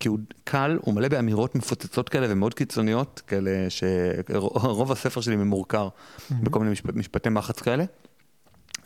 כי 0.00 0.08
הוא 0.08 0.18
קל, 0.44 0.78
הוא 0.82 0.94
מלא 0.94 1.08
באמירות 1.08 1.54
מפוצצות 1.54 2.08
כאלה 2.08 2.26
ומאוד 2.30 2.54
קיצוניות, 2.54 3.22
כאלה 3.26 3.50
שרוב 3.68 4.92
הספר 4.92 5.20
שלי 5.20 5.36
ממורכר 5.36 5.88
mm-hmm. 5.88 6.34
בכל 6.42 6.58
מיני 6.58 6.72
משפט, 6.72 6.94
משפטי 6.94 7.28
מחץ 7.28 7.60
כאלה. 7.60 7.84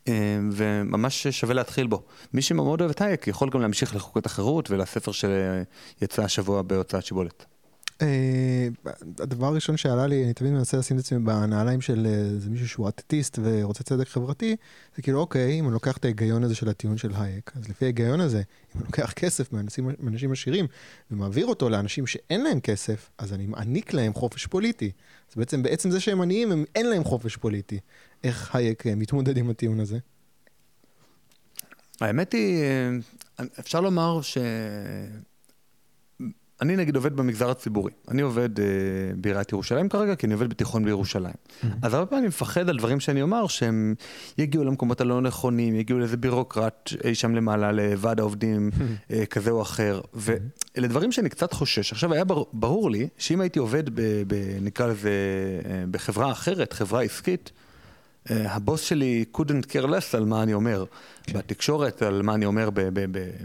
אה, 0.09 0.39
וממש 0.53 1.27
שווה 1.27 1.55
להתחיל 1.55 1.87
בו. 1.87 2.03
מי 2.33 2.43
שמאוד 2.43 2.81
אוהב 2.81 2.91
את 2.91 3.01
הייק 3.01 3.29
יכול 3.29 3.51
גם 3.51 3.61
להמשיך 3.61 3.97
לחוקת 3.97 4.27
החירות 4.27 4.71
ולספר 4.71 5.13
שיצא 5.13 6.23
השבוע 6.23 6.63
בהוצאת 6.63 7.05
שיבולת. 7.05 7.45
אה, 8.03 8.69
הדבר 9.19 9.47
הראשון 9.47 9.77
שעלה 9.77 10.07
לי, 10.07 10.25
אני 10.25 10.35
תמיד 10.35 10.53
מנסה 10.53 10.77
לשים 10.77 10.97
את 10.97 11.03
עצמי 11.03 11.19
בנעליים 11.19 11.81
של 11.81 12.07
איזה 12.07 12.51
מישהו 12.51 12.69
שהוא 12.69 12.89
אטטיסט 12.89 13.39
ורוצה 13.43 13.85
צדק 13.85 14.09
חברתי, 14.09 14.57
זה 14.97 15.03
כאילו 15.03 15.21
אוקיי, 15.21 15.61
אם 15.61 15.65
אני 15.65 15.73
לוקח 15.73 15.97
את 15.97 16.05
ההיגיון 16.05 16.45
הזה 16.45 16.55
של 16.55 16.69
הטיעון 16.69 16.99
של 16.99 17.11
הייק, 17.15 17.53
אז 17.57 17.69
לפי 17.69 17.85
ההיגיון 17.85 18.21
הזה, 18.21 18.39
אם 18.39 18.81
אני 18.81 18.85
לוקח 18.85 19.13
כסף 19.13 19.53
מאנשים, 19.53 19.91
עשירים 20.53 20.67
ומעביר 21.11 21.47
אותו 21.47 21.69
לאנשים 21.69 22.07
שאין 22.07 22.45
להם 22.45 22.61
כסף, 22.61 23.11
אז 23.19 23.33
אני 23.33 23.47
מעניק 23.47 23.93
להם 23.93 24.15
חופש 24.15 24.47
פוליטי. 24.47 24.91
אז 25.31 25.37
בעצם, 25.37 25.63
בעצם 25.63 25.91
זה 25.91 26.01
שהם 26.01 26.21
עניים, 26.21 26.53
הם, 26.53 26.65
אין 26.75 26.91
להם 26.91 27.05
חופש 27.05 27.37
פוליטי. 27.37 27.79
איך 28.25 28.55
הייק 28.55 28.87
אה, 28.87 28.95
מתמודד 28.95 29.37
עם 29.37 29.51
הטיעון 29.51 29.81
הזה? 29.81 29.99
האמת 32.01 32.33
היא, 32.33 32.63
אה, 32.63 33.45
אפשר 33.61 33.81
לומר 33.81 34.23
ש... 34.23 34.39
אני 36.63 36.77
נגיד 36.77 36.97
עובד 36.97 37.17
במגזר 37.17 37.51
הציבורי, 37.51 37.93
אני 38.09 38.23
עובד 38.23 38.61
אה, 38.61 38.65
בעיריית 39.17 39.53
ירושלים 39.53 39.89
כרגע, 39.89 40.15
כי 40.15 40.27
אני 40.27 40.35
עובד 40.35 40.51
בתיכון 40.51 40.85
בירושלים. 40.85 41.35
Mm-hmm. 41.35 41.67
אז 41.83 41.95
הרבה 41.95 42.07
פעמים 42.07 42.25
אני 42.25 42.29
מפחד 42.29 42.69
על 42.69 42.79
דברים 42.79 43.01
שאני 43.01 43.23
אומר, 43.23 43.47
שהם 43.47 43.95
יגיעו 44.39 44.65
למקומות 44.65 45.01
הלא 45.01 45.21
נכונים, 45.21 45.75
יגיעו 45.75 45.99
לאיזה 45.99 46.17
בירוקרט 46.17 46.91
אי 47.05 47.15
שם 47.15 47.35
למעלה, 47.35 47.73
לוועד 47.73 48.21
העובדים 48.21 48.71
mm-hmm. 48.73 49.13
אה, 49.13 49.27
כזה 49.27 49.51
או 49.51 49.63
אחר, 49.63 50.01
ואלה 50.15 50.39
mm-hmm. 50.77 50.81
דברים 50.87 51.13
שאני 51.13 51.29
קצת 51.29 51.53
חושש. 51.53 51.93
עכשיו, 51.93 52.13
היה 52.13 52.25
ברור, 52.25 52.47
ברור 52.53 52.91
לי 52.91 53.09
שאם 53.19 53.41
הייתי 53.41 53.59
עובד, 53.59 53.91
ב, 53.95 54.23
ב, 54.27 54.35
נקרא 54.61 54.87
לזה, 54.87 55.11
אה, 55.65 55.85
בחברה 55.91 56.33
אחרת, 56.33 56.73
חברה 56.73 57.03
עסקית, 57.03 57.53
אה, 58.31 58.55
הבוס 58.55 58.81
שלי 58.81 59.25
couldn't 59.37 59.67
care 59.67 59.87
less 59.87 60.17
על 60.17 60.25
מה 60.25 60.43
אני 60.43 60.55
אומר 60.55 60.85
כן. 61.23 61.39
בתקשורת, 61.39 62.03
על 62.03 62.23
מה 62.23 62.35
אני 62.35 62.47
אומר 62.47 62.71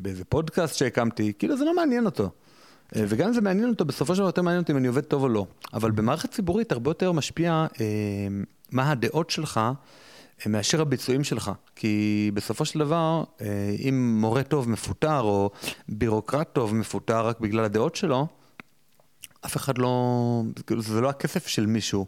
באיזה 0.02 0.26
פודקאסט 0.26 0.76
שהקמתי, 0.76 1.34
כאילו 1.40 1.58
זה 1.58 1.66
לא 1.66 1.76
מעניין 1.76 2.06
אותו. 2.06 2.30
אה, 2.96 3.06
וגם 3.08 3.28
אם 3.28 3.34
זה 3.34 3.42
מעניין 3.42 3.70
אותו, 3.70 3.86
בסופו 3.86 4.16
של 4.16 4.20
דבר 4.20 4.28
יותר 4.28 4.42
מעניין 4.42 4.62
אותי 4.62 4.72
אם 4.72 4.78
אני 4.78 4.88
עובד 4.88 5.04
טוב 5.04 5.24
או 5.24 5.30
לא. 5.30 5.46
אבל 5.74 5.92
במערכת 5.92 6.32
ציבורית 6.32 6.72
הרבה 6.72 6.90
יותר 6.90 7.12
משפיע 7.12 7.66
אה, 7.82 7.86
מה 8.72 8.92
הדעות 8.92 9.30
שלך 9.30 9.58
אה, 9.58 10.52
מאשר 10.52 10.82
הביצועים 10.82 11.24
שלך. 11.24 11.52
כי 11.76 12.32
בסופו 12.34 12.66
של 12.66 12.80
דבר, 12.80 13.24
אה, 13.42 13.76
אם 13.80 14.18
מורה 14.22 14.44
טוב 14.44 14.70
מפוטר, 14.70 15.22
או 15.22 15.50
בירוקרט 15.90 16.54
טוב 16.54 16.76
מפוטר 16.76 17.28
רק 17.28 17.40
בגלל 17.40 17.64
הדעות 17.64 17.96
שלו, 17.96 18.28
אף 19.46 19.58
אחד 19.58 19.78
לא... 19.78 20.42
זה 20.78 21.02
לא 21.02 21.10
הכסף 21.10 21.48
של 21.48 21.66
מישהו, 21.66 22.06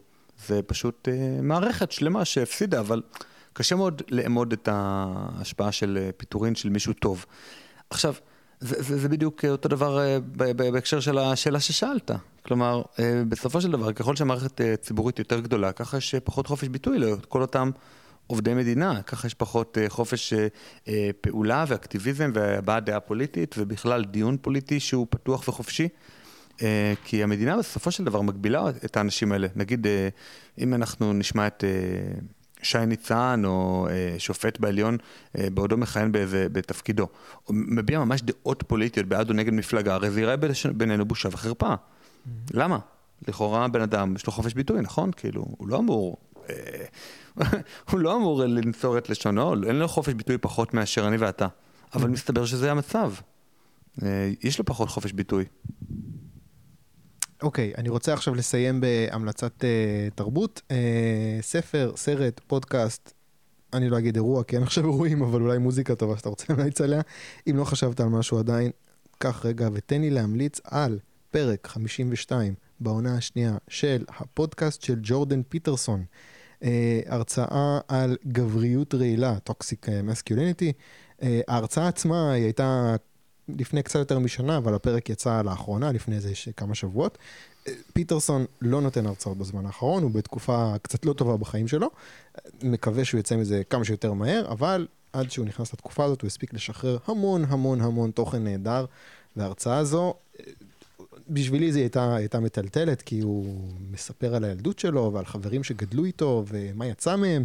זה 0.47 0.61
פשוט 0.61 1.07
אה, 1.07 1.41
מערכת 1.41 1.91
שלמה 1.91 2.25
שהפסידה, 2.25 2.79
אבל 2.79 3.01
קשה 3.53 3.75
מאוד 3.75 4.01
לאמוד 4.09 4.53
את 4.53 4.69
ההשפעה 4.71 5.71
של 5.71 5.97
אה, 6.01 6.09
פיטורין 6.17 6.55
של 6.55 6.69
מישהו 6.69 6.93
טוב. 6.93 7.25
עכשיו, 7.89 8.13
זה, 8.59 8.83
זה, 8.83 8.97
זה 8.97 9.09
בדיוק 9.09 9.45
אותו 9.45 9.69
דבר 9.69 9.99
אה, 9.99 10.17
בהקשר 10.53 10.99
של 10.99 11.17
השאלה 11.17 11.59
ששאלת. 11.59 12.11
כלומר, 12.45 12.81
אה, 12.99 13.23
בסופו 13.29 13.61
של 13.61 13.71
דבר, 13.71 13.93
ככל 13.93 14.15
שהמערכת 14.15 14.61
אה, 14.61 14.75
ציבורית 14.77 15.19
יותר 15.19 15.39
גדולה, 15.39 15.71
ככה 15.71 15.97
יש 15.97 16.15
פחות 16.23 16.47
חופש 16.47 16.67
ביטוי 16.67 16.99
לכל 16.99 17.41
אותם 17.41 17.71
עובדי 18.27 18.53
מדינה, 18.53 19.01
ככה 19.01 19.27
יש 19.27 19.33
פחות 19.33 19.77
אה, 19.77 19.89
חופש 19.89 20.33
אה, 20.33 20.47
אה, 20.87 21.09
פעולה 21.21 21.65
ואקטיביזם 21.67 22.31
והבעת 22.33 22.85
דעה 22.85 22.99
פוליטית 22.99 23.55
ובכלל 23.57 24.05
דיון 24.05 24.37
פוליטי 24.41 24.79
שהוא 24.79 25.07
פתוח 25.09 25.47
וחופשי. 25.47 25.87
אה, 26.61 26.93
כי 27.03 27.23
המדינה 27.23 27.57
בסופו 27.57 27.91
של 27.91 28.03
דבר 28.03 28.21
מגבילה 28.21 28.69
את 28.85 28.97
האנשים 28.97 29.31
האלה. 29.31 29.47
נגיד, 29.55 29.87
אה, 29.87 30.09
אם 30.57 30.73
אנחנו 30.73 31.13
נשמע 31.13 31.47
את 31.47 31.63
אה, 31.63 31.69
שי 32.61 32.85
ניצן 32.87 33.41
או 33.45 33.87
שופט 34.17 34.59
בעליון 34.59 34.97
בעודו 35.35 35.77
מכהן 35.77 36.11
באיזה, 36.11 36.47
בתפקידו, 36.51 37.07
הוא 37.43 37.55
מביע 37.59 37.99
ממש 37.99 38.21
דעות 38.21 38.63
פוליטיות 38.67 39.05
בעד 39.05 39.29
או 39.29 39.35
נגד 39.35 39.53
מפלגה, 39.53 39.93
הרי 39.93 40.11
זה 40.11 40.19
ייראה 40.19 40.35
בינינו 40.73 41.05
בושה 41.05 41.29
וחרפה. 41.31 41.73
Mm-hmm. 41.73 42.29
למה? 42.53 42.79
לכאורה 43.27 43.67
בן 43.67 43.81
אדם 43.81 44.15
יש 44.15 44.27
לו 44.27 44.33
חופש 44.33 44.53
ביטוי, 44.53 44.81
נכון? 44.81 45.11
כאילו, 45.11 45.45
הוא 45.57 45.67
לא 45.67 45.77
אמור... 45.77 46.17
הוא 47.91 47.99
לא 47.99 48.15
אמור 48.15 48.43
לנצור 48.43 48.97
את 48.97 49.09
לשונו, 49.09 49.53
אין 49.53 49.75
לו 49.75 49.87
חופש 49.87 50.13
ביטוי 50.13 50.37
פחות 50.37 50.73
מאשר 50.73 51.07
אני 51.07 51.17
ואתה. 51.17 51.47
אבל 51.93 52.03
mm-hmm. 52.03 52.07
מסתבר 52.07 52.45
שזה 52.45 52.71
המצב. 52.71 53.13
יש 54.43 54.59
לו 54.59 54.65
פחות 54.65 54.89
חופש 54.89 55.11
ביטוי. 55.11 55.45
אוקיי, 57.43 57.73
אני 57.77 57.89
רוצה 57.89 58.13
עכשיו 58.13 58.35
לסיים 58.35 58.81
בהמלצת 58.81 59.51
uh, 59.61 60.15
תרבות. 60.15 60.61
Uh, 60.67 60.73
ספר, 61.41 61.93
סרט, 61.95 62.41
פודקאסט, 62.47 63.13
אני 63.73 63.89
לא 63.89 63.97
אגיד 63.97 64.15
אירוע, 64.15 64.43
כי 64.43 64.55
אין 64.55 64.63
עכשיו 64.63 64.83
אירועים, 64.83 65.21
אבל 65.21 65.41
אולי 65.41 65.57
מוזיקה 65.57 65.95
טובה 65.95 66.17
שאתה 66.17 66.29
רוצה 66.29 66.45
להמליץ 66.49 66.81
עליה. 66.81 67.01
אם 67.49 67.57
לא 67.57 67.63
חשבת 67.63 67.99
על 67.99 68.07
משהו 68.07 68.39
עדיין, 68.39 68.71
קח 69.17 69.45
רגע 69.45 69.69
ותן 69.73 70.01
לי 70.01 70.09
להמליץ 70.09 70.59
על 70.63 70.99
פרק 71.31 71.67
52 71.67 72.53
בעונה 72.79 73.17
השנייה 73.17 73.57
של 73.67 74.05
הפודקאסט 74.17 74.81
של 74.81 74.99
ג'ורדן 75.03 75.41
פיטרסון. 75.49 76.03
Uh, 76.61 76.65
הרצאה 77.07 77.79
על 77.87 78.17
גבריות 78.27 78.95
רעילה, 78.95 79.39
toxic 79.39 79.85
masculinity. 80.03 80.73
Uh, 81.19 81.23
ההרצאה 81.47 81.87
עצמה 81.87 82.31
היא 82.31 82.43
הייתה 82.43 82.95
לפני 83.57 83.83
קצת 83.83 83.99
יותר 83.99 84.19
משנה, 84.19 84.57
אבל 84.57 84.73
הפרק 84.73 85.09
יצא 85.09 85.41
לאחרונה, 85.41 85.91
לפני 85.91 86.15
איזה 86.15 86.31
כמה 86.57 86.75
שבועות. 86.75 87.17
פיטרסון 87.93 88.45
לא 88.61 88.81
נותן 88.81 89.05
הרצאות 89.05 89.37
בזמן 89.37 89.65
האחרון, 89.65 90.03
הוא 90.03 90.11
בתקופה 90.11 90.73
קצת 90.81 91.05
לא 91.05 91.13
טובה 91.13 91.37
בחיים 91.37 91.67
שלו. 91.67 91.89
מקווה 92.63 93.05
שהוא 93.05 93.19
יצא 93.19 93.35
מזה 93.35 93.61
כמה 93.69 93.85
שיותר 93.85 94.13
מהר, 94.13 94.45
אבל 94.51 94.87
עד 95.13 95.31
שהוא 95.31 95.45
נכנס 95.45 95.73
לתקופה 95.73 96.05
הזאת 96.05 96.21
הוא 96.21 96.27
הספיק 96.27 96.53
לשחרר 96.53 96.97
המון 97.05 97.45
המון 97.47 97.81
המון 97.81 98.11
תוכן 98.11 98.43
נהדר. 98.43 98.85
וההרצאה 99.35 99.77
הזו, 99.77 100.13
בשבילי 101.29 101.71
זו 101.71 101.79
הייתה, 101.79 102.15
הייתה 102.15 102.39
מטלטלת, 102.39 103.01
כי 103.01 103.19
הוא 103.19 103.63
מספר 103.91 104.35
על 104.35 104.43
הילדות 104.43 104.79
שלו 104.79 105.11
ועל 105.13 105.25
חברים 105.25 105.63
שגדלו 105.63 106.05
איתו 106.05 106.43
ומה 106.47 106.87
יצא 106.87 107.15
מהם. 107.15 107.43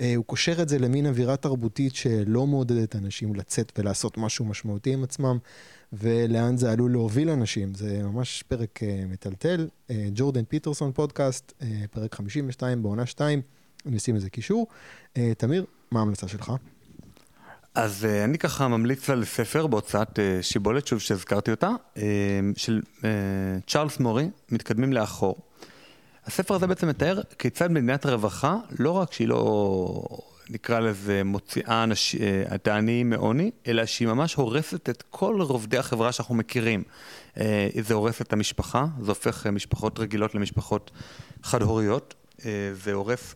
אה, 0.00 0.12
הוא 0.16 0.24
קושר 0.24 0.62
את 0.62 0.68
זה 0.68 0.78
למין 0.78 1.06
אווירה 1.06 1.36
תרבותית 1.36 1.94
שלא 1.94 2.46
מעודדת 2.46 2.96
אנשים 2.96 3.34
לצאת 3.34 3.72
ולעשות 3.78 4.18
משהו 4.18 4.44
משמעותי 4.44 4.92
עם 4.92 5.04
עצמם, 5.04 5.38
ולאן 5.92 6.56
זה 6.56 6.72
עלול 6.72 6.92
להוביל 6.92 7.30
אנשים. 7.30 7.74
זה 7.74 8.02
ממש 8.02 8.44
פרק 8.48 8.82
אה, 8.82 9.04
מטלטל. 9.08 9.68
אה, 9.90 10.08
ג'ורדן 10.14 10.44
פיטרסון 10.44 10.92
פודקאסט, 10.92 11.52
פרק 11.90 12.14
52 12.14 12.82
בעונה 12.82 13.06
2, 13.06 13.42
אני 13.86 13.96
אשים 13.96 14.14
איזה 14.14 14.30
קישור. 14.30 14.66
תמיר, 15.38 15.64
מה 15.90 16.00
ההמלצה 16.00 16.28
שלך? 16.28 16.52
אז 17.74 18.04
uh, 18.04 18.24
אני 18.24 18.38
ככה 18.38 18.68
ממליץ 18.68 19.10
על 19.10 19.24
ספר 19.24 19.66
בהוצאת 19.66 20.18
uh, 20.18 20.22
שיבולת, 20.42 20.86
שוב 20.86 20.98
שהזכרתי 20.98 21.50
אותה, 21.50 21.70
uh, 21.94 21.98
של 22.56 22.80
צ'ארלס 23.66 24.00
מורי, 24.00 24.28
מתקדמים 24.50 24.92
לאחור. 24.92 25.36
הספר 26.26 26.54
הזה 26.54 26.66
בעצם 26.66 26.88
מתאר 26.88 27.20
כיצד 27.38 27.70
מדינת 27.70 28.06
רווחה, 28.06 28.56
לא 28.78 28.90
רק 28.90 29.12
שהיא 29.12 29.28
לא, 29.28 30.04
נקרא 30.50 30.80
לזה, 30.80 31.24
מוציאה 31.24 31.84
אה, 32.20 32.54
את 32.54 32.68
העניים 32.68 33.10
מעוני, 33.10 33.50
אלא 33.66 33.86
שהיא 33.86 34.08
ממש 34.08 34.34
הורסת 34.34 34.88
את 34.88 35.02
כל 35.10 35.40
רובדי 35.40 35.78
החברה 35.78 36.12
שאנחנו 36.12 36.34
מכירים. 36.34 36.82
אה, 37.36 37.68
זה 37.80 37.94
הורס 37.94 38.20
את 38.20 38.32
המשפחה, 38.32 38.86
זה 39.00 39.10
הופך 39.10 39.46
משפחות 39.46 39.98
רגילות 39.98 40.34
למשפחות 40.34 40.90
חד-הוריות, 41.42 42.14
אה, 42.44 42.70
זה 42.72 42.92
הורס 42.92 43.34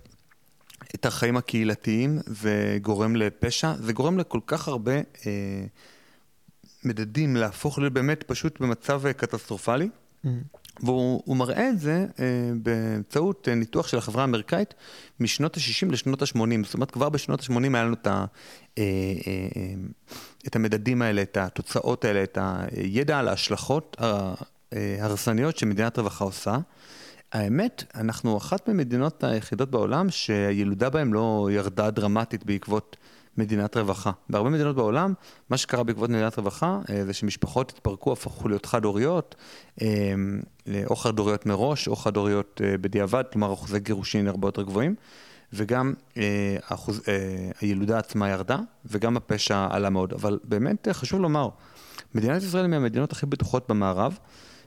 את 0.94 1.06
החיים 1.06 1.36
הקהילתיים, 1.36 2.18
זה 2.26 2.78
גורם 2.82 3.16
לפשע, 3.16 3.72
זה 3.78 3.92
גורם 3.92 4.18
לכל 4.18 4.40
כך 4.46 4.68
הרבה 4.68 4.92
מדדים 6.84 7.36
להפוך 7.36 7.78
להיות 7.78 7.92
באמת 7.92 8.22
פשוט 8.22 8.60
במצב 8.60 9.12
קטסטרופלי. 9.12 9.88
Mm-hmm. 10.24 10.28
והוא 10.82 11.36
מראה 11.36 11.68
את 11.68 11.80
זה 11.80 12.06
אה, 12.20 12.24
באמצעות 12.62 13.48
אה, 13.48 13.54
ניתוח 13.54 13.88
של 13.88 13.98
החברה 13.98 14.22
האמריקאית 14.22 14.74
משנות 15.20 15.56
ה-60 15.56 15.92
לשנות 15.92 16.22
ה-80. 16.22 16.64
זאת 16.64 16.74
אומרת, 16.74 16.90
כבר 16.90 17.08
בשנות 17.08 17.40
ה-80 17.40 17.74
היה 17.74 17.84
לנו 17.84 17.94
את, 17.94 18.06
ה, 18.06 18.24
אה, 18.78 18.84
אה, 19.26 19.48
אה, 19.56 19.74
את 20.46 20.56
המדדים 20.56 21.02
האלה, 21.02 21.22
את 21.22 21.36
התוצאות 21.36 22.04
האלה, 22.04 22.22
את 22.22 22.38
הידע 22.72 23.18
על 23.18 23.28
ההשלכות 23.28 23.96
ההרסניות 24.72 25.56
שמדינת 25.56 25.98
רווחה 25.98 26.24
עושה. 26.24 26.58
האמת, 27.32 27.84
אנחנו 27.94 28.36
אחת 28.36 28.68
ממדינות 28.68 29.24
היחידות 29.24 29.70
בעולם 29.70 30.10
שהילודה 30.10 30.90
בהן 30.90 31.12
לא 31.12 31.48
ירדה 31.52 31.90
דרמטית 31.90 32.44
בעקבות 32.44 32.96
מדינת 33.36 33.76
רווחה. 33.76 34.10
בהרבה 34.30 34.50
מדינות 34.50 34.76
בעולם, 34.76 35.14
מה 35.50 35.56
שקרה 35.56 35.82
בעקבות 35.82 36.10
מדינת 36.10 36.38
רווחה, 36.38 36.78
אה, 36.90 37.04
זה 37.04 37.12
שמשפחות 37.12 37.70
התפרקו, 37.70 38.12
הפכו 38.12 38.48
להיות 38.48 38.66
חד-הוריות, 38.66 39.34
אה, 39.82 39.86
או 40.86 40.96
חד-הוריות 40.96 41.46
מראש, 41.46 41.88
או 41.88 41.96
חד-הוריות 41.96 42.60
אה, 42.64 42.78
בדיעבד, 42.78 43.24
כלומר 43.32 43.52
אחוזי 43.52 43.80
גירושין 43.80 44.28
הרבה 44.28 44.48
יותר 44.48 44.62
גבוהים, 44.62 44.94
וגם 45.52 45.94
אחוז, 46.62 47.02
הילודה 47.60 47.98
עצמה 47.98 48.28
ירדה, 48.28 48.58
וגם 48.86 49.16
הפשע 49.16 49.66
עלה 49.70 49.90
מאוד. 49.90 50.12
אבל 50.12 50.38
באמת 50.44 50.88
חשוב 50.92 51.20
לומר, 51.20 51.48
מדינת 52.14 52.42
ישראל 52.42 52.64
היא 52.64 52.70
מהמדינות 52.70 53.12
הכי 53.12 53.26
בטוחות 53.26 53.68
במערב. 53.68 54.18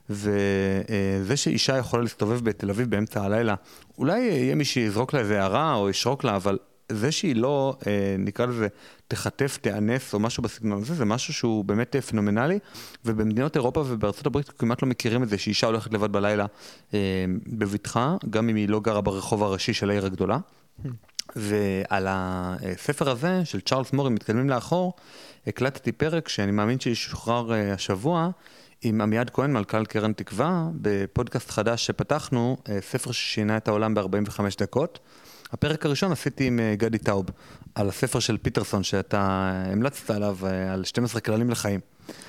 וזה 0.09 1.35
שאישה 1.35 1.77
יכולה 1.77 2.03
להסתובב 2.03 2.43
בתל 2.43 2.69
אביב 2.69 2.89
באמצע 2.89 3.23
הלילה, 3.23 3.55
אולי 3.97 4.19
יהיה 4.19 4.55
מי 4.55 4.65
שיזרוק 4.65 5.13
לה 5.13 5.19
איזה 5.19 5.41
הערה 5.41 5.73
או 5.73 5.89
ישרוק 5.89 6.23
לה, 6.23 6.35
אבל 6.35 6.57
זה 6.93 7.11
שהיא 7.11 7.35
לא, 7.35 7.75
אה, 7.87 8.15
נקרא 8.19 8.45
לזה, 8.45 8.67
תחטף, 9.07 9.57
תיאנס 9.61 10.13
או 10.13 10.19
משהו 10.19 10.43
בסגנון 10.43 10.81
הזה, 10.81 10.93
זה 10.93 11.05
משהו 11.05 11.33
שהוא 11.33 11.65
באמת 11.65 11.95
אה, 11.95 12.01
פנומנלי, 12.01 12.59
ובמדינות 13.05 13.55
אירופה 13.55 13.83
ובארצות 13.87 14.25
הברית 14.25 14.49
כמעט 14.49 14.81
לא 14.81 14.87
מכירים 14.87 15.23
את 15.23 15.29
זה 15.29 15.37
שאישה 15.37 15.67
הולכת 15.67 15.93
לבד 15.93 16.11
בלילה 16.11 16.45
אה, 16.93 16.99
בבטחה, 17.47 18.15
גם 18.29 18.49
אם 18.49 18.55
היא 18.55 18.69
לא 18.69 18.79
גרה 18.79 19.01
ברחוב 19.01 19.43
הראשי 19.43 19.73
של 19.73 19.89
העיר 19.89 20.05
הגדולה. 20.05 20.37
ועל 21.35 22.07
הספר 22.09 23.09
הזה 23.09 23.45
של 23.45 23.61
צ'ארלס 23.61 23.93
מורי, 23.93 24.09
מתקדמים 24.09 24.49
לאחור, 24.49 24.93
הקלטתי 25.47 25.91
פרק 25.91 26.29
שאני 26.29 26.51
מאמין 26.51 26.79
שישוחרר 26.79 27.53
השבוע. 27.73 28.29
עם 28.85 29.01
עמיעד 29.01 29.29
כהן, 29.29 29.53
מלכ"ל 29.53 29.85
קרן 29.85 30.13
תקווה, 30.13 30.67
בפודקאסט 30.75 31.49
חדש 31.49 31.85
שפתחנו, 31.85 32.57
ספר 32.79 33.11
ששינה 33.11 33.57
את 33.57 33.67
העולם 33.67 33.93
ב-45 33.93 34.39
דקות. 34.59 34.99
הפרק 35.53 35.85
הראשון 35.85 36.11
עשיתי 36.11 36.47
עם 36.47 36.59
אה, 36.59 36.75
גדי 36.77 36.97
טאוב, 36.97 37.25
על 37.75 37.89
הספר 37.89 38.19
של 38.19 38.37
פיטרסון 38.37 38.83
שאתה 38.83 39.51
המלצת 39.71 40.09
עליו, 40.09 40.37
אה, 40.43 40.73
על 40.73 40.83
12 40.83 41.21
כללים 41.21 41.49
לחיים. 41.49 41.79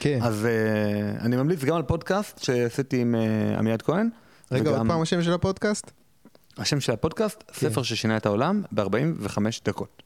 כן. 0.00 0.18
אז 0.22 0.46
uh, 0.46 1.22
אני 1.22 1.36
ממליץ 1.36 1.64
גם 1.64 1.76
על 1.76 1.82
פודקאסט 1.82 2.42
שעשיתי 2.42 3.00
עם 3.00 3.14
uh, 3.14 3.58
עמיעד 3.58 3.82
כהן. 3.82 4.08
רגע, 4.52 4.70
וגם... 4.70 4.78
עוד 4.78 4.88
פעם 4.88 5.02
השם 5.02 5.22
של 5.22 5.32
הפודקאסט? 5.32 5.90
השם 6.56 6.80
של 6.80 6.92
הפודקאסט, 6.92 7.44
כן. 7.46 7.68
ספר 7.68 7.82
ששינה 7.82 8.16
את 8.16 8.26
העולם 8.26 8.62
ב-45 8.72 9.38
דקות. 9.64 10.02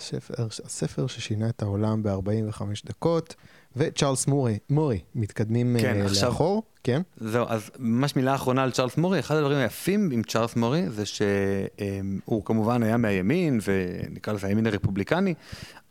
ספר, 0.00 0.48
ספר 0.50 1.06
ששינה 1.06 1.48
את 1.48 1.62
העולם 1.62 2.02
ב-45 2.02 2.62
דקות. 2.84 3.34
וצ'ארלס 3.76 4.26
מורי, 4.26 4.58
מורי, 4.70 4.98
מתקדמים 5.14 5.76
כן, 5.80 6.00
uh, 6.02 6.04
עכשיו, 6.04 6.28
לאחור, 6.28 6.62
כן? 6.84 7.02
זהו, 7.16 7.46
אז 7.48 7.70
ממש 7.78 8.16
מילה 8.16 8.34
אחרונה 8.34 8.62
על 8.62 8.70
צ'ארלס 8.70 8.96
מורי, 8.96 9.18
אחד 9.18 9.36
הדברים 9.36 9.58
היפים 9.58 10.10
עם 10.12 10.22
צ'ארלס 10.22 10.56
מורי 10.56 10.90
זה 10.90 11.06
שהוא 11.06 12.44
כמובן 12.44 12.82
היה 12.82 12.96
מהימין, 12.96 13.60
ונקרא 13.64 14.32
לזה 14.32 14.46
הימין 14.46 14.66
הרפובליקני, 14.66 15.34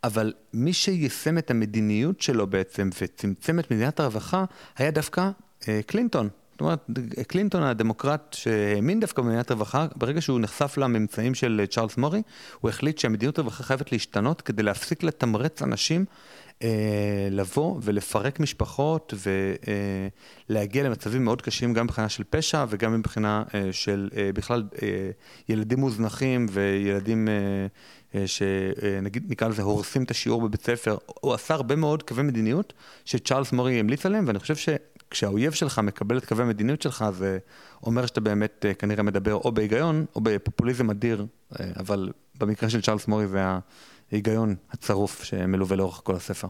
אבל 0.04 0.32
מי 0.52 0.72
שיישם 0.72 1.38
את 1.38 1.50
המדיניות 1.50 2.20
שלו 2.20 2.46
בעצם 2.46 2.90
וצמצם 3.00 3.58
את 3.58 3.70
מדינת 3.70 4.00
הרווחה, 4.00 4.44
היה 4.76 4.90
דווקא 4.90 5.30
uh, 5.60 5.64
קלינטון. 5.86 6.28
זאת 6.52 6.60
אומרת, 6.60 6.86
קלינטון 7.26 7.62
הדמוקרט 7.62 8.36
שהאמין 8.38 9.00
דווקא 9.00 9.22
במדינת 9.22 9.50
רווחה, 9.50 9.86
ברגע 9.96 10.20
שהוא 10.20 10.40
נחשף 10.40 10.78
לממצאים 10.78 11.34
של 11.34 11.64
צ'ארלס 11.70 11.96
מורי, 11.96 12.22
הוא 12.60 12.68
החליט 12.68 12.98
שהמדיניות 12.98 13.38
הרווחה 13.38 13.62
חייבת 13.62 13.92
להשתנות 13.92 14.40
כדי 14.40 14.62
להפסיק 14.62 15.02
לתמרץ 15.02 15.62
אנשים 15.62 16.00
אה, 16.00 16.06
לבוא 17.30 17.80
ולפרק 17.82 18.40
משפחות 18.40 19.14
ולהגיע 20.48 20.82
למצבים 20.82 21.24
מאוד 21.24 21.42
קשים 21.42 21.74
גם 21.74 21.84
מבחינה 21.84 22.08
של 22.08 22.24
פשע 22.30 22.64
וגם 22.68 22.98
מבחינה 22.98 23.42
אה, 23.54 23.68
של 23.72 24.10
אה, 24.16 24.30
בכלל 24.34 24.62
ילדים 25.48 25.80
מוזנחים 25.80 26.46
וילדים 26.50 27.28
שנגיד 28.26 29.24
נקרא 29.28 29.48
לזה 29.48 29.62
הורסים 29.62 30.02
את 30.02 30.10
השיעור 30.10 30.42
בבית 30.42 30.62
ספר. 30.62 30.96
הוא 31.06 31.34
עשה 31.34 31.54
הרבה 31.54 31.76
מאוד 31.76 32.02
קווי 32.02 32.22
מדיניות 32.22 32.72
שצ'ארלס 33.04 33.52
מורי 33.52 33.80
המליץ 33.80 34.06
עליהם 34.06 34.24
ואני 34.26 34.38
חושב 34.38 34.56
ש... 34.56 34.68
כשהאויב 35.12 35.52
שלך 35.52 35.78
מקבל 35.78 36.18
את 36.18 36.24
קווי 36.24 36.44
המדיניות 36.44 36.82
שלך, 36.82 37.04
זה 37.12 37.38
אומר 37.82 38.06
שאתה 38.06 38.20
באמת 38.20 38.66
אה, 38.68 38.74
כנראה 38.74 39.02
מדבר 39.02 39.34
או 39.34 39.52
בהיגיון 39.52 40.04
או 40.14 40.20
בפופוליזם 40.20 40.90
אדיר, 40.90 41.26
אה, 41.60 41.66
אבל 41.76 42.12
במקרה 42.38 42.70
של 42.70 42.82
צ'ארלס 42.82 43.08
מורי 43.08 43.26
זה 43.26 43.58
ההיגיון 44.12 44.54
הצרוף 44.70 45.24
שמלווה 45.24 45.76
לאורך 45.76 46.00
כל 46.04 46.14
הספר. 46.14 46.48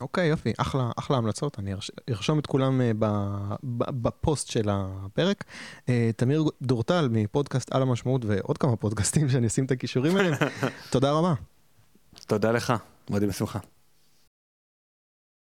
אוקיי, 0.00 0.26
יופי, 0.26 0.52
אחלה, 0.58 0.90
אחלה 0.98 1.16
המלצות, 1.16 1.58
אני 1.58 1.74
ארשום 2.10 2.38
את 2.38 2.46
כולם 2.46 2.80
אה, 2.80 2.90
בפוסט 4.02 4.48
של 4.48 4.68
הפרק. 4.72 5.44
תמיר 6.16 6.44
דורטל 6.62 7.08
מפודקאסט 7.10 7.72
על 7.72 7.82
המשמעות 7.82 8.24
ועוד 8.24 8.58
כמה 8.58 8.76
פודקאסטים 8.76 9.28
שאני 9.28 9.46
אשים 9.46 9.64
את 9.64 9.70
הכישורים 9.70 10.16
האלה, 10.16 10.36
תודה 10.90 11.12
רבה. 11.12 11.34
תודה 12.26 12.52
לך, 12.52 12.72
מאוד 13.10 13.24
בשמחה. 13.24 13.58